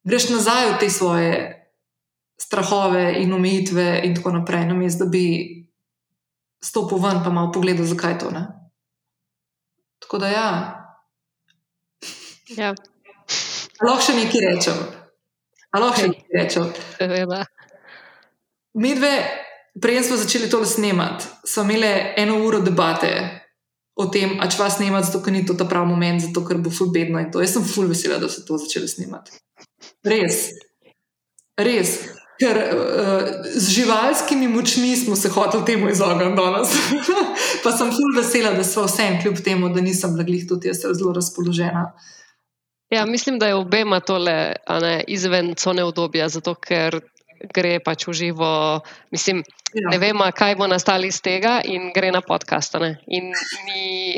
[0.06, 1.30] greš nazaj v te svoje
[2.40, 5.24] strahove in omejitve, in tako naprej, namesto da bi
[6.62, 8.46] stopil ven, pa malo pogledal, zakaj to ne.
[9.98, 10.50] Tako da ja.
[12.56, 12.74] Ja.
[13.82, 14.84] Lahko še nekaj rečem.
[15.74, 16.68] Lahko še nekaj rečem.
[16.98, 17.40] Seveda.
[18.76, 19.14] Mi dve,
[19.80, 21.90] prej smo začeli to snemati, smo imeli
[22.20, 23.45] eno uro debate
[23.96, 26.72] o tem, če vas snemati, zato ker ni to ta pravi moment, zato ker bo
[26.72, 27.40] ful bedno in to.
[27.40, 29.38] Jaz sem ful vesela, da so to začeli snemati.
[30.04, 30.50] Res.
[31.56, 31.96] Res.
[32.36, 36.74] Ker uh, z živalskimi močmi smo se hoteli temu izogniti danes.
[37.64, 40.84] pa sem ful vesela, da smo vsem, kljub temu, da nisem bila glih tudi jaz
[40.84, 41.88] zelo razpoložena.
[42.92, 44.52] Ja, mislim, da je obema tole
[44.82, 47.00] ne, izven cone obdobja, zato ker
[47.54, 48.80] gre pač v živo.
[49.14, 49.42] Mislim,
[49.74, 49.90] ja.
[49.90, 52.78] ne vemo, kaj bo nastalo iz tega, in gre na podcast.
[52.82, 52.96] Ne.
[53.06, 53.32] In
[53.66, 54.16] ni,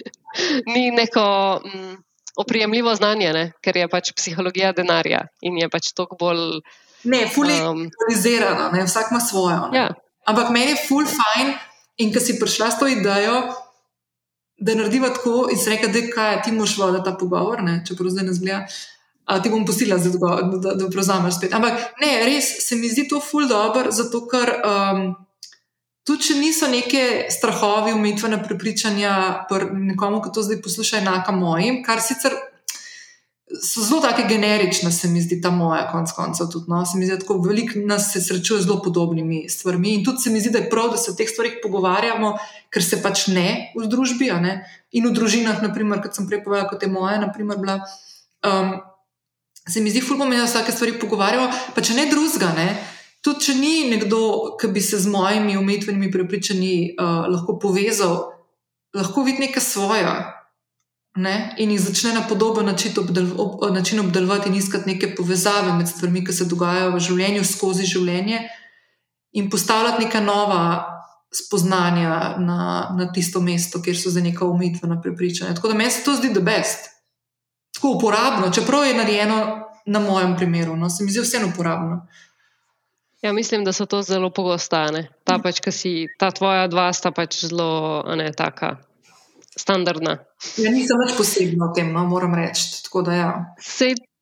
[0.74, 1.26] ni neko
[1.64, 1.92] mm,
[2.44, 6.62] oprijemljivo znanje, ne, ker je pač psihologija denarja in je pač toliko bolj.
[7.04, 9.68] Ne, fulizirano, um, vsak ima svojo.
[9.76, 9.90] Ja.
[10.24, 11.52] Ampak meni je ful fajn,
[12.00, 13.42] in ko si prišla s to idejo
[14.56, 17.82] da narediva tako in se reka, da je ti moš voditi ta pogovor, ne?
[17.88, 18.66] čeprav zdaj ne zgleda.
[19.24, 21.54] A ti bom pustila, da, da, da, prevzameš spet.
[21.56, 25.06] Ampak ne, res se mi zdi to ful dobro, zato ker um,
[26.04, 29.14] tudi če niso neke strahovi, umitvene prepričanja,
[29.72, 32.36] nekomu, ki to zdaj posluša, enaka mojim, kar sicer
[33.62, 36.48] so zelo tako generične, se mi zdi ta moja, konc koncev.
[36.52, 36.84] Tudi, no?
[36.86, 39.94] Se mi zdi, da veliko nas se srečuje z zelo podobnimi stvarmi.
[39.94, 42.34] In tudi se mi zdi, da je prav, da se o teh stvarih pogovarjamo,
[42.72, 44.64] ker se pač ne v družbi ne?
[44.92, 47.80] in v družinah, naprimer, kot sem prej povedala, kot je moja, naprimer, bila.
[48.44, 48.76] Um,
[49.68, 52.52] se mi zdi, fulmo me, da se o takih stvarih pogovarjamo, pa če ne drugega.
[52.56, 52.68] Ne?
[53.24, 54.20] Tudi če ni nekdo,
[54.60, 58.18] ki bi se z mojimi umetvenimi prepričanji uh, lahko povezal,
[58.94, 60.16] lahko vidi nekaj svojega
[61.16, 61.54] ne?
[61.58, 65.88] in jih začne na podoben način, obdel, ob, način obdelovati in iskati neke povezave med
[65.88, 68.42] stvarmi, ki se dogajajo v življenju, skozi življenje,
[69.34, 70.64] in postavljati neka nova
[71.34, 72.58] spoznanja na,
[72.98, 75.54] na tisto mesto, kjer so za neka umitvena prepričanja.
[75.54, 76.93] Tako da meni se to zdi, je best.
[77.84, 80.90] Tako uporabno, čeprav je narejeno na mojem primeru, no?
[80.90, 82.06] se mi zdi vseeno uporabno.
[83.22, 85.08] Ja, mislim, da so to zelo pogostane.
[85.24, 88.78] Ta, pač, si, ta tvoja dva sta pač zelo ne, taka
[89.56, 90.16] standardna.
[90.56, 92.80] Ja, nisem več posebno v tem, no, moram reči.
[93.12, 93.52] Ja.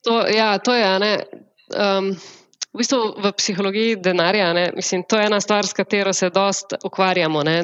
[0.03, 1.15] To, ja, to je.
[1.79, 2.11] Um,
[2.75, 6.83] v bistvu v psihologiji denarja, ne, mislim, to je ena stvar, s katero se dosta
[6.83, 7.47] ukvarjamo.
[7.47, 7.63] Ne,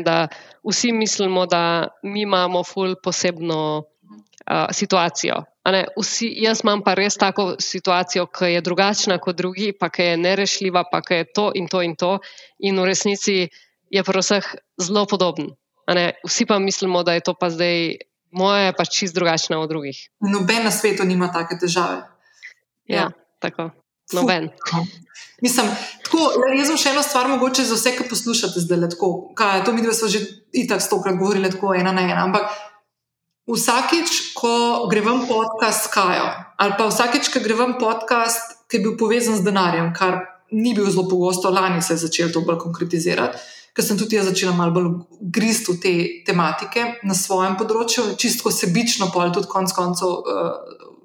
[0.62, 3.82] vsi mislimo, da mi imamo ful posebno
[4.50, 5.44] uh, situacijo.
[6.00, 10.16] Vsi, jaz imam pa res tako situacijo, ki je drugačna kot drugi, pa ki je
[10.16, 12.18] nerešljiva, pa ki je to in to in to,
[12.58, 13.48] in v resnici
[13.90, 14.44] je pa vseh
[14.80, 15.52] zelo podoben.
[16.24, 17.98] Vsi pa mislimo, da je to pa zdaj
[18.30, 20.08] moje, pa čist drugačno od drugih.
[20.20, 22.02] Noben na svetu nima take težave.
[22.86, 23.70] Ja, ja tako.
[24.12, 24.48] Noben.
[25.42, 25.68] Mislim,
[26.04, 28.88] tako, jaz sem še eno stvar, mogoče za vse, ki poslušate zdaj.
[28.96, 30.24] Tako, kaj, to mi dve smo že
[30.56, 32.24] itak stokrat govorili, tako ena na ena.
[32.24, 32.48] Ampak
[33.48, 38.96] vsakič, ko grem podcast s Kajo, ali pa vsakič, ko grem podcast, ki je bil
[39.00, 40.20] povezan z denarjem, kar
[40.52, 43.38] ni bil zelo pogosto, lani se je začel to bolj konkretizirati
[43.78, 44.88] ker sem tudi jaz začela malo bolj
[45.22, 45.94] grist v te
[46.26, 50.56] tematike na svojem področju, čisto sebično, pa tudi konec koncev uh,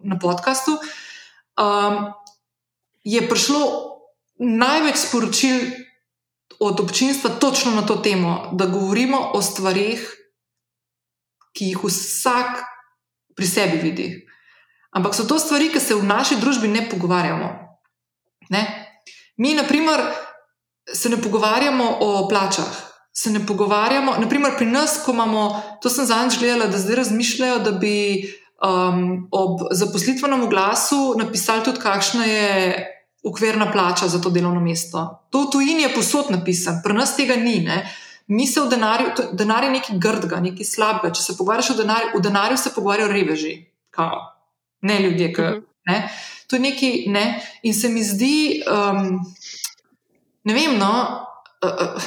[0.01, 0.73] na podkastu.
[1.53, 2.09] Um,
[3.05, 3.61] je prišlo
[4.41, 5.69] največ sporočil
[6.57, 10.01] od občinstva točno na to temo, da govorimo o stvarih,
[11.53, 12.63] ki jih vsak
[13.35, 14.07] pri sebi vidi.
[14.93, 17.49] Ampak so to stvari, ki se v naši družbi ne pogovarjamo.
[18.53, 18.63] Ne?
[19.37, 20.01] Mi, na primer,
[20.93, 22.89] se ne pogovarjamo o plačah.
[23.13, 27.59] Se ne pogovarjamo, naprimer pri nas, ko imamo, to sem zadnjič gledala, da zdaj razmišljajo,
[27.61, 27.97] da bi
[28.57, 32.49] um, ob zaposlitvenem glasu napisali tudi, kakšna je
[33.23, 35.27] ukvirna plača za to delovno mesto.
[35.29, 37.59] To v tujini je posod napisano, pri nas tega ni.
[37.59, 37.83] Ne?
[38.27, 41.13] Mi se v denarju, denar je nekaj grdega, nekaj slabega.
[41.13, 43.55] Če se pogovarjaš o denarju, v denarju se pogovarjajo reveži,
[43.91, 44.21] kao.
[44.81, 45.33] ne ljudje.
[45.33, 45.63] K, mhm.
[45.87, 46.09] ne?
[46.47, 47.25] To je nekaj, ne?
[47.63, 49.19] in se mi zdi, um,
[50.43, 50.93] ne vem, no,
[51.65, 52.03] uh, uh,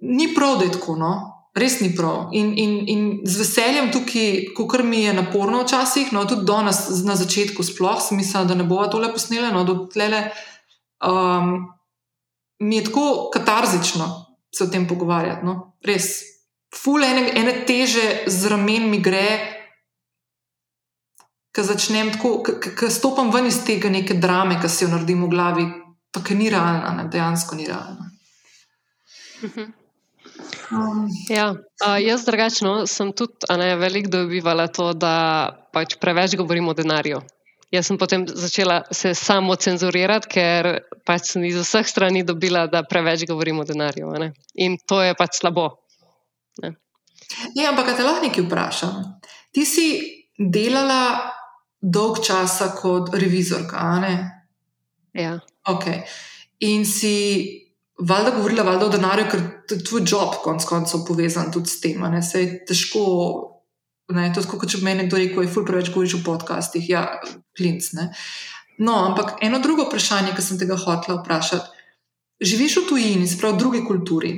[0.00, 0.96] ni prav, da je tako.
[0.96, 1.14] No?
[1.54, 2.32] res ni prav.
[2.34, 6.58] In, in, in z veseljem tukaj, ko kar mi je naporno včasih, no tudi do
[6.66, 10.26] nas na začetku, sploh sem mislila, da ne bo tole posnele, no do tlele.
[11.04, 11.70] Um,
[12.58, 14.23] mi je tako katarzično
[14.54, 15.44] se o tem pogovarjati.
[15.46, 15.74] No?
[15.84, 16.22] Res,
[16.74, 19.26] ful ene, ene teže z ramen mi gre.
[21.54, 22.42] Ko začnem tako,
[22.74, 25.66] ko stopim ven iz tega neke drame, ki si jo naredim v glavi,
[26.10, 28.10] pa ki ni realna, ne, dejansko ni realna.
[29.44, 29.72] Mhm.
[30.72, 31.06] Um.
[31.28, 35.14] Ja, uh, jaz drugačno sem tudi ne, veliko dobivala to, da
[35.72, 37.20] pač preveč govorimo o denarju.
[37.74, 40.68] Jaz sem potem začela se samo cenzurirati, ker
[41.06, 44.12] pač sem iz vseh strani dobila, da preveč govorimo o denarju.
[44.62, 45.66] In to je pač slabo.
[46.62, 46.74] Ne.
[47.56, 49.00] Ja, ampak te lahko nekaj vprašam.
[49.54, 49.88] Ti si
[50.38, 51.32] delala
[51.82, 54.14] dolg časa kot revizorka, ali ne?
[55.14, 55.38] Ja.
[55.68, 56.02] Okay.
[56.66, 57.14] In si
[57.98, 62.02] valjda govorila valjda o denarju, ker je tvoj job, konc koncev, povezan tudi s tem.
[62.22, 63.04] Se je težko,
[64.12, 66.88] ne, to je kot če bi meni kdo rekel, je ful preveč govoriš v podcastih,
[66.90, 67.04] ja,
[67.56, 67.92] klinc.
[67.96, 68.10] Ne.
[68.78, 71.82] No, ampak eno drugo vprašanje, ki sem tega hotela vprašati.
[72.44, 74.32] Živiš v tujini, sprav v drugi kulturi.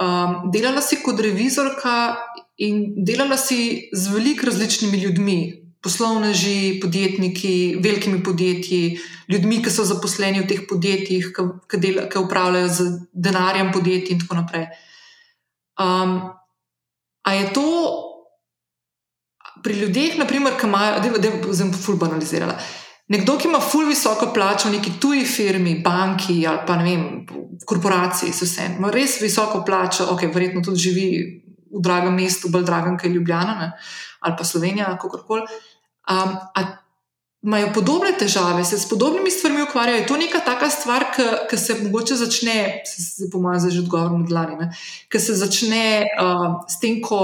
[0.00, 2.16] Um, delala si kot revizorka
[2.60, 5.40] in delala si z veliko različnimi ljudmi,
[5.80, 9.00] poslovneži, podjetniki, velikimi podjetji,
[9.32, 14.16] ljudmi, ki so zaposleni v teh podjetjih, ki, ki, dela, ki upravljajo z denarjem podjetij
[14.16, 14.68] in tako naprej.
[15.80, 16.16] Um,
[17.24, 17.66] a je to
[19.62, 22.56] pri ljudeh, naprimer, ki imajo, da bi zelo fulbanalizirala.
[23.10, 27.06] Nekdo, ki ima ful visoko plačo v neki tuji firmi, banki ali pa ne vem,
[27.66, 31.08] korporaciji, so vse, ima res visoko plačo, ok, verjetno tudi živi
[31.70, 33.72] v dragem mestu, bolj dragem, kot je Ljubljana ne?
[34.20, 35.42] ali pa Slovenija, kako koli.
[36.10, 36.38] Um,
[37.40, 39.96] Imajo podobne težave, se s podobnimi stvarmi ukvarjajo.
[39.96, 41.06] Je to neka taka stvar,
[41.50, 44.68] ki se mogoče začne, se po mojem, že odgovor med lani,
[45.08, 47.20] ki se začne uh, s tem, ko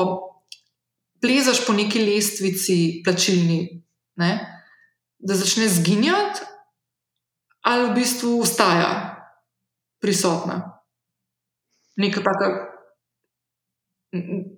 [1.27, 3.82] plezaš po neki lestvici plačilni,
[4.23, 4.32] ne?
[5.19, 6.44] da začne zginjati,
[7.66, 8.90] ali v bistvu ustaja
[9.98, 10.61] prisotna.
[11.98, 12.53] Nek tak,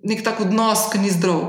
[0.03, 1.41] nek tak odnos, ki ni zdrav.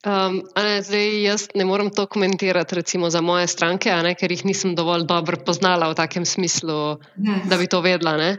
[0.00, 4.44] Um, ne, zdaj, jaz ne morem to komentirati, recimo za moje stranke, ne, ker jih
[4.48, 7.48] nisem dovolj dobro poznala v takem smislu, hmm.
[7.48, 8.16] da bi to vedela.
[8.20, 8.30] Ne.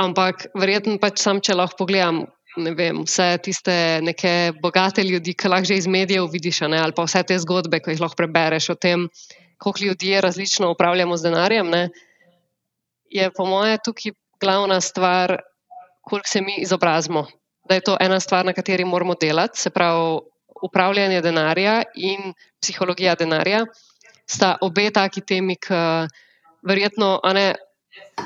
[0.00, 2.24] Ampak verjetno pač sam, če lahko pogledam
[2.56, 7.04] vem, vse tiste neke bogate ljudi, ki lahko že iz medijev vidiš, ne, ali pa
[7.04, 9.08] vse te zgodbe, ki jih lahko prebereš o tem,
[9.58, 11.88] koliko ljudi različno upravljamo z denarjem, ne,
[13.10, 15.36] je po moje tukaj glavna stvar,
[16.00, 17.26] koliko se mi izobrazimo.
[17.68, 20.18] Da je to ena stvar, na kateri moramo delati, se pravi
[20.62, 23.64] upravljanje denarja in psihologija denarja
[24.26, 25.74] sta obe taki temi, ki
[26.66, 27.54] verjetno ne,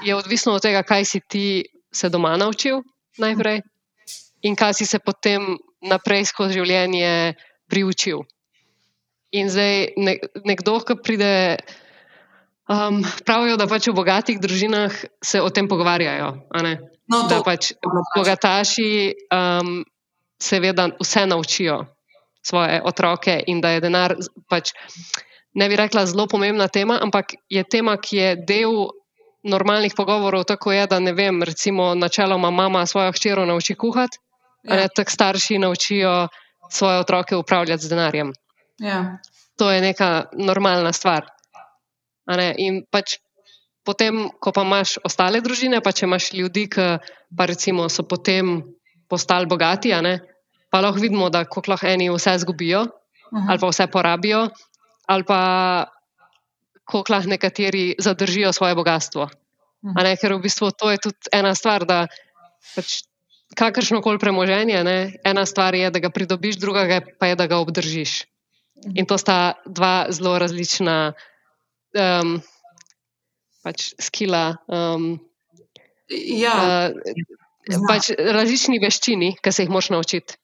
[0.04, 2.82] je odvisno od tega, kaj si ti se doma naučil
[3.18, 3.60] najprej
[4.44, 7.34] in kaj si se potem naprej skozi življenje
[7.70, 8.24] priučil.
[9.34, 9.96] In zdaj
[10.44, 11.32] nekdo, ki pride.
[12.64, 16.30] Um, pravijo, da pač v bogatih družinah se o tem pogovarjajo.
[17.12, 17.74] No, da pač
[18.16, 19.82] bogataši um,
[20.40, 21.82] seveda vse naučijo
[22.40, 24.16] svoje otroke in da je denar
[24.48, 24.72] pač,
[25.52, 28.88] ne bi rekla, zelo pomembna tema, ampak je tema, ki je del
[29.44, 34.23] normalnih pogovorov, tako je, da ne vem, recimo, načeloma mama svojo hčero nauči kuhati,
[34.64, 34.88] ja.
[34.88, 36.28] tako starši naučijo
[36.70, 38.32] svoje otroke upravljati z denarjem.
[38.78, 39.18] Ja.
[39.58, 41.28] To je neka normalna stvar.
[42.56, 43.18] In pač
[43.84, 46.86] potem, ko pa imaš ostale družine, pa če imaš ljudi, ki
[47.36, 48.62] pa recimo so potem
[49.08, 50.18] postali bogati, ne,
[50.72, 52.86] pa lahko vidimo, da kako lahko eni vse izgubijo,
[53.30, 54.46] ali pa vse porabijo,
[55.06, 55.40] ali pa
[56.84, 59.28] kako lahko nekateri zadržijo svoje bogatstvo.
[59.84, 62.06] Ne, ker v bistvu to je tudi ena stvar, da
[62.74, 63.04] pač
[63.54, 67.58] kakršno koli premoženje, ne, ena stvar je, da ga pridobiš, druga pa je, da ga
[67.62, 68.24] obdržiš.
[68.94, 71.14] In to sta dva zelo različna
[71.94, 72.36] um,
[73.64, 74.56] pač skila.
[74.68, 75.18] Um,
[76.10, 76.90] ja.
[76.92, 80.36] uh, pač različni veščini, ki se jih moš naučiti.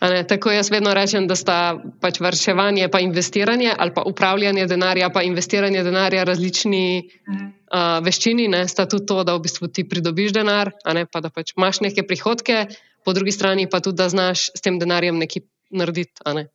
[0.00, 5.08] Ne, tako jaz vedno rečem, da sta pač vrševanje pa investiranje ali pa upravljanje denarja
[5.10, 8.48] pa investiranje denarja različni uh, veščini.
[8.52, 11.80] Ne, sta tudi to, da v bistvu ti pridobiš denar, ne, pa da pač imaš
[11.80, 12.66] neke prihodke,
[13.04, 16.20] po drugi strani pa tudi, da znaš s tem denarjem nekaj narediti.
[16.34, 16.48] Ne.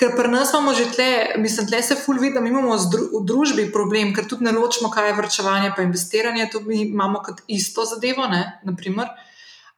[0.00, 1.10] Ker pri nas imamo že tle,
[1.42, 5.10] mislim, tle se ful vidi, da imamo v družbi problem, ker tudi ne ločimo, kaj
[5.10, 9.12] je vrčevanje pa investiranje, to mi imamo kot isto zadevo, ne, naprimer.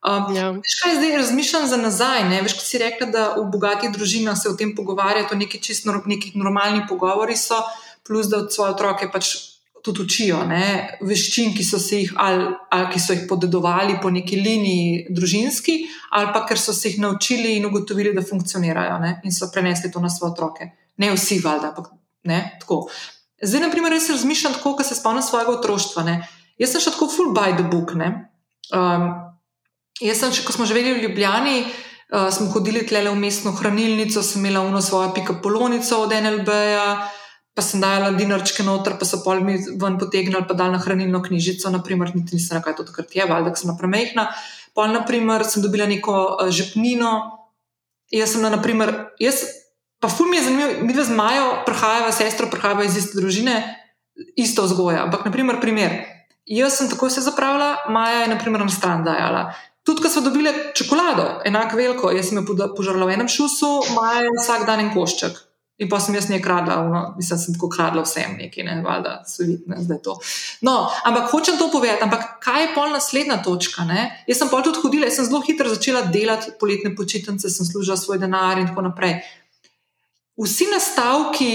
[0.05, 0.51] Um, ja.
[0.52, 2.28] Veš, kaj zdaj razmišljam za nazaj?
[2.28, 2.43] Ne?
[2.44, 5.94] Veš, kaj si rekla, da v bogatih družinah se o tem pogovarjajo, to neki čisto
[6.06, 7.62] neki normalni pogovori so,
[8.06, 9.32] plus da od svoje otroke pač
[9.85, 10.98] tudi učijo, ne?
[11.05, 15.74] veščin, ki so, jih, ali, ali ki so jih podedovali po neki liniji družinski,
[16.16, 19.18] ali pa ker so se jih naučili in ugotovili, da funkcionirajo ne?
[19.24, 20.70] in so prenesli to na svoje otroke.
[21.01, 21.93] Ne vsi, valjda, ampak
[22.28, 22.86] ne tako.
[23.43, 26.05] Zdaj, na primer, res razmišljam tako, ko se spomnim svojega otroštva.
[26.09, 26.16] Ne?
[26.60, 27.93] Jaz sem še tako full by the book.
[28.72, 29.09] Um,
[30.02, 34.42] Jaz sem, ko smo živeli v Ljubljani, uh, smo hodili tle v mestno hranilnico, sem
[34.42, 37.10] imela uno svojo pika polonico od NLB-ja,
[37.54, 41.22] pa sem dajala dinarčke noter, pa so pol mi ven potegnili, pa dal na hranilno
[41.22, 44.32] knjižico, naprimer, niti nisem rekla, kaj to takrat je, valjda, sem premehna.
[44.74, 47.12] Pol, naprimer, sem dobila neko uh, žepnino.
[48.10, 48.90] Jaz sem, na, naprimer,
[49.22, 49.44] jaz,
[50.02, 53.60] pa ful mi je zanimivo, mi dve z Majo, prihajava sestro, prihajava iz iste družine,
[54.34, 55.06] isto vzgoja.
[55.06, 56.02] Ampak, naprimer, primer.
[56.50, 59.54] Jaz sem tako se zapravila, Maja je, naprimer, na stran dajala.
[59.85, 64.31] Tudi, ko smo dobili čokolado, enako veliko, jaz sem jo požrla v enem šusu, maja
[64.40, 65.43] vsak dan en košček.
[65.82, 69.15] In pa sem jaz nekaj kradla, no, mislim, sem tako kradla vsem nekaj, ne, valjda,
[69.27, 70.15] sovitne, zdaj to.
[70.62, 70.74] No,
[71.05, 73.82] ampak hočem to povedati, ampak kaj je pol naslednja točka?
[73.89, 74.05] Ne?
[74.31, 77.98] Jaz sem pol tudi hodila, jaz sem zelo hitro začela delati poletne počitnice, sem služila
[77.98, 79.19] svoj denar in tako naprej.
[80.39, 81.51] Vsi nastavki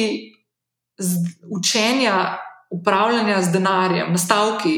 [1.48, 2.20] učenja
[2.70, 4.76] upravljanja z denarjem, nastavki,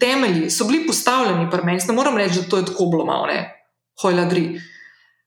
[0.00, 1.80] temelji so bili postavljeni pri meni.
[1.88, 3.26] Ne moram reči, da to je tako bilo malo,
[4.02, 4.60] hojladri.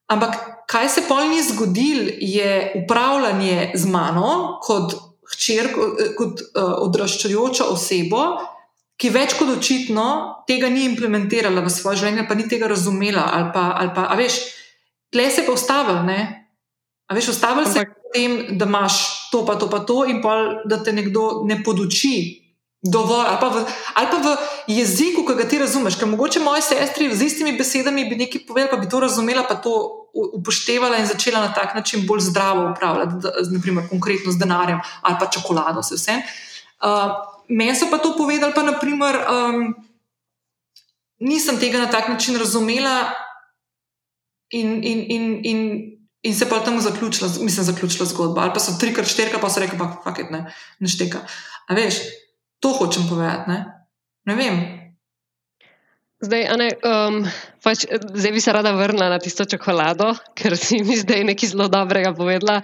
[0.08, 0.36] Ampak
[0.70, 4.94] kaj se pol ni zgodil, je upravljanje z mano kot
[5.34, 5.72] hčer,
[6.18, 8.26] kot uh, odraščajoča oseba.
[8.98, 10.06] Ki več kot očitno
[10.48, 13.26] tega ni implementirala v svoje življenje, pa ni tega razumela.
[13.26, 14.38] Ali pa, ali pa, a veš,
[15.12, 16.20] tle se pa ustavil, ne?
[17.10, 19.00] A veš, ustavil se tem, da imaš
[19.32, 22.43] to, pa to, pa to, in pa da te nekdo ne poduči
[22.84, 23.66] dovolj, ali pa, v,
[23.96, 24.28] ali pa v
[24.68, 25.96] jeziku, ki ga ti razumeš.
[25.96, 29.56] Ker mogoče moje sestri z istimi besedami bi nekaj povedali, pa bi to razumela, pa
[29.56, 29.72] to
[30.14, 35.16] upoštevala in začela na tak način bolj zdravo upravljati, da, naprimer, konkretno z denarjem ali
[35.20, 36.20] pa čokolado, vse vse.
[36.84, 37.16] Uh,
[37.50, 39.76] Meni so pa to povedali, pa naprimer, um,
[41.20, 43.12] nisem tega na tak način razumela
[44.52, 44.84] in.
[44.84, 45.60] in, in, in
[46.24, 48.42] In se pa tam zaključila, mislim, zaključila zgodba.
[48.42, 51.20] Ali pa so trikrat, štirikrat, pa so rekli, pa faket ne, ne šteka.
[51.68, 51.98] A veš,
[52.64, 53.52] to hočem povedati.
[53.52, 53.60] Ne,
[54.26, 54.56] ne vem.
[56.24, 57.18] Zdaj, ne, um,
[57.60, 61.68] pač, zdaj bi se rada vrnila na tisto čokolado, ker si mi zdaj nekaj zelo
[61.68, 62.62] dobrega povedala.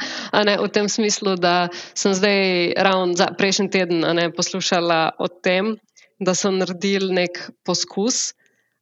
[0.47, 5.75] Ne, v tem smislu, da sem zdaj ravno prejšnji teden ne, poslušala o tem,
[6.23, 8.31] da so naredili nek poskus,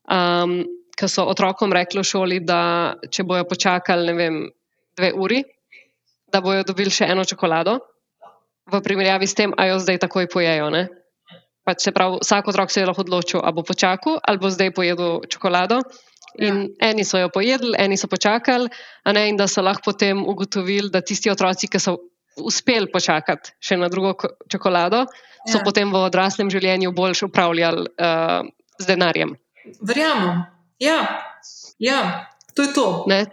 [0.06, 0.62] um,
[0.94, 4.40] ki so otrokom rekli v šoli, da če bojo počakali, ne vem,
[4.94, 5.42] dve uri,
[6.30, 7.80] da bojo dobili še eno čokolado,
[8.70, 10.70] v primerjavi s tem, a jo zdaj takoj pojejo.
[11.68, 14.72] Pač se pravi, vsak otrok se je lahko odločil, ali bo počakal, ali bo zdaj
[14.72, 15.82] pojedel čokolado.
[16.40, 16.92] In ja.
[16.92, 18.70] eni so jo pojedli, eni so počakali,
[19.12, 21.98] ne, in da so lahko potem ugotovili, da tisti otroci, ki so
[22.38, 24.14] uspeli počakati še na drugo
[24.48, 25.50] čokolado, ja.
[25.50, 28.46] so potem v odraslem življenju bolj upravljali uh,
[28.78, 29.34] z denarjem.
[29.82, 30.46] Verjamem.
[30.80, 31.00] Ja.
[31.82, 32.88] ja, to je to.
[33.10, 33.26] Ne?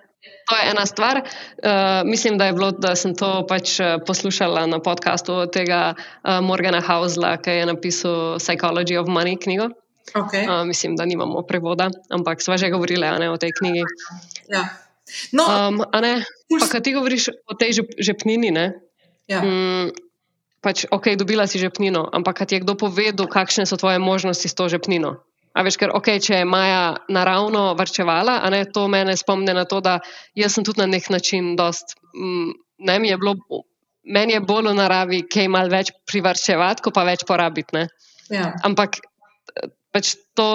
[0.44, 1.22] To je ena stvar.
[1.24, 6.82] Uh, mislim, da, bilo, da sem to pač eh, poslušala na podkastu tega uh, Morgana
[6.84, 9.72] Hausla, ki je napisal Psychology of Money knjigo.
[10.12, 10.44] Okay.
[10.44, 13.82] Uh, mislim, da nimamo prevoda, ampak sva že govorila ne, o tej knjigi.
[14.52, 14.68] Ja.
[15.32, 18.52] No, um, pa, kaj ti govoriš o tej žepnini?
[19.28, 19.40] Ja.
[19.40, 19.92] Um,
[20.60, 24.54] pač, ok, dobila si žepnino, ampak ti je kdo povedal, kakšne so tvoje možnosti s
[24.54, 25.24] to žepnino?
[25.54, 29.62] A veš, ker okay, če je Maja naravno vrčevala, a ne to mene spomne na
[29.70, 30.00] to, da
[30.34, 31.94] jaz sem tudi na nek način dost.
[32.10, 32.50] Mm,
[32.88, 33.36] ne, mi je bilo,
[34.02, 37.84] meni je bolj v naravi, kaj mal več privrčevati, ko pa več porabiti.
[38.34, 38.50] Ja.
[38.66, 38.98] Ampak
[39.94, 40.48] pač to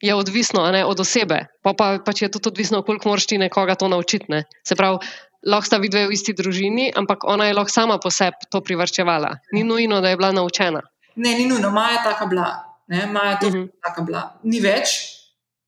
[0.00, 3.76] je odvisno ne, od osebe, pa, pa pač je tudi odvisno, koliko moraš ti nekoga
[3.76, 4.32] to naučiti.
[4.32, 4.46] Ne.
[4.64, 5.04] Se pravi,
[5.44, 9.36] lahko sta vidve v isti družini, ampak ona je lahko sama po sebi to privrčevala.
[9.52, 10.80] Ni nujno, da je bila naučena.
[11.20, 13.98] Ne, ni nujno, Maja je taka bila ne, imajo to, uh -huh.
[13.98, 14.38] je bila.
[14.42, 14.88] Ni več,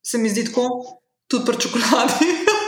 [0.03, 0.69] se mi zdi tako,
[1.29, 2.15] tudi pri čokoladi.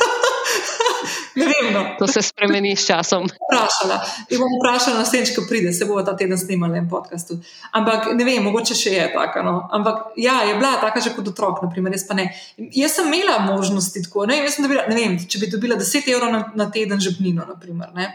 [1.34, 1.96] Ne vem, no.
[1.98, 3.24] To se spremeni s časom.
[3.24, 3.96] Vprašala.
[4.30, 7.38] In bom vprašala naslednjič, ko pride, se bo ta teden snimala na podkastu.
[7.72, 9.42] Ampak ne vem, mogoče še je taka.
[9.42, 9.54] No.
[9.72, 12.28] Ampak ja, je bila taka že kot otrok, naprimer, jaz pa ne.
[12.56, 16.44] Jaz sem imela možnosti tako, ne, dobila, ne vem, če bi dobila 10 evrov na,
[16.54, 18.10] na teden žepnino, naprimer, ne.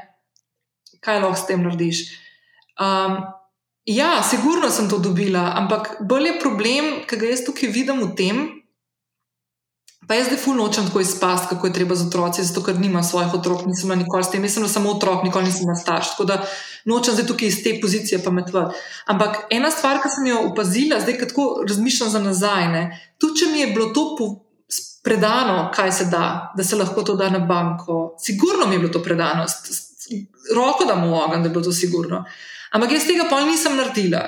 [1.01, 2.03] kaj lahko s tem narediš.
[2.77, 3.21] Um,
[3.87, 8.13] ja, sigurno sem to dobila, ampak bolj je problem, ki ga jaz tukaj vidim v
[8.19, 8.45] tem,
[10.07, 13.03] Pa jaz zdaj fulno nočem tako izpasti, kako je treba z otroci, zato ker nima
[13.03, 16.13] svojih otrok, nisem nikoli s tem, jaz sem samo otrok, nikoli nisem starš.
[16.13, 16.37] Tako da
[16.85, 18.79] nočem zdaj tukaj iz te pozicije pametovati.
[19.05, 22.83] Ampak ena stvar, ki sem jo opazila, zdaj, ko tako razmišljam za nazaj, ne,
[23.19, 24.05] tudi če mi je bilo to
[25.03, 28.93] predano, kaj se da, da se lahko to da na banko, sigurno mi je bilo
[28.93, 29.43] to predano,
[30.55, 32.23] roko da mu ogen, da je bilo to sigurno.
[32.77, 34.21] Ampak jaz tega pol nisem naredila.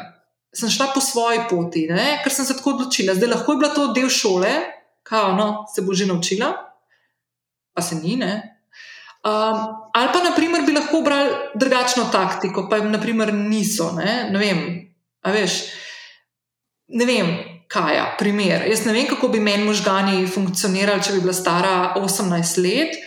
[0.50, 3.14] Sem šla po svoji poti, ne, ker sem se tako odločila.
[3.14, 4.50] Zdaj lahko je bila to del šole,
[5.06, 6.50] kao, no, se bo že naučila,
[7.78, 8.18] pa se ni.
[8.18, 9.60] Um,
[9.94, 13.92] ali pa, naprimer, bi lahko obrali drugačno taktiko, pa jim, naprimer, niso.
[13.94, 14.66] Ne, ne vem,
[15.22, 15.60] a veš.
[16.98, 17.30] Ne vem,
[17.70, 18.66] kaj je primer.
[18.72, 22.98] Jaz ne vem, kako bi meni možgani funkcionirali, če bi bila stara 18 let.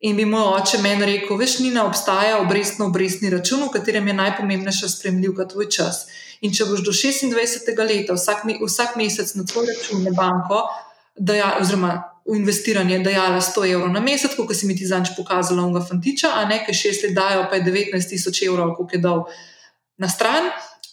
[0.00, 4.14] In bi moj oče meni rekel, veš, ni na obstaja obrestno-obrestni račun, v katerem je
[4.14, 6.04] najpomembnejša spremljivka tvoj čas.
[6.44, 7.70] In če boš do 26.
[7.88, 10.66] leta vsak, vsak mesec na tvoj račun na banko
[11.16, 11.94] daja, oziroma
[12.26, 16.34] v investiranje dajala 100 evrov na mesec, kot si mi ti zanč pokazala, unga fantiča,
[16.34, 19.24] a nekaj šest let dajo, pa je 19 tisoč evrov, koliko je dal
[19.96, 20.50] na stran,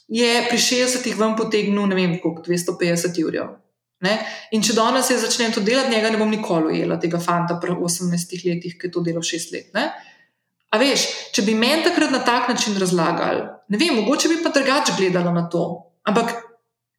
[0.07, 3.57] je pri 60-ih vam potegnil, ne vem, koliko 250 evrov.
[4.03, 4.17] Ne?
[4.51, 7.75] In če danes jaz začnem to delati, njega ne bom nikoli ujela, tega fanta pri
[7.75, 9.69] 18 letih, ki je to delal 6 let.
[9.77, 9.89] Ne?
[10.73, 11.05] A veš,
[11.35, 15.31] če bi meni takrat na tak način razlagali, ne vem, mogoče bi pa drugače gledala
[15.31, 15.67] na to.
[16.03, 16.33] Ampak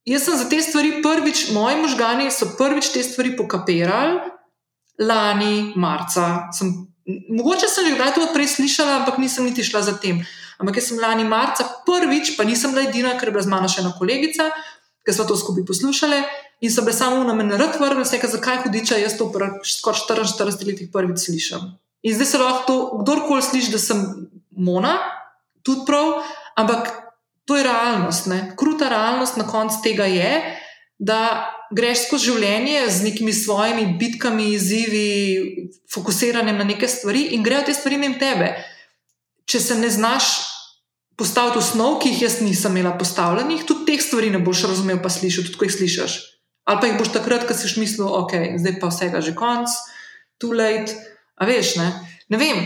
[0.05, 4.19] Jaz sem za te stvari prvič, moji možgani so prvič te stvari pokapirali
[5.01, 6.51] lani, marca.
[6.53, 6.69] Sem,
[7.29, 10.21] mogoče sem že kdaj to prej slišala, ampak nisem niti šla za tem.
[10.61, 13.67] Ampak jaz sem lani, marca prvič, pa nisem bila edina, ker je bila z mano
[13.67, 14.53] še ena kolegica,
[15.01, 16.21] ki smo to skupaj poslušali.
[16.61, 19.27] In so bile samo na meni rad vrnili, vse, zakaj hudiča, jaz to
[19.63, 21.73] skoraj 44 letih prvič slišim.
[22.05, 24.05] In zdaj se lahko to, kdorkoli sliši, da sem
[24.51, 24.97] mona,
[25.63, 26.21] tudi prav,
[26.55, 27.05] ampak
[27.45, 28.25] To je realnost.
[28.25, 28.53] Ne?
[28.57, 30.57] Kruta realnost na koncu tega je,
[30.97, 37.65] da greš skozi življenje z nekimi svojimi bitkami, izzivi, fokusiranjem na neke stvari in grejo
[37.67, 38.53] te stvari mimo tebe.
[39.45, 40.31] Če se ne znaš
[41.19, 45.11] postaviti osnov, ki jih jaz nisem imela postavljenih, tudi teh stvari ne boš razumel, pa
[45.13, 46.15] slišal, tudi ko jih slišiš.
[46.65, 49.69] Ali pa jih boš takrat, ko si mislil, ok, zdaj pa vsega že konc,
[50.41, 50.97] too late.
[51.37, 51.91] A veš, ne,
[52.29, 52.65] ne vem.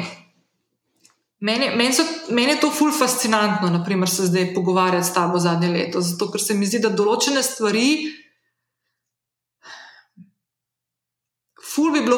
[1.39, 2.03] Meni, meni, so,
[2.35, 6.41] meni je to ful fascinantno, naprimer, se zdaj pogovarjati s tabo zadnje leto, zato ker
[6.41, 7.89] se mi zdi, da določene stvari.
[11.79, 12.17] Bi bilo.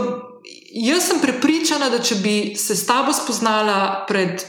[0.74, 4.41] Jaz sem prepričana, da če bi se s tabo spoznala pred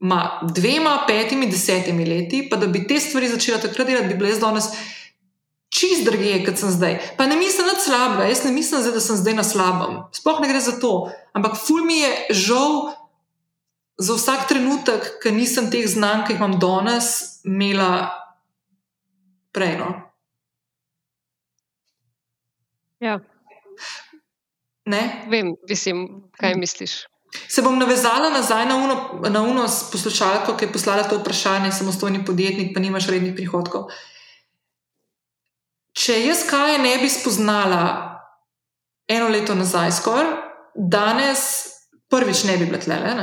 [0.00, 4.32] ma, dvema, petimi, desetimi leti, pa da bi te stvari začela takrat delati, bi bile
[4.32, 4.70] jaz danes
[5.76, 6.98] čist druge, kot sem zdaj.
[7.18, 9.98] Pa ne mislim na slabega, jaz ne mislim, da sem zdaj na slabem.
[10.16, 11.10] Sploh ne gre za to.
[11.36, 12.12] Ampak ful mi je
[12.46, 12.94] žal
[13.98, 17.90] za vsak trenutek, ki nisem teh znanj, ki jih imam danes, imela
[19.56, 19.76] prej.
[19.80, 19.90] No.
[23.00, 23.20] Ja.
[24.86, 25.02] Ne?
[25.28, 26.06] Vem, mislim,
[26.40, 27.04] kaj misliš.
[27.48, 28.96] Se bom navezala nazaj na uno,
[29.28, 33.90] na uno poslušalko, ki je poslala to vprašanje, samostojni podjetnik, pa nimaš rednih prihodkov.
[35.96, 37.84] Če jaz kaj ne bi spoznala
[39.08, 40.32] eno leto nazaj, skoraj,
[40.76, 41.42] danes
[42.12, 43.14] prvič ne bi bila tlele.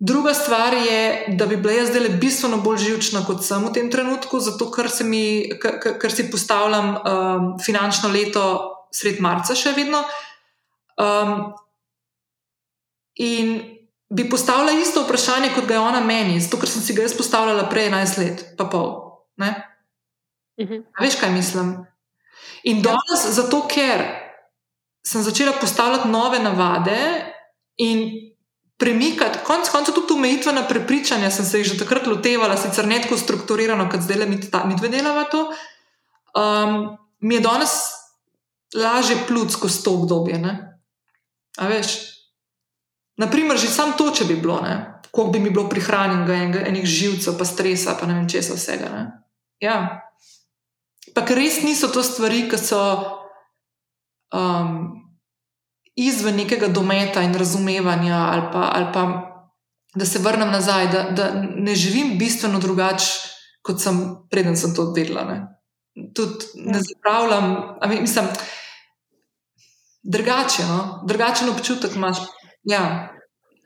[0.00, 3.90] Druga stvar je, da bi bila jaz zdaj bistveno bolj živčna kot sem v tem
[3.92, 8.44] trenutku, zato ker, mi, ker, ker si postavljam um, finančno leto
[8.96, 10.00] sred marca, še vedno.
[11.00, 11.52] Um,
[13.20, 13.52] in
[14.10, 17.14] bi postavila isto vprašanje, kot ga je ona meni, zato ker sem si ga jaz
[17.16, 18.88] postavljala prej 11 let, pa pol.
[19.36, 20.74] Uh mhm.
[20.74, 20.82] -huh.
[21.00, 21.89] Veš, kaj mislim?
[22.64, 24.04] In danes, zato ker
[25.06, 26.98] sem začela postavljati nove navade
[27.76, 28.08] in
[28.80, 33.16] premikati, konec koncev tudi omejitvena prepričanja, sem se jih že takrat lotevala, sicer ne tako
[33.16, 35.48] strukturirano, kot zdaj le mi, mi dve delava to.
[36.36, 37.70] Um, mi je danes
[38.74, 40.38] lažje plud skozi to obdobje.
[40.38, 40.80] Ne?
[41.58, 41.98] A veš?
[43.20, 44.60] Naprimer, že samo to, če bi bilo,
[45.10, 48.88] koliko bi mi bilo prihranjenega, enih živcev, pa stresa, pa ne vem česa vsega.
[48.88, 49.04] Ne?
[49.60, 50.09] Ja.
[51.14, 52.80] Pa ker res niso to stvari, ki so.
[54.30, 55.00] Um,
[56.00, 59.02] izven nekega dometa in razumevanja, ali pa, ali pa
[59.94, 63.06] da se vrnem nazaj, da, da ne živim bistveno drugače,
[63.62, 63.98] kot sem
[64.30, 65.24] preden sem to vedela.
[65.24, 65.38] Ne.
[66.14, 66.82] Tudi ne ja.
[66.88, 67.56] zapravljam,
[68.00, 68.28] mislim,
[70.02, 71.04] drugače, no?
[71.08, 72.16] drugačen občutek imaš.
[72.62, 73.08] Ja.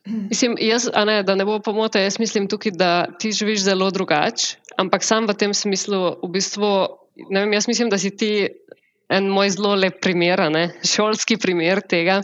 [0.07, 4.57] Mislim, jaz, ne, da ne bo pomote, jaz mislim tukaj, da ti živiš zelo drugače,
[4.77, 6.73] ampak sam v tem smislu, v bistvu,
[7.31, 8.49] vem, jaz mislim, da si ti
[9.09, 10.41] en moj zelo lep primer,
[10.85, 12.21] šolski primer tega,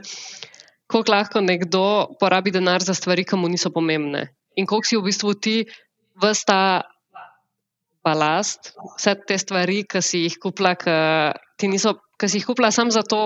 [0.90, 1.82] koliko lahko nekdo
[2.20, 4.28] porabi denar za stvari, ki mu niso pomembne.
[4.56, 5.56] In koliko si v bistvu ti
[6.20, 6.82] vsta
[8.04, 11.70] balast, vse te stvari, ki si jih kupila, ki
[12.28, 13.20] si jih kupila samo zato,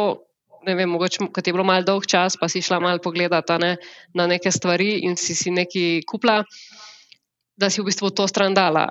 [0.67, 3.77] ne vem, mogoče, kot je bilo malo dolg čas, pa si šla malo pogledati ne,
[4.15, 6.43] na neke stvari in si si nekaj kupila,
[7.57, 8.89] da si v bistvu to stran dala.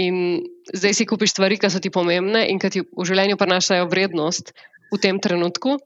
[0.00, 3.88] In zdaj si kupiš stvari, ki so ti pomembne in ki ti v življenju prinašajo
[3.90, 4.54] vrednost
[4.92, 5.76] v tem trenutku,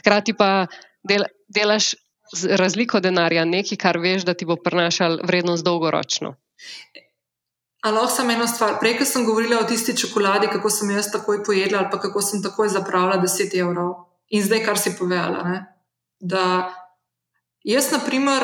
[0.00, 0.66] hkrati pa
[1.06, 1.94] del, delaš
[2.34, 6.34] z razliko denarja nekaj, kar veš, da ti bo prinašal vrednost dolgoročno.
[7.86, 8.80] Lahko samo eno stvar.
[8.80, 12.22] Prej, ko sem govorila o tisti čokoladi, kako sem jaz takoj pojedla, ali pa kako
[12.22, 13.92] sem takoj zapravila 10 evrov.
[14.34, 15.58] In zdaj, kar si povedala, ne?
[16.20, 16.72] da
[17.62, 18.42] jaz, na primer,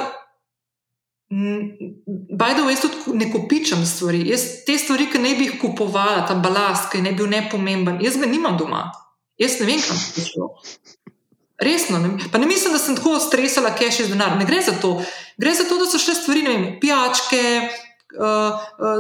[2.39, 4.29] by the way, tudi ne kopičam stvari.
[4.29, 8.01] Jaz te stvari, ki ne bi jih kupovala, ta balast, ki ne bi bil nepomemben,
[8.05, 8.91] jaz ga nimam doma.
[9.41, 10.51] Jaz ne vem, kam je šlo.
[11.63, 14.43] Resno, ne, pa ne mislim, da sem tako stresala, kaj še z denarjem.
[14.43, 14.97] Ne gre za to.
[15.41, 17.43] Gre za to, da so šle stvari, ne vem, pijačke,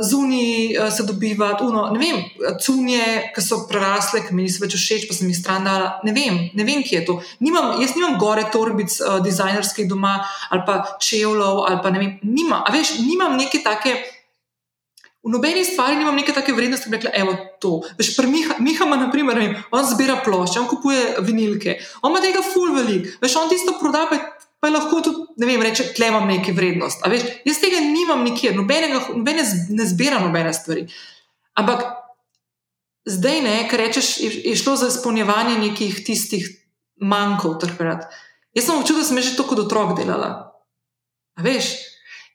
[0.03, 2.23] zunaj uh, se dobiva, uno, ne vem,
[2.61, 5.99] cunje, ki so prerasle, ki mi niso več všeč, pa sem jih stran dala.
[6.07, 7.19] Ne vem, ne vem, kje je to.
[7.45, 10.19] Nimam, jaz nimam gore torbic uh, dizajnerskih doma
[10.51, 12.19] ali pa čevljev ali pa ne vem.
[12.25, 13.97] Nima, a veš, nimam neke take.
[15.23, 17.77] V nobeni stvari nimam neke take vrednosti, da bi rekla, evo to.
[17.99, 22.23] Veš, pri Miha, Miha ima, naprimer, vem, on zbira plošče, on kupuje vinilke, on ima
[22.25, 24.19] tega full velik, veš, on tisto proda, pa
[24.63, 27.03] pa lahko tudi, ne vem, reče, tle imam neki vrednost.
[27.11, 29.43] Veš, jaz tega nimam nikjer, nobenega, nobene
[29.75, 30.85] ne zbiram nobene stvari.
[31.59, 31.83] Ampak
[33.11, 36.47] zdaj, ne, kar rečeš, je, je šlo za izpolnjevanje nekih tistih
[37.03, 38.07] manjkov takrat.
[38.55, 40.31] Jaz sem občutil, da sem že to kot otrok delala.
[41.35, 41.73] A veš?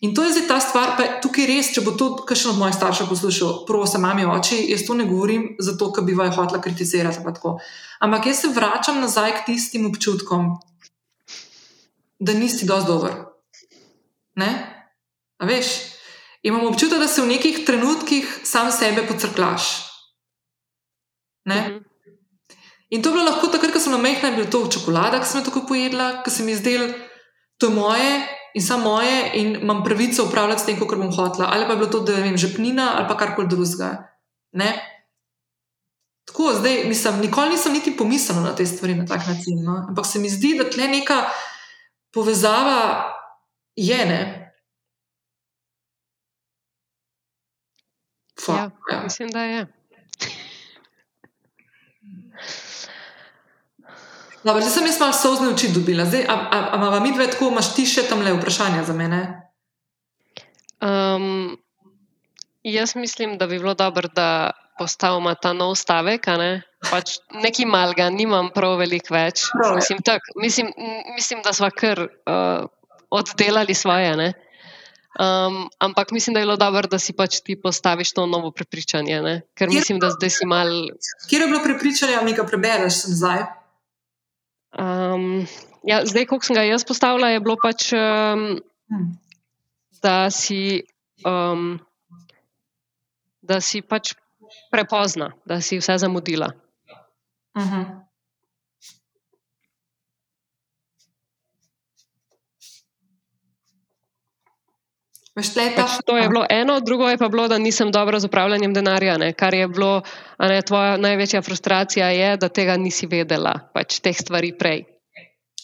[0.04, 2.76] In to je zdaj ta stvar, pa tukaj res, če bo to kakšen od mojih
[2.76, 6.62] staršev poslušal, prvo se mami oči, jaz to ne govorim zato, ker bi vaju hotela
[6.62, 7.24] kritizirati.
[8.04, 10.60] Ampak jaz se vračam nazaj k tistim občutkom,
[12.19, 13.14] da nisi dovolj dober.
[14.35, 14.49] Ne?
[15.38, 15.68] A veš,
[16.44, 19.68] imam občutek, da se v nekih trenutkih sam sebe pocrklaš.
[21.45, 21.61] Ne?
[21.61, 21.84] Mhm.
[22.89, 25.27] In to je bilo lahko takrat, ko sem na mehna bil to v čokolada, ki
[25.27, 26.94] sem jo tako pojedla, ki se mi zdel,
[27.60, 28.11] to je moje
[28.56, 31.49] in samo moje in imam pravico upravljati s tem, kar bom hotla.
[31.52, 34.07] Ali pa je bilo to, da vem, žepnina ali pa karkoli drugega.
[34.52, 34.72] Ne?
[36.27, 39.64] Tako, zdaj, mislim, nikoli nisem niti pomislila na te stvari na tak način.
[39.64, 39.85] No?
[39.89, 41.26] Ampak se mi zdi, da tle neka
[42.18, 43.14] povezava
[43.77, 44.06] je.
[44.06, 44.22] Ne?
[48.45, 49.03] Fa, ja, ja.
[49.03, 49.68] Mislim, da je.
[54.44, 56.06] Dobro, zdaj sem jaz malo sozne oči dobila.
[56.06, 58.94] Zdaj, a, a, a, a mi dve tako imaš ti še tam le vprašanja za
[58.95, 59.22] mene?
[60.81, 61.57] Um,
[62.73, 66.27] jaz mislim, da bi bilo dobro, da postavimo ta nov stavek.
[66.38, 66.61] Ne?
[66.91, 69.48] Pač nekaj malga, nimam prav veliko več.
[69.53, 70.72] Prav, mislim, tak, mislim,
[71.15, 72.68] mislim, da smo kar uh,
[73.10, 74.34] oddelali svoje.
[75.18, 79.22] Um, ampak mislim, da je bilo dobro, da si pač ti postaviš to novo prepričanje.
[79.22, 79.35] Ne?
[79.57, 80.69] Ker Kjer mislim, da zdaj si mal.
[81.30, 83.48] Kje je bilo prepričanje, da nekaj prebereš zdaj?
[84.77, 85.48] Um,
[85.88, 88.61] ja, zdaj, ko sem ga jaz postavila, je bilo pač, um,
[88.94, 89.10] hmm.
[90.06, 90.84] da si.
[91.26, 91.80] Um,
[93.48, 94.14] Da si pač
[94.72, 96.52] prepozna, da si vse zamudila.
[97.56, 97.82] Uh mhm.
[97.82, 98.07] -huh.
[105.38, 105.53] Pač
[106.02, 109.18] to je bilo eno, drugo je pa bilo, da nisem dobro z upravljanjem denarja.
[109.18, 109.34] Ne?
[109.34, 110.02] Kar je bilo,
[110.40, 114.86] ne, tvoja največja frustracija, je, da tega nisi vedela, pač teh stvari prej.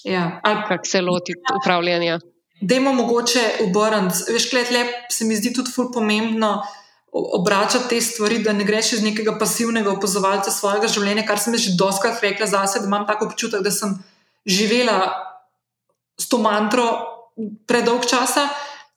[0.04, 2.20] Ja, kako se loti upravljanja.
[2.62, 4.34] Dajmo mogoče obrniti.
[4.34, 6.62] Veš, kaj se mi zdi tudi ful pomembno
[7.14, 11.76] obračati te stvari, da ne greš iz nekega pasivnega opazovalca svojega življenja, kar sem že
[11.78, 13.94] doskrat rekla za sebe, da imam tako občutek, da sem
[14.46, 15.14] živela
[16.18, 16.88] s to mantro
[17.70, 18.48] predolg časa,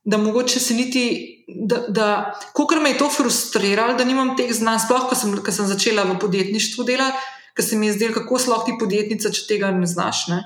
[0.04, 1.04] da mogoče se niti,
[1.48, 2.08] da, da
[2.56, 6.06] kako me je to frustriralo, da nimam teh znanj, sploh, ko sem, ko sem začela
[6.08, 9.88] v podjetništvu delati, ker se mi je zdelo, kako sloh ti podjetnica, če tega ne
[9.88, 10.26] znaš.
[10.32, 10.40] Ne?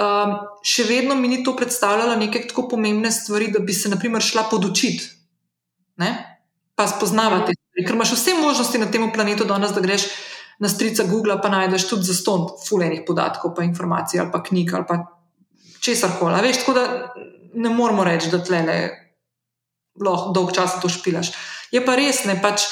[0.00, 4.00] Um, še vedno mi ni to predstavljalo neke tako pomembne stvari, da bi se, na
[4.00, 5.08] primer, šla podučiti
[6.80, 7.56] pa spoznavati.
[7.76, 10.08] Ker imaš vse možnosti na tem planetu danes, da greš
[10.60, 14.74] na strica Google, pa najdeš tudi za ston fulejnih podatkov, pa informacij ali pa knjig
[14.74, 14.96] ali pa
[15.80, 16.40] česar koli.
[16.42, 16.84] Veš, tako da
[17.54, 18.78] ne moramo reči, da tle le
[20.00, 21.32] lahko dolg čas to špilaš.
[21.72, 22.64] Je pa res, ne pač.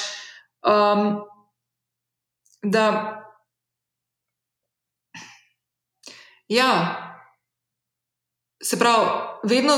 [0.64, 1.20] Um,
[2.62, 2.84] da,
[6.48, 6.70] ja,
[8.62, 9.06] se pravi,
[9.44, 9.76] vedno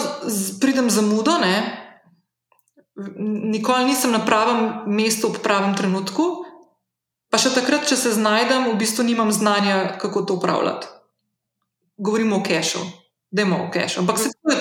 [0.61, 1.80] pridem zamudo, ne?
[3.51, 6.45] Nikoli nisem na pravem mestu ob pravem trenutku,
[7.31, 10.87] pa še takrat, če se znajdem, v bistvu nimam znanja, kako to upravljati.
[12.01, 12.81] Govorimo o kešu,
[13.31, 14.57] da imamo o kešu, ampak se tudi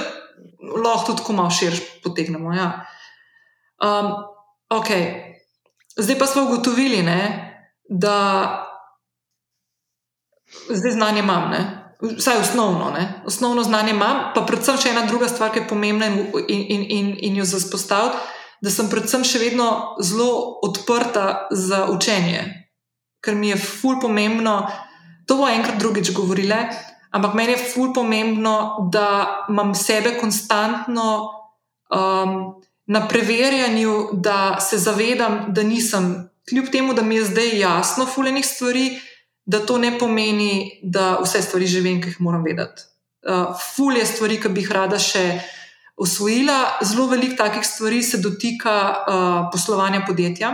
[0.84, 2.54] lahko tudi malo širš potegnemo.
[2.54, 2.86] Ja.
[3.80, 4.12] Um,
[4.70, 4.90] ok,
[5.98, 7.22] zdaj pa smo ugotovili, ne,
[7.90, 8.16] da
[10.70, 11.50] zdaj znanje imam.
[11.50, 11.79] Ne.
[12.00, 13.22] Vsaj osnovno, ne?
[13.26, 17.10] osnovno znanje imam, pa predvsem še ena druga stvar, ki je pomembna in, in, in,
[17.28, 18.16] in jo zaspostaviti,
[18.64, 22.46] da sem predvsem še vedno zelo odprta za učenje,
[23.24, 24.62] ker mi je ful pomembno.
[25.28, 26.62] To bo enkrat drugič govorile,
[27.12, 31.10] ampak meni je ful pomembno, da imam sebe konstantno
[31.92, 32.34] um,
[32.88, 38.46] na preverjanju, da se zavedam, da nisem, kljub temu, da mi je zdaj jasno, fulejnih
[38.46, 38.88] stvari
[39.50, 42.86] da to ne pomeni, da vse stvari že vem, ki jih moram vedeti.
[43.26, 45.24] Uh, ful je stvari, ki bi jih rada še
[45.98, 46.58] osvojila.
[46.86, 50.54] Zelo veliko takih stvari se dotika uh, poslovanja podjetja,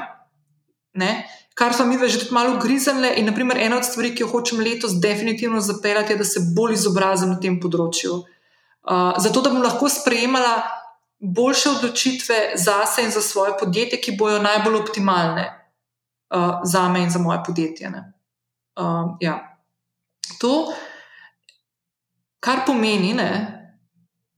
[1.02, 1.12] ne?
[1.56, 3.14] kar smo mi že malo grizenle.
[3.20, 6.80] In naprimer, ena od stvari, ki jo hočem letos definitivno zapeljati, je, da se bolj
[6.80, 8.24] izobrazim na tem področju.
[8.86, 10.56] Uh, zato, da bom lahko sprejemala
[11.20, 15.48] boljše odločitve za sebe in za svoje podjetje, ki bojo najbolj optimalne
[16.32, 17.90] uh, za me in za moje podjetje.
[17.90, 18.15] Ne?
[18.76, 19.58] Um, ja.
[20.40, 20.74] To,
[22.40, 23.32] kar pomeni, ne,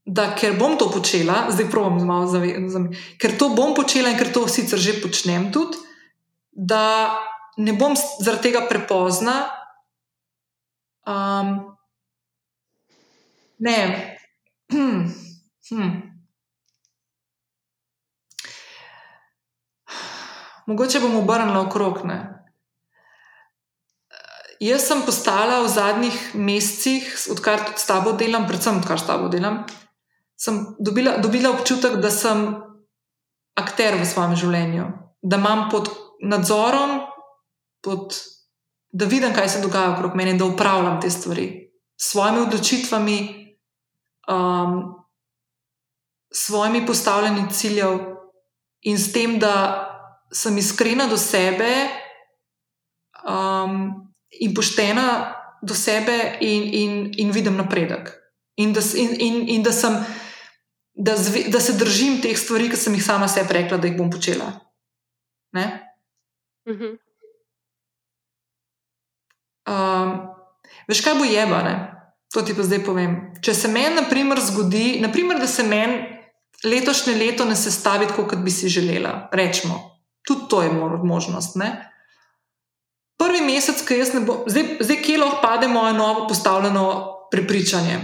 [0.06, 2.88] da ker bom to počela, zdaj pravim, malo zavedam,
[3.20, 5.76] ker to bom počela in ker to sicer že počnem tudi,
[6.52, 7.18] da
[7.58, 9.50] ne bom zaradi tega prepozna.
[11.08, 11.76] Um,
[13.58, 13.78] ne.
[14.72, 15.08] Hm.
[15.70, 15.90] Hm.
[20.66, 22.04] Mogoče bom obrnila okrog.
[22.04, 22.37] Ne.
[24.58, 29.62] Jaz sem postala v zadnjih mesecih, odkar s tabo delam, predvsem odkar s tabo delam,
[30.34, 32.58] sem dobila, dobila občutek, da sem
[33.58, 34.86] akter v svojem življenju,
[35.22, 35.92] da imam pod
[36.26, 37.06] nadzorom,
[37.82, 38.18] pod,
[38.90, 41.46] da vidim, kaj se dogaja okrog mene da upravljam te stvari
[41.94, 43.18] s svojimi odločitvami,
[44.30, 44.74] um,
[46.34, 47.98] s svojimi postavljanji ciljev
[48.82, 49.54] in s tem, da
[50.34, 51.70] sem iskrena do sebe.
[53.22, 54.07] Um,
[54.40, 58.12] in poštena do sebe, in, in, in vidim napredek.
[58.56, 59.94] In da, in, in, in da, sem,
[60.94, 63.98] da, zve, da se držim teh stvari, ki sem jih sama sebi rekla, da jih
[63.98, 64.52] bom počela.
[69.68, 70.12] Um,
[70.88, 71.76] veš, kaj bo jeba, ne?
[72.32, 73.12] to ti pa zdaj povem.
[73.44, 76.18] Če se meni, na primer, zgodi, naprimer, da se meni
[76.64, 79.78] letošnje leto ne sestavi tako, kot bi si želela, rečemo,
[80.26, 81.56] tudi to je možnost.
[81.56, 81.70] Ne?
[83.28, 86.84] Prvi mesec, ki jaz ne bom, zdaj, zdaj kje lahko pade moje novo postavljeno
[87.32, 87.98] prepričanje.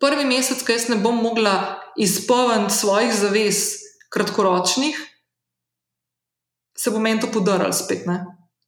[0.00, 3.62] Prvi mesec, ki jaz ne bom mogla izpolniti svojih zavez,
[4.08, 4.96] kratkoročnih,
[6.78, 8.06] se bo meni to podarilo spet.
[8.06, 8.22] Ne?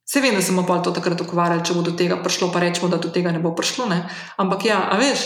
[0.05, 2.59] Se vem, da se bomo pa to takrat ukvarjali, če bo do tega prišlo, pa
[2.59, 3.87] rečemo, da do tega ne bo prišlo.
[3.87, 4.03] Ne?
[4.37, 5.23] Ampak ja, a veš.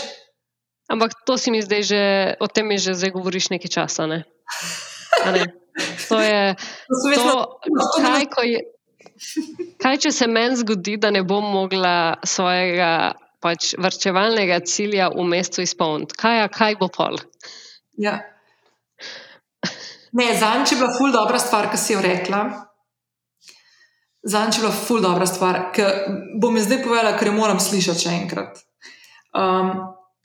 [0.86, 2.02] Ampak to si mi zdaj že,
[2.38, 4.06] o tem mi že zdaj govoriš nekaj časa.
[4.06, 4.22] Ne?
[5.26, 5.44] Ne?
[6.08, 6.54] To je.
[7.16, 8.62] To, to, kaj, ko je.
[9.82, 15.64] Kaj, če se meni zgodi, da ne bom mogla svojega pač, vrčevalnega cilja v mestu
[15.64, 16.16] izpolniti?
[16.20, 17.18] Kaj, kaj bo pol?
[18.00, 18.18] Ja.
[20.16, 22.44] Ne, zanj je bila ful dobra stvar, ki si jo rekla.
[24.26, 25.88] Zanj je bila ful dobra stvar, ki
[26.40, 28.62] bom jaz zdaj povedala, ker jo moram slišati še enkrat.
[29.36, 29.74] Um,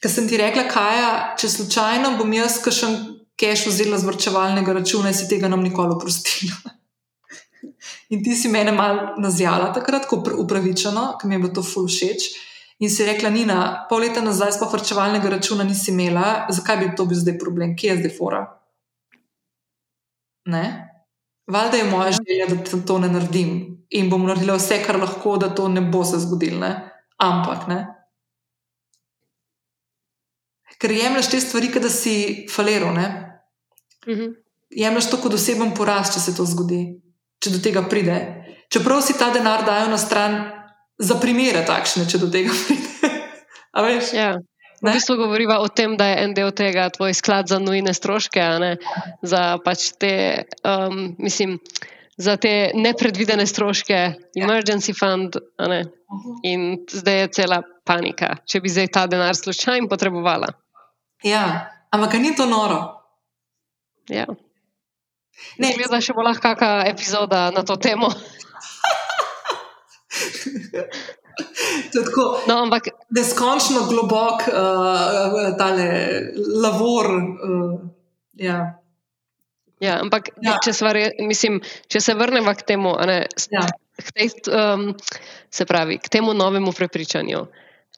[0.02, 1.02] ker sem ti rekla, kaj,
[1.42, 3.00] če slučajno bom jaz kakšen
[3.42, 6.81] keš vzela z vrčevalnega računa in si tega nam nikoli oprostila.
[8.12, 11.88] In ti si mene malo nazjala takrat, ko upravičeno, ki mi je bilo to ful
[11.88, 12.28] všeč.
[12.84, 13.60] In si rekla, Nina,
[13.90, 17.92] pol leta nazaj sploh vrčevalnega računa nisi imela, zakaj bi to bil zdaj problem, kje
[17.92, 18.42] je zdaj fora?
[20.52, 20.66] Ne?
[21.48, 23.54] Valjda je moja želja, da to ne naredim
[23.90, 26.68] in bom naredila vse, kar lahko, da to ne bo se zgodilo.
[27.22, 27.80] Ampak, ne?
[30.82, 32.92] ker jemliš te stvari, da si falero.
[32.92, 33.00] Mm
[34.08, 34.36] -hmm.
[34.70, 37.02] Jemliš to kot oseben poraz, če se to zgodi
[37.42, 38.18] če do tega pride.
[38.72, 40.38] Čeprav si ta denar dajo na stran
[41.02, 43.20] za primere takšne, če do tega pride.
[44.16, 44.38] ja.
[44.82, 48.42] V bistvu govorimo o tem, da je en del tega tvoj sklad za nujne stroške,
[49.22, 50.14] za, pač te,
[50.66, 51.60] um, mislim,
[52.18, 54.42] za te nepredvidene stroške, ja.
[54.42, 55.38] emergency fund.
[56.50, 60.50] In zdaj je cela panika, če bi zdaj ta denar slučajno potrebovala.
[61.22, 62.82] Ja, ampak ni to noro.
[64.10, 64.26] Ja.
[65.58, 68.10] Ne, ne, da še bo lahko kakšna epizoda na to temo.
[71.94, 75.88] tako, no, ampak neskončno globok, uh, tale
[76.64, 77.08] lavor.
[77.16, 77.80] Uh,
[78.34, 78.78] ja.
[79.82, 80.60] Ja, ampak, ja.
[80.62, 81.58] Če, re, mislim,
[81.90, 83.66] če se vrnemo k temu, ne, ja.
[83.98, 84.92] k, tej, um,
[85.50, 87.48] se pravi, k temu novemu prepričanju.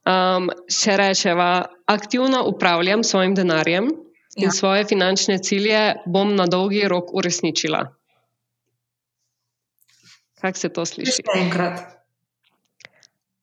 [0.04, 1.50] Um, če rečemo,
[1.92, 3.92] aktivno upravljam svojim denarjem
[4.36, 4.46] ja.
[4.46, 7.96] in svoje finančne cilje bom na dolgi rok uresničila.
[10.42, 11.12] Kako se to sliši?
[11.12, 11.84] Še enkrat.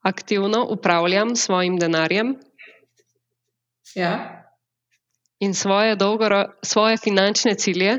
[0.02, 2.34] Aktivno upravljam svojim denarjem.
[3.94, 4.12] Ja.
[5.40, 7.98] In svoje, dolgoro, svoje finančne cilje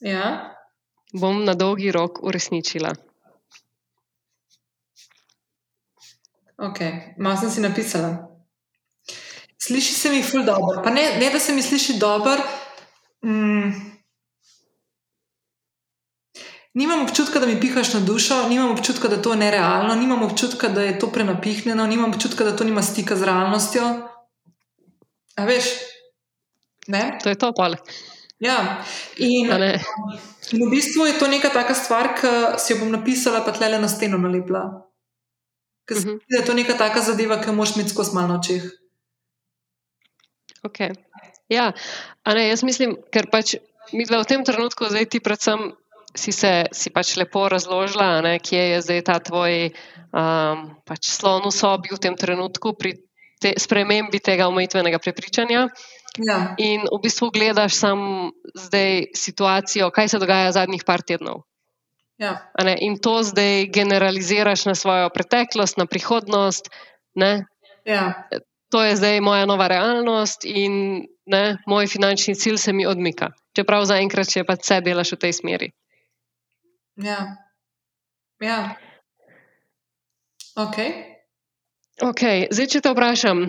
[0.00, 0.54] ja.
[1.12, 2.94] bom na dolgi rok uresničila.
[6.58, 6.78] Ok,
[7.18, 8.33] malo sem si napisala.
[9.66, 10.82] Sliši se mi ful dobro.
[10.84, 12.42] Pa ne, ne da se mi sliši dobro.
[13.24, 13.94] Mm.
[16.74, 20.68] Nimam občutka, da mi pihaš na dušo, nimam občutka, da to je nerealno, nimam občutka,
[20.68, 23.82] da je to prenapihnjeno, nimam občutka, da to nima stika z realnostjo.
[25.36, 25.64] A veš?
[26.86, 27.18] Ne?
[27.22, 27.76] To je to, pol.
[28.38, 28.82] Ja,
[29.16, 29.48] in,
[30.52, 33.70] in v bistvu je to neka taka stvar, ki si jo bom napisala, pa tle
[33.70, 34.64] le na steno nalepla.
[35.88, 36.18] Ker uh -huh.
[36.28, 38.62] je to neka taka zadeva, ki jo moš imeti skozi malo očeh.
[40.64, 40.80] Ok.
[41.52, 41.72] Ja,
[42.26, 43.56] ne, jaz mislim, ker pač
[43.92, 45.72] mi v tem trenutku zdaj ti predvsem
[46.14, 49.74] si se si pač lepo razložila, ne, kje je zdaj ta tvoj
[50.14, 52.94] um, pač slon v sobi v tem trenutku pri
[53.42, 55.66] te, spremembi tega omejitvenega prepričanja.
[56.22, 56.54] Ja.
[56.62, 61.42] In v bistvu gledaš samo zdaj situacijo, kaj se dogaja zadnjih par tednov.
[62.22, 62.38] Ja.
[62.78, 66.70] In to zdaj generaliziraš na svojo preteklost, na prihodnost.
[67.84, 68.30] Ja.
[68.74, 73.28] To je zdaj moja nova realnost in ne, moj finančni cilj se mi odmika.
[73.54, 75.68] Čeprav zaenkrat še pa vse delaš v tej smeri.
[76.98, 77.18] Ja.
[78.42, 78.74] ja.
[80.58, 80.78] Ok.
[82.02, 82.48] okay.
[82.50, 83.44] Zdaj, če te vprašam,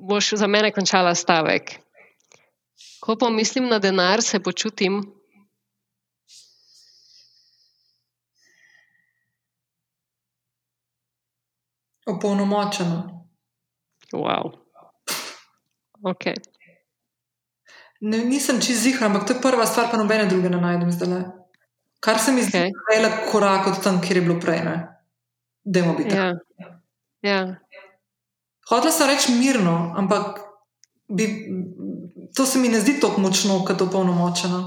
[0.00, 1.74] boš za mene končala stavek.
[3.04, 5.02] Ko pomislim na denar, se počutim.
[12.08, 13.23] Opolnomočeno.
[14.14, 14.54] Wow.
[16.02, 16.34] Okay.
[18.00, 21.24] Ne, nisem čez zihar, ampak to je prva stvar, pa nobene druge ne najdem zdaj.
[22.00, 22.68] Kar se mi zdi, da okay.
[22.68, 24.60] je velik korak od tam, kjer je bilo prej.
[25.64, 26.16] Demo biti.
[26.16, 26.34] Ja.
[27.22, 27.56] Ja.
[28.68, 30.40] Hotela sem reči mirno, ampak
[31.08, 31.48] bi,
[32.36, 34.60] to se mi ne zdi tako močno, kot je polnomočeno.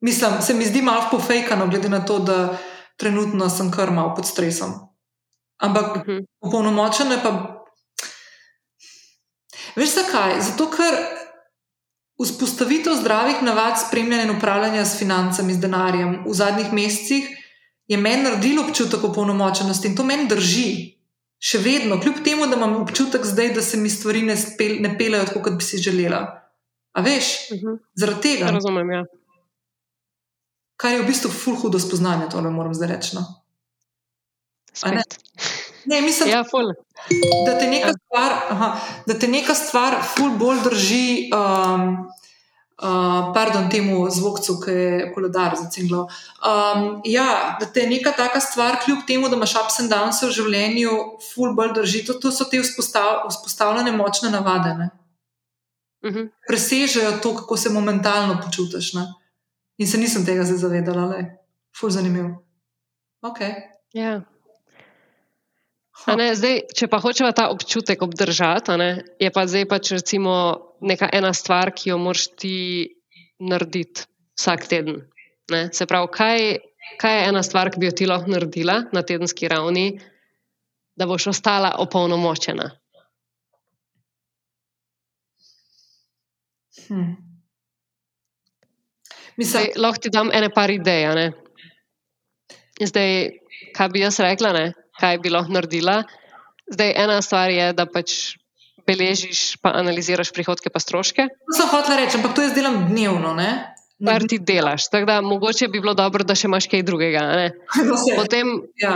[0.00, 2.58] Mislim, se mi zdi malo pofejkano, glede na to, da
[2.96, 4.72] trenutno sem kar malo pod stresom.
[5.56, 6.10] Ampak uh mhm.
[6.10, 6.52] -huh.
[6.52, 7.61] polnomočeno je pa.
[9.76, 10.40] Veš zakaj?
[10.40, 10.94] Zato, ker
[12.22, 17.28] Vzpostavitev zdravih navad spremljanja in upravljanja s financami, z denarjem v zadnjih mesecih
[17.86, 20.98] je meni naredilo občutek opolnomočenosti in to meni drži.
[21.42, 24.92] Še vedno, kljub temu, da imam občutek zdaj, da se mi stvari ne, spel, ne
[24.98, 26.20] pelejo tako, kot bi si želela.
[26.92, 27.66] A veš, uh mhm.
[27.66, 27.78] -huh.
[27.94, 28.50] zaradi tega.
[28.50, 29.04] Razumem, ja.
[30.76, 33.16] Kar je v bistvu ful hudo spoznanje, to ne morem zdaj reči.
[33.16, 33.24] No.
[35.84, 36.00] Ne?
[36.00, 36.44] ne, mislim, ja,
[37.46, 37.94] da, te neka ja.
[38.06, 41.30] stvar, aha, da te neka stvar ful bolj drži.
[41.34, 42.08] Um,
[42.82, 46.08] Uh, pardon, temu zvokcu, ki je koledar za cinglo.
[46.42, 50.30] Um, ja, da te neka taka stvar, kljub temu, da imaš ups and downs v
[50.34, 50.96] življenju,
[51.28, 52.00] ful bolj drži.
[52.08, 54.72] To, to so te vzpostav, vzpostavljene močne navade.
[56.02, 56.18] Uh mhm.
[56.18, 56.28] -huh.
[56.48, 58.92] Presežejo to, kako se momentalno počutiš.
[58.94, 59.06] Ne?
[59.78, 61.22] In se nisem tega zdaj zavedala, le.
[61.78, 62.34] Ful zanimiv.
[63.22, 63.54] Okay.
[63.92, 64.22] Ja.
[66.02, 68.90] Ne, zdaj, če pa hočemo ta občutek obdržati, ne,
[69.22, 70.34] je pa zdaj pač recimo
[70.82, 72.56] neka ena stvar, ki jo moraš ti
[73.38, 74.08] narediti
[74.38, 75.04] vsak teden.
[75.52, 75.68] Ne.
[75.74, 76.40] Se pravi, kaj,
[76.98, 80.00] kaj je ena stvar, ki bi jo ti lahko naredila na tedenski ravni,
[80.98, 82.70] da boš ostala opolnomočena?
[86.88, 87.14] Hmm.
[89.36, 91.30] Mislim, zdaj, lahko ti dam ene par idej.
[92.82, 93.12] Zdaj,
[93.76, 94.52] kaj bi jaz rekla?
[94.52, 94.81] Ne?
[95.02, 96.02] Kaj bi lahko naredila.
[96.70, 98.36] Zdaj, ena stvar je, da pač
[98.86, 101.28] beležiš, pa analiziraš prihodke, pa stroške.
[101.50, 103.34] To sem hotel reči, ampak to jaz delam dnevno.
[103.38, 103.50] Ne?
[104.02, 104.88] Kar ti delaš.
[104.90, 107.22] Tako da mogoče bi bilo dobro, da še imaš kaj drugega.
[108.20, 108.94] Potem, ja.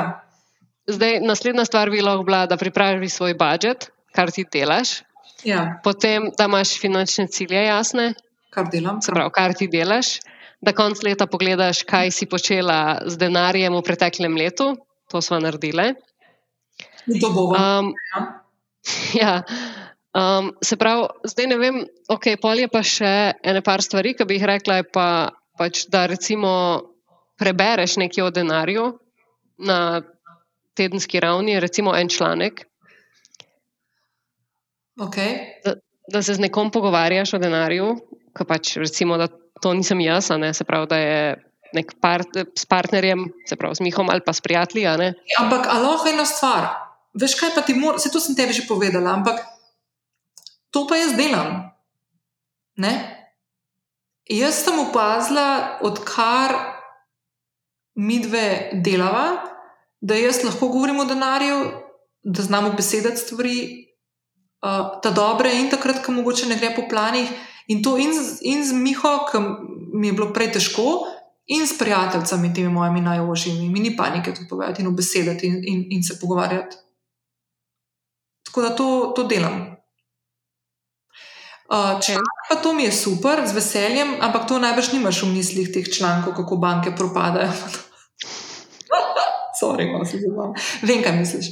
[0.90, 5.00] zdaj, naslednja stvar bi lahko bila, da pripraviš svoj budžet, kar ti delaš.
[5.46, 5.76] Ja.
[5.84, 8.14] Potem, da imaš finančne cilje jasne,
[8.50, 10.18] kar, delam, prav, kar ti delaš.
[10.64, 14.72] Da konc leta pogledaš, kaj si počela z denarjem v preteklem letu,
[15.10, 15.94] to smo naredili.
[17.20, 17.86] To bo vam.
[17.86, 17.94] Um,
[19.22, 19.42] ja.
[20.16, 23.12] Um, se pravi, zdaj ne vem, ok, pol je pa še
[23.44, 25.08] ene par stvari, ki bi jih rekla, pa,
[25.60, 26.50] pač, da recimo
[27.36, 28.86] prebereš nekaj o denarju
[29.68, 30.00] na
[30.76, 32.64] tedenski ravni, recimo en članek.
[35.04, 35.60] Okay.
[35.64, 35.74] Da,
[36.12, 37.90] da se z nekom pogovarjaš o denarju,
[38.36, 39.28] ki pač recimo, da
[39.60, 41.20] to nisem jaz, ne, se pravi, da je
[41.76, 44.86] nek part, s partnerjem, se pravi, s Mihom ali pa s prijatelji.
[45.40, 46.68] Ampak, aloha, ena stvar.
[47.16, 49.40] Veš, kaj pa ti mora, vse to sem tebi že povedala, ampak
[50.72, 51.70] to pa jaz delam.
[52.76, 52.92] Ne?
[54.28, 56.52] Jaz sem opazila, odkar
[57.96, 59.40] mi dve delava,
[60.00, 61.60] da jaz lahko govorim o denarju,
[62.20, 63.58] da znamo besedati stvari,
[64.60, 67.30] uh, ta dobre in takrat, ko mogoče ne gre po planih.
[67.72, 69.40] In to in z, in z Miho, ki
[69.96, 71.06] mi je bilo prej težko,
[71.46, 75.86] in s prijateljicami, temi mojimi najožjimi, mi ni panike tu povedati in obesedati in, in,
[75.90, 76.76] in se pogovarjati.
[78.46, 79.76] Tako da to, to delam.
[81.68, 85.72] Uh, članek pa to mi je super, z veseljem, ampak to najbrž nimaš v mislih
[85.74, 87.52] teh člankov, kako banke propadajo.
[89.60, 90.54] Sorry, malo se zabavam.
[90.82, 91.46] Vem, kaj misliš.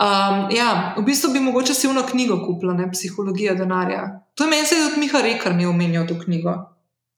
[0.00, 4.20] Um, ja, v bistvu bi mogoče si eno knjigo kupila, ne Psihologija denarja.
[4.34, 6.54] To je meni se tudi Miha Rekar mi omenjal to knjigo.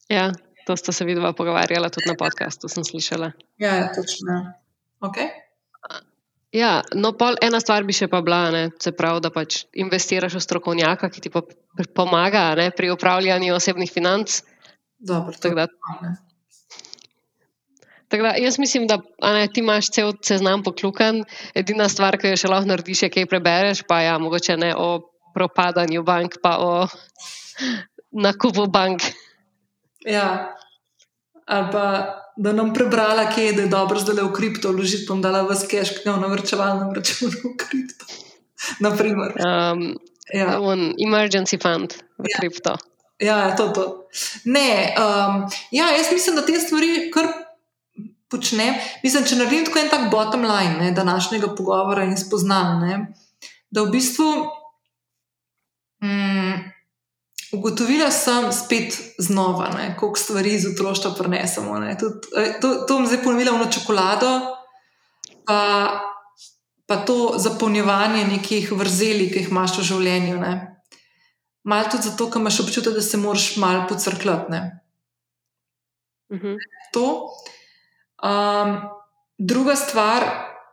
[0.09, 0.33] Ja,
[0.67, 3.33] to sta se vidva pogovarjala tudi na podkastu, sem slišala.
[3.59, 4.55] Ja, točno.
[5.03, 5.31] Okay.
[6.53, 10.37] Ja, no, pol ena stvar bi še pa bila, ne, se pravi, da pač investiraš
[10.37, 11.41] v strokovnjaka, ki ti pa
[11.97, 14.43] pomaga ne, pri upravljanju osebnih financ.
[15.01, 15.67] Dobro, to je
[18.13, 18.99] Tako da, jaz mislim, da
[19.33, 21.23] ne, ti imaš cel seznam poklukan,
[21.57, 24.91] edina stvar, ki jo še lahko narediš, je kaj prebereš, pa ja, mogoče ne o
[25.33, 26.73] propadanju bank, pa o
[28.27, 29.09] nakupu bank.
[30.05, 30.57] Ja,
[31.47, 31.85] ali pa
[32.37, 35.57] da nam prebrala, kje je, da je dobro zdaj v kripto vložiti, bom dala v
[35.57, 38.09] skeš, ki je na vrčevalnem računu v kripto.
[38.81, 39.37] Naprimer.
[39.37, 39.99] Um,
[40.33, 40.57] ja.
[41.07, 42.39] Emergency fund v ja.
[42.39, 42.77] kripto.
[43.23, 43.85] Ja, to je to.
[44.45, 47.29] Ne, um, ja, jaz mislim, da te stvari kar
[48.31, 48.75] počnem.
[49.03, 52.81] Mislim, če naredim tako en tak bottom line ne, današnjega pogovora in spoznam,
[53.71, 54.33] da v bistvu
[57.53, 61.77] ugotovila sem spet znova, ne, koliko stvari iz otroštva prenesemo.
[62.01, 62.27] Tud,
[62.61, 64.31] to to bom zdaj ponovila v čokolado.
[65.47, 65.61] Pa,
[66.87, 70.39] pa to zapolnjevanje nekih vrzeli, ki jih imaš v življenju.
[70.41, 70.53] Ne.
[71.65, 74.63] Mal tudi zato, ker imaš občutek, da se moraš malo pocrkljati.
[76.31, 76.47] Uh mhm.
[76.47, 76.57] -huh.
[76.93, 77.29] To.
[78.23, 78.81] Um,
[79.39, 80.25] druga stvar,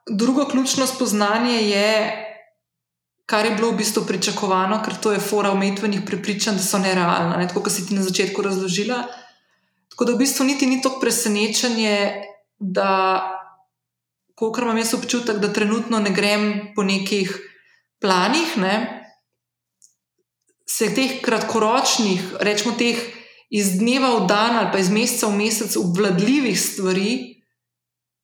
[0.10, 2.29] drugo ključno spoznanje je,
[3.30, 7.38] kar je bilo v bistvu pričakovano, ker to je fora umetvenih prepričanj, da so nerealna,
[7.38, 7.48] ne?
[7.48, 9.04] tako kot si ti na začetku razložila.
[9.94, 12.24] Tako da v bistvu niti ni to presenečenje,
[12.58, 12.90] da,
[14.34, 17.36] kolikor imam jaz občutek, da trenutno ne grem po nekih
[18.02, 18.76] planih, ne?
[20.70, 22.98] se teh kratkoročnih, rečemo teh
[23.50, 27.12] iz dneva v dan ali pa iz meseca v mesec obvladljivih stvari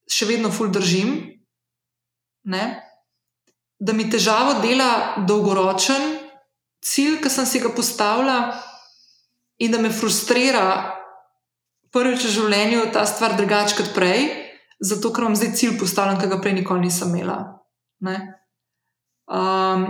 [0.06, 1.16] še vedno ful držim,
[2.46, 2.85] ne?
[3.80, 6.16] Da mi težavo dela dolgoročen
[6.86, 8.56] cilj, ki sem si ga postavila,
[9.58, 10.94] in da me frustrira
[11.96, 14.28] prvič v življenju ta stvar drugače kot prej,
[14.84, 17.38] zato ker imam zdaj cilj postavljen, ki ga prej nikoli nisem imela.
[19.26, 19.86] Um,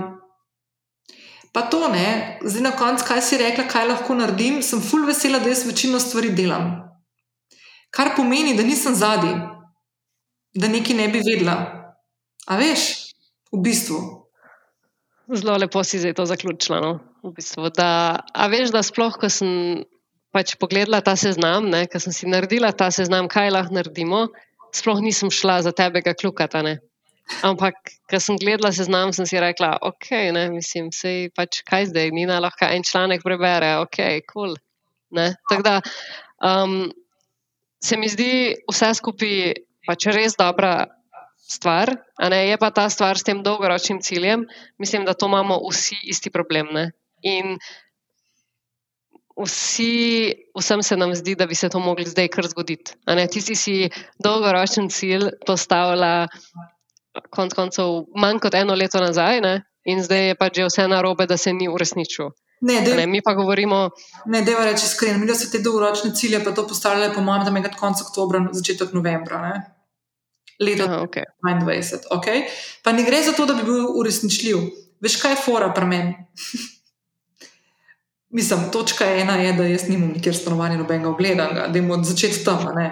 [1.51, 5.41] pa to ne, zdaj na koncu, kaj si rekla, kaj lahko naredim, sem ful vesela,
[5.41, 6.77] da jaz večino stvari delam.
[7.89, 9.35] Kar pomeni, da nisem zadnji
[10.55, 11.55] da nekaj ne bi vedela.
[12.47, 13.04] A veš,
[13.55, 13.99] v bistvu.
[15.33, 16.79] Zelo lepo si zdaj to zaključila.
[16.83, 16.91] No?
[17.25, 19.85] V bistvu, da, a veš, da sploh, ko sem
[20.35, 24.27] pač pogledala ta seznam, ko sem si naredila ta seznam, kaj lahko naredimo,
[24.75, 26.75] sploh nisem šla za tebe ga kljukati.
[27.41, 27.73] Ampak,
[28.11, 32.37] ko sem gledala seznam, sem si rekla, ok, ne, mislim, sej pač kaj zdaj, Nina
[32.43, 33.97] lahko en članek prebere, ok,
[34.29, 34.53] kul.
[34.53, 35.33] Cool.
[35.49, 35.81] Tako da
[36.43, 36.91] um,
[37.83, 39.55] se mi zdi vse skupaj
[39.87, 40.85] pač res dobra
[41.47, 41.91] stvar,
[42.31, 44.45] je pa ta stvar s tem dolgoročnim ciljem.
[44.77, 46.67] Mislim, da to imamo vsi isti problem.
[46.73, 46.91] Ne?
[47.21, 47.57] In
[49.35, 52.95] vsi, vsem se nam zdi, da bi se to mogli zdaj kar zgoditi.
[53.31, 53.89] Ti si si
[54.23, 56.27] dolgoročen cilj postavila,
[57.29, 59.61] konc koncev, manj kot eno leto nazaj, ne?
[59.85, 62.31] in zdaj je pač že vse narobe, da se ni uresničil.
[62.65, 63.89] Ne, dej, ne, mi pa govorimo.
[64.25, 67.21] Ne, da je reči iskreno, mi da so te dolgoročne cilje pa to postavljali, po
[67.21, 69.41] mojem, da je med koncem oktobra, začetek novembra.
[69.43, 69.74] Ne?
[70.59, 71.07] Leta 2022.
[71.07, 71.23] Okay.
[72.17, 72.43] Okay?
[72.83, 74.57] Pa ne gre za to, da bi bil uresničljiv.
[75.01, 76.15] Veš, kaj je fora pri meni?
[78.35, 82.67] Mislim, točka ena je, da jaz nimam nikjer stanovanja nobenega ogledanga, da jim začeti tam,
[82.75, 82.89] ne.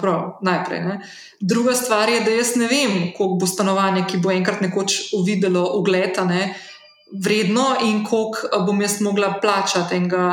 [0.00, 0.80] Prav, najprej.
[0.84, 1.00] Ne.
[1.40, 5.64] Druga stvar je, da jaz ne vem, koliko bo stanovanje, ki bo enkrat nekoč uvidelo
[5.78, 6.16] ogled,
[7.24, 10.24] vredno in koliko bom jaz mogla plačati enega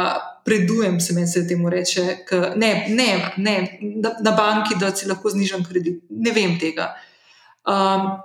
[0.45, 5.09] predujem, se meni se temu reče, k, ne, ne, ne na, na banki, da si
[5.09, 6.03] lahko znižam kredit.
[6.09, 6.93] Ne vem tega.
[7.65, 8.15] Um,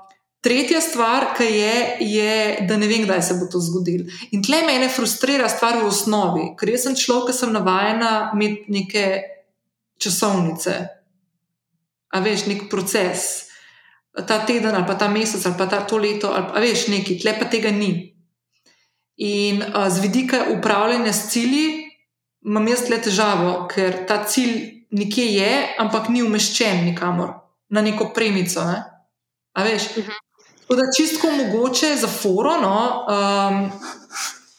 [0.41, 2.37] Tretja stvar, ki je, je,
[2.69, 4.07] da ne vem, kdaj se bo to zgodilo.
[4.33, 8.73] In tle me frustrira stvar v osnovi, ker jaz sem človek, ki sem navajena imeti
[8.73, 9.05] neke
[10.01, 10.77] časovnice,
[12.11, 13.27] a veš, nek proces,
[14.17, 17.21] ta teden ali pa ta mesec ali pa ta to leto, ali pa veš, nekaj,
[17.21, 17.93] tle pa tega ni.
[19.21, 21.90] In a, z vidika upravljanja s cilji
[22.47, 27.35] imam jaz le težavo, ker ta cilj nekje je, ampak ni umeščen nikamor,
[27.69, 28.65] na neko premico.
[28.65, 28.83] Ne?
[29.55, 29.91] A veš?
[29.97, 30.19] Uh -huh.
[30.61, 32.57] Tako da čistko mogoče za foro.
[32.61, 33.71] No, um,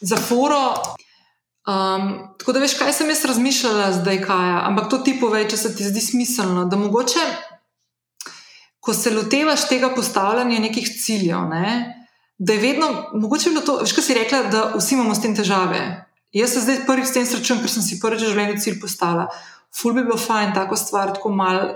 [0.02, 0.76] za foro
[1.68, 4.60] um, tako da veš, kaj sem jaz razmišljala zdaj, kaj je.
[4.64, 6.66] Ampak to ti povej, če se ti zdi smiselno.
[6.66, 7.26] Da mogoče,
[8.80, 11.98] ko se lotevaš tega postavljanja nekih ciljev, ne,
[12.38, 15.36] da je vedno, mogoče bilo to, veš, kaj si rekla, da vsi imamo s tem
[15.36, 15.82] težave.
[16.32, 19.28] Jaz se zdaj prvič s tem srečujem, ker sem si prvič v življenju cilj postavila.
[19.76, 21.74] Ful bi bilo fajn, tako stvar, tako malo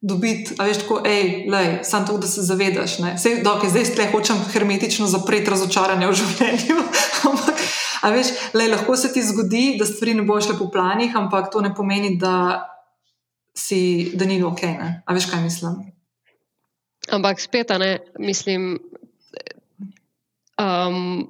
[0.00, 1.48] dobiti, a veš, tako, hej,
[1.82, 2.98] samo to, da se zavedaš.
[3.18, 6.76] Sej, dok, zdaj stle hočem hermetično zapreti razočaranje v življenju.
[7.30, 7.64] ampak,
[8.02, 11.50] a veš, lej, lahko se ti zgodi, da stvari ne bojo šle po planih, ampak
[11.50, 12.62] to ne pomeni, da,
[13.56, 14.62] si, da ni ok.
[14.76, 14.90] Ne?
[15.02, 15.80] A veš, kaj mislim?
[17.10, 18.76] Ampak spet, ne, mislim.
[20.56, 21.26] Um,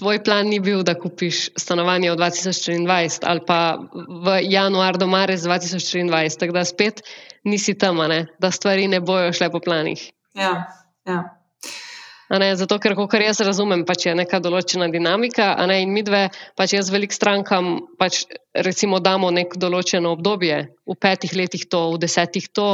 [0.00, 3.60] tvoj plan ni bil, da kupiš stanovanje v 2023 ali pa
[4.24, 7.04] v januar do marec 2023, tako da spet
[7.44, 8.00] nisi tam,
[8.40, 10.00] da stvari ne bojo šle po planih.
[10.34, 10.64] Ja,
[11.08, 11.20] ja.
[12.30, 16.28] Ne, zato, ker, kar jaz razumem, pač je neka določena dinamika, ne, in mi dve,
[16.54, 18.22] pač jaz velik strankam, pač
[18.54, 22.68] recimo damo neko določeno obdobje, v petih letih to, v desetih to,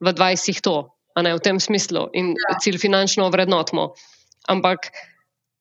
[0.00, 0.76] v dvajsetih to,
[1.20, 2.56] ne, v tem smislu in ja.
[2.64, 3.90] cilj finančno vrednotimo.
[4.48, 4.88] Ampak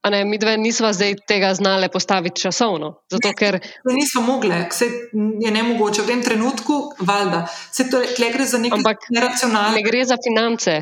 [0.10, 2.88] Ne, mi dve nismo zdaj tega znali postaviti časovno.
[3.10, 4.86] Zato, ne, ker nismo mogli, vse
[5.42, 7.44] je ne mogoče v tem trenutku, valjda.
[7.72, 9.76] Se to gre za nekaj neracionalnega.
[9.76, 10.80] Ne gre za finance.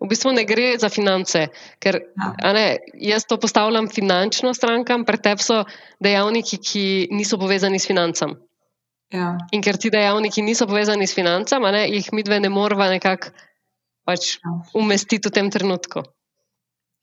[0.00, 1.46] V bistvu ne gre za finance.
[1.78, 2.52] Ker ja.
[2.58, 2.66] ne,
[2.98, 5.62] jaz to postavljam finančno strankam, pred tebi so
[6.02, 6.84] dejavniki, ki
[7.14, 8.34] niso povezani s financami.
[9.14, 9.36] Ja.
[9.54, 13.30] In ker ti dejavniki niso povezani s financami, ne, jih mi dve ne moramo nekako
[14.02, 14.60] pač ja.
[14.74, 16.02] umestiti v tem trenutku.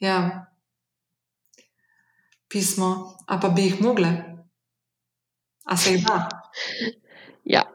[0.03, 0.51] Ja
[2.53, 4.11] pismo, a pa bi jih mogle.
[5.65, 6.21] A se jih da?
[7.43, 7.65] Ja,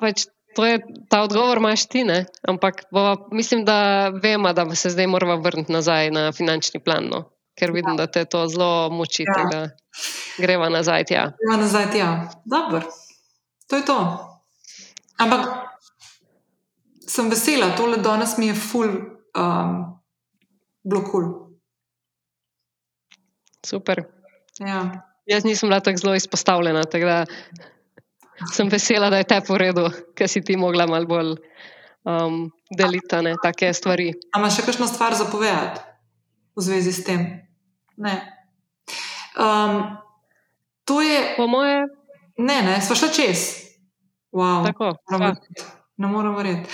[0.00, 2.26] pač to je ta odgovor, imaš ti, ne?
[2.48, 7.08] ampak bova, mislim, da vemo, da se zdaj moramo vrniti nazaj na finančni plan.
[7.10, 7.24] No?
[7.58, 7.96] Ker vidim, ja.
[7.96, 9.44] da te to zelo muči, ja.
[9.50, 9.60] da
[10.38, 11.24] greva nazaj tja.
[11.40, 12.08] Greva nazaj tja.
[12.44, 12.82] Dobro,
[13.66, 13.98] to je to.
[15.18, 15.48] Ampak
[17.08, 18.90] sem vesela, tole danes mi je full
[19.38, 20.00] um,
[20.84, 21.30] blokul.
[23.64, 24.13] Super.
[24.60, 25.06] Ja.
[25.26, 27.24] Jaz nisem bila tako zelo izpostavljena, tako da
[28.52, 31.34] sem vesela, da je te po redu, ker si ti mogla malo bolj
[32.04, 34.12] um, deliti ne, take stvari.
[34.36, 35.80] Ampak še kakšno stvar zapovedati
[36.54, 37.26] v zvezi s tem?
[37.96, 38.14] Ne.
[39.38, 39.96] Um,
[40.84, 41.34] to je.
[41.38, 41.86] Po moje.
[42.38, 43.46] Ne, ne, smo šli čez.
[44.34, 44.66] Wow.
[44.66, 44.94] Tako.
[45.96, 46.70] Ne morem verjeti.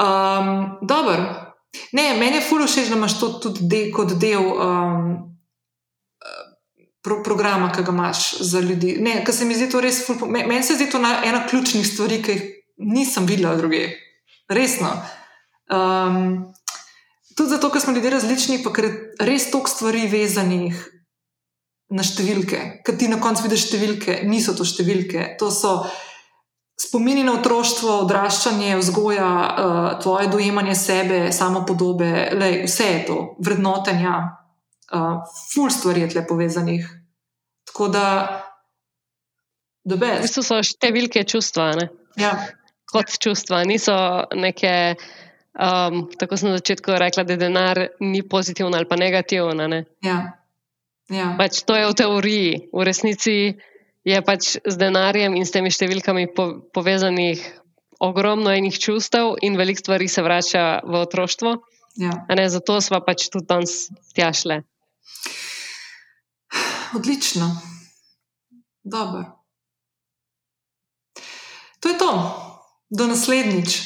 [0.00, 1.16] Um, Dobro.
[1.92, 4.40] Ne, meni je fully všeč, da imaš to tudi de, kot del.
[4.40, 5.27] Um,
[7.02, 8.96] pro, programa, ki ga imaš za ljudi.
[9.00, 12.32] Ne, se mi zdi to res, meni men se zdi to ena ključnih stvari, ki
[12.32, 12.44] jih
[12.78, 13.88] nisem videla druge.
[14.48, 14.90] Resno.
[15.68, 16.52] Um,
[17.36, 20.78] tudi zato, ker smo ljudje različni, pa ker je res toliko stvari vezanih
[21.92, 22.60] na številke.
[22.84, 25.34] Ker ti na koncu vidiš številke, niso to številke.
[25.40, 25.82] To so
[26.78, 33.18] spomini na otroštvo, odraščanje, vzgoja, uh, tvoje dojemanje sebe, samo podobe, lej, vse je to,
[33.44, 34.18] vrednotenja.
[34.88, 35.20] Uh,
[35.52, 36.86] ful stvari je tle povezanih.
[37.68, 38.04] Tako da,
[39.84, 41.74] da v bistvu so številke čustva.
[42.16, 42.32] Ja.
[42.88, 43.94] Kot čustva, niso
[44.32, 44.96] neke.
[45.58, 49.60] Um, tako sem na začetku rekla, da denar ni pozitiven ali pa negativen.
[49.68, 49.82] Ne?
[50.06, 50.38] Ja.
[51.10, 51.32] Ja.
[51.36, 53.34] Pač to je v teoriji, v resnici
[54.08, 57.42] je pač z denarjem in s temi številkami po, povezanih
[58.00, 61.58] ogromno enih čustev, in veliko stvari se vrača v otroštvo.
[61.98, 62.14] Ja.
[62.46, 64.62] Zato smo pač tudi danes tjašle
[66.94, 67.60] odlično.
[68.82, 69.24] Dobro.
[71.80, 72.12] To je to,
[72.90, 73.78] do naslednjič.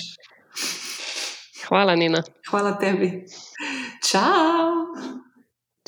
[1.69, 2.23] Hvala, Nina.
[2.51, 3.25] Hvala tebi.
[4.11, 4.93] Čau.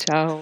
[0.05, 0.39] Čau.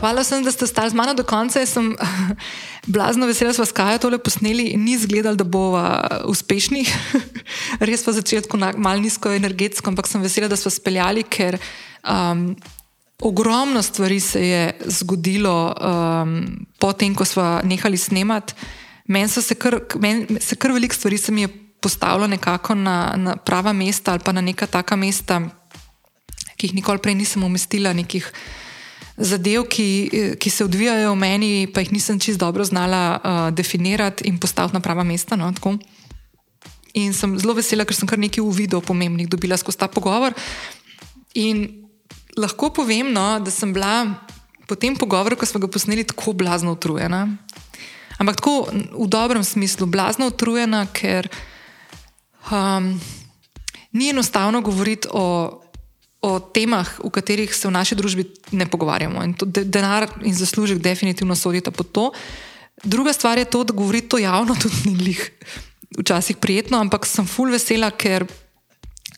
[0.00, 1.60] Hvala sem, da ste stali z mano do konca.
[1.60, 1.96] Jaz sem
[2.94, 5.82] blazno vesela, da smo skajo tole posneli in ni izgledalo, da bomo
[6.28, 6.84] uspešni.
[7.80, 11.58] Res pa začetku malo nizko energetsko, ampak sem vesela, da smo speljali, ker
[12.06, 12.56] Um,
[13.20, 18.54] ogromno stvari se je zgodilo um, potem, ko smo nehali snemati.
[19.06, 21.48] Meni se kar, men, se kar veliko stvari se mi je
[21.80, 25.40] postavilo nekako na, na prava mesta ali pa na neka taka mesta,
[26.56, 28.32] ki jih nikoli prej nisem umestila, nekih
[29.16, 34.28] zadev, ki, ki se odvijajo v meni, pa jih nisem čist dobro znala uh, definirati
[34.28, 35.36] in postaviti na prava mesta.
[35.36, 35.52] No,
[36.96, 40.32] in sem zelo vesela, ker sem kar nekaj uvidov pomembnih dobila skozi ta pogovor.
[41.36, 41.84] In
[42.40, 44.16] lahko povem, no, da sem bila
[44.64, 47.28] po tem pogovoru, ko smo ga posneli, tako blazno utrujena.
[48.16, 51.28] Ampak tako v dobrem smislu, blazno utrujena, ker
[52.48, 52.96] um,
[53.92, 55.60] ni enostavno govoriti o,
[56.24, 58.24] o temah, v katerih se v naši družbi
[58.56, 59.20] ne pogovarjamo.
[59.20, 59.36] In
[59.68, 62.04] denar in zaslužek definitivno sodita pod to.
[62.84, 65.20] Druga stvar je to, da govoriti to javno tudi ni lih.
[65.96, 68.26] Včasih prijetno, ampak sem full vesela, ker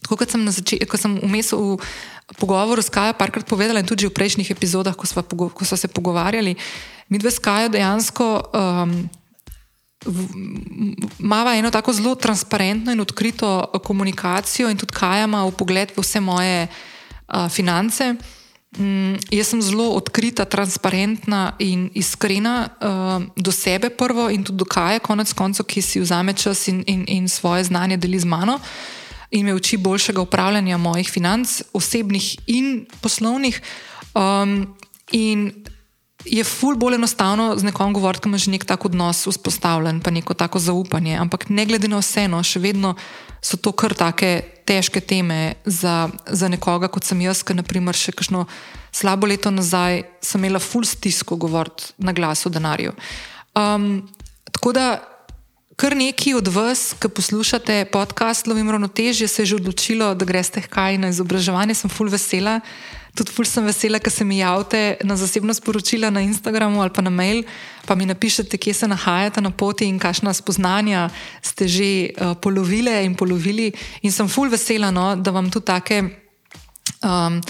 [0.03, 1.77] tako kot sem, sem vmes v
[2.39, 5.89] pogovoru s Kajo parkrat povedala in tudi v prejšnjih epizodah, ko smo, ko smo se
[5.89, 6.55] pogovarjali,
[7.09, 9.09] mi dve s Kajo dejansko um,
[11.19, 16.03] imamo eno tako zelo transparentno in odkrito komunikacijo in tudi Kaja ima v pogled v
[16.03, 18.15] vse moje uh, finance.
[18.77, 24.67] Um, jaz sem zelo odkrita, transparentna in iskrena uh, do sebe, prvo, in tudi do
[24.69, 28.61] Kaja, konec koncev, ki si vzame čas in, in, in svoje znanje deli z mano.
[29.33, 33.57] In me uči boljšega upravljanja mojih financ, osebnih in poslovnih.
[34.13, 34.77] Um,
[35.13, 35.65] in
[36.31, 40.11] je ful bolj enostavno z nekom govoriti, ko ima že nek tak odnos vzpostavljen, pa
[40.11, 41.17] neko tako zaupanje.
[41.17, 42.95] Ampak ne glede na vse, no, še vedno
[43.41, 48.13] so to kar take težke teme za, za nekoga, kot sem jaz, ki naprimer še
[48.13, 48.47] kakšno
[48.93, 52.93] slabo leto nazaj sem imela ful stisko govoriti na glas o denarju.
[53.55, 54.09] Um,
[54.53, 54.89] tako da
[55.79, 60.59] Kar neki od vas, ki poslušate podcast Lovim ravnotežje, se je že odločilo, da greste
[60.59, 61.75] kaj na izobraževanje.
[61.79, 62.57] Sem full vesela.
[63.19, 67.03] Tudi ful sem vesela, ker se mi javite na zasebno sporočila na Instagramu ali pa
[67.03, 67.43] na mail,
[67.83, 71.09] pa mi napišete, kje se nahajate na poti in kakšna spoznanja
[71.43, 73.73] ste že uh, polovile in polovili.
[74.07, 75.99] In sem ful vesela, no, da vam tudi take.
[77.03, 77.43] Um,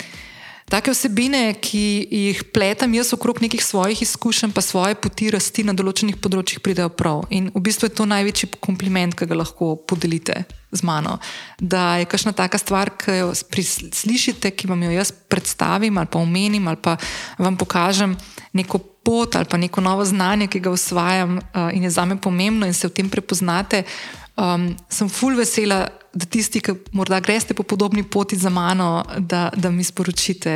[0.68, 1.82] Take vsebine, ki
[2.12, 6.90] jih pletem jaz okrog nekih svojih izkušenj, pa svoje poti rasti na določenih področjih, pridejo
[6.92, 7.22] prav.
[7.32, 11.16] In v bistvu je to največji kompliment, ki ga lahko podelite z mano.
[11.56, 16.20] Da je kakšna taka stvar, ki jo slišite, ki vam jo jaz predstavim ali pa
[16.20, 16.98] omenim ali pa
[17.40, 18.12] vam pokažem
[18.52, 18.78] neko
[19.08, 22.68] pot ali pa neko novo znanje, ki ga usvajam uh, in je za me pomembno
[22.68, 23.86] in se v tem prepoznate.
[24.38, 29.48] Um, sem full vesela, da tisti, ki morda greste po podobni poti za mano, da,
[29.56, 30.52] da mi sporočite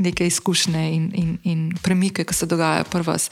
[0.00, 3.28] neke izkušnje in, in, in premike, ki se dogajajo pri vas.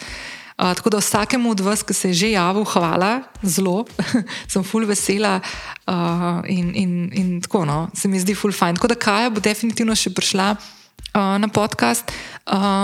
[0.56, 3.86] Uh, tako da vsakemu od vas, ki se je že javil, hvala, zelo,
[4.52, 8.77] sem full vesela uh, in, in, in tako, no, se mi zdi full fajn.
[8.77, 10.55] Tako da Kaja bo definitivno še prišla
[11.17, 12.13] na podcast.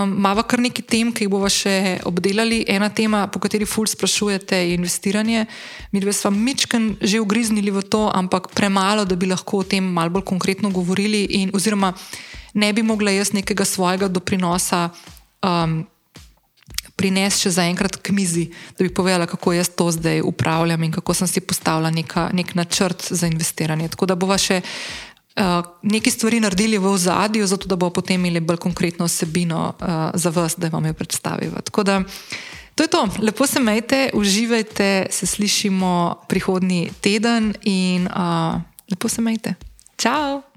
[0.07, 2.63] Mava kar nekaj tem, ki jih bomo še obdelali.
[2.67, 5.45] Ena tema, po kateri ful sprašujete, je investiranje.
[5.93, 9.85] Mi dve smo mičken že ugriznili v to, ampak premalo, da bi lahko o tem
[9.85, 11.25] malo bolj konkretno govorili.
[11.39, 11.93] In, oziroma,
[12.53, 14.89] ne bi mogla jaz nekega svojega doprinosa.
[15.43, 15.83] Um,
[16.93, 18.43] Prines še zaenkrat k mizi,
[18.77, 22.53] da bi povedala, kako jaz to zdaj upravljam in kako sem si postavila neka, nek
[22.53, 23.89] načrt za investiranje.
[23.95, 24.61] Tako da bova še
[25.37, 29.73] uh, uh, nekaj stvari naredili v ozadju, zato da bo potem imeli bolj konkretno osebino
[29.79, 31.61] uh, za vas, da vam jo predstavimo.
[31.61, 32.03] Tako da
[32.75, 33.07] to je to.
[33.19, 39.53] Lepo se majte, uživajte, se slišimo prihodnji teden in uh, lepo se majte.
[39.97, 40.52] Ciao!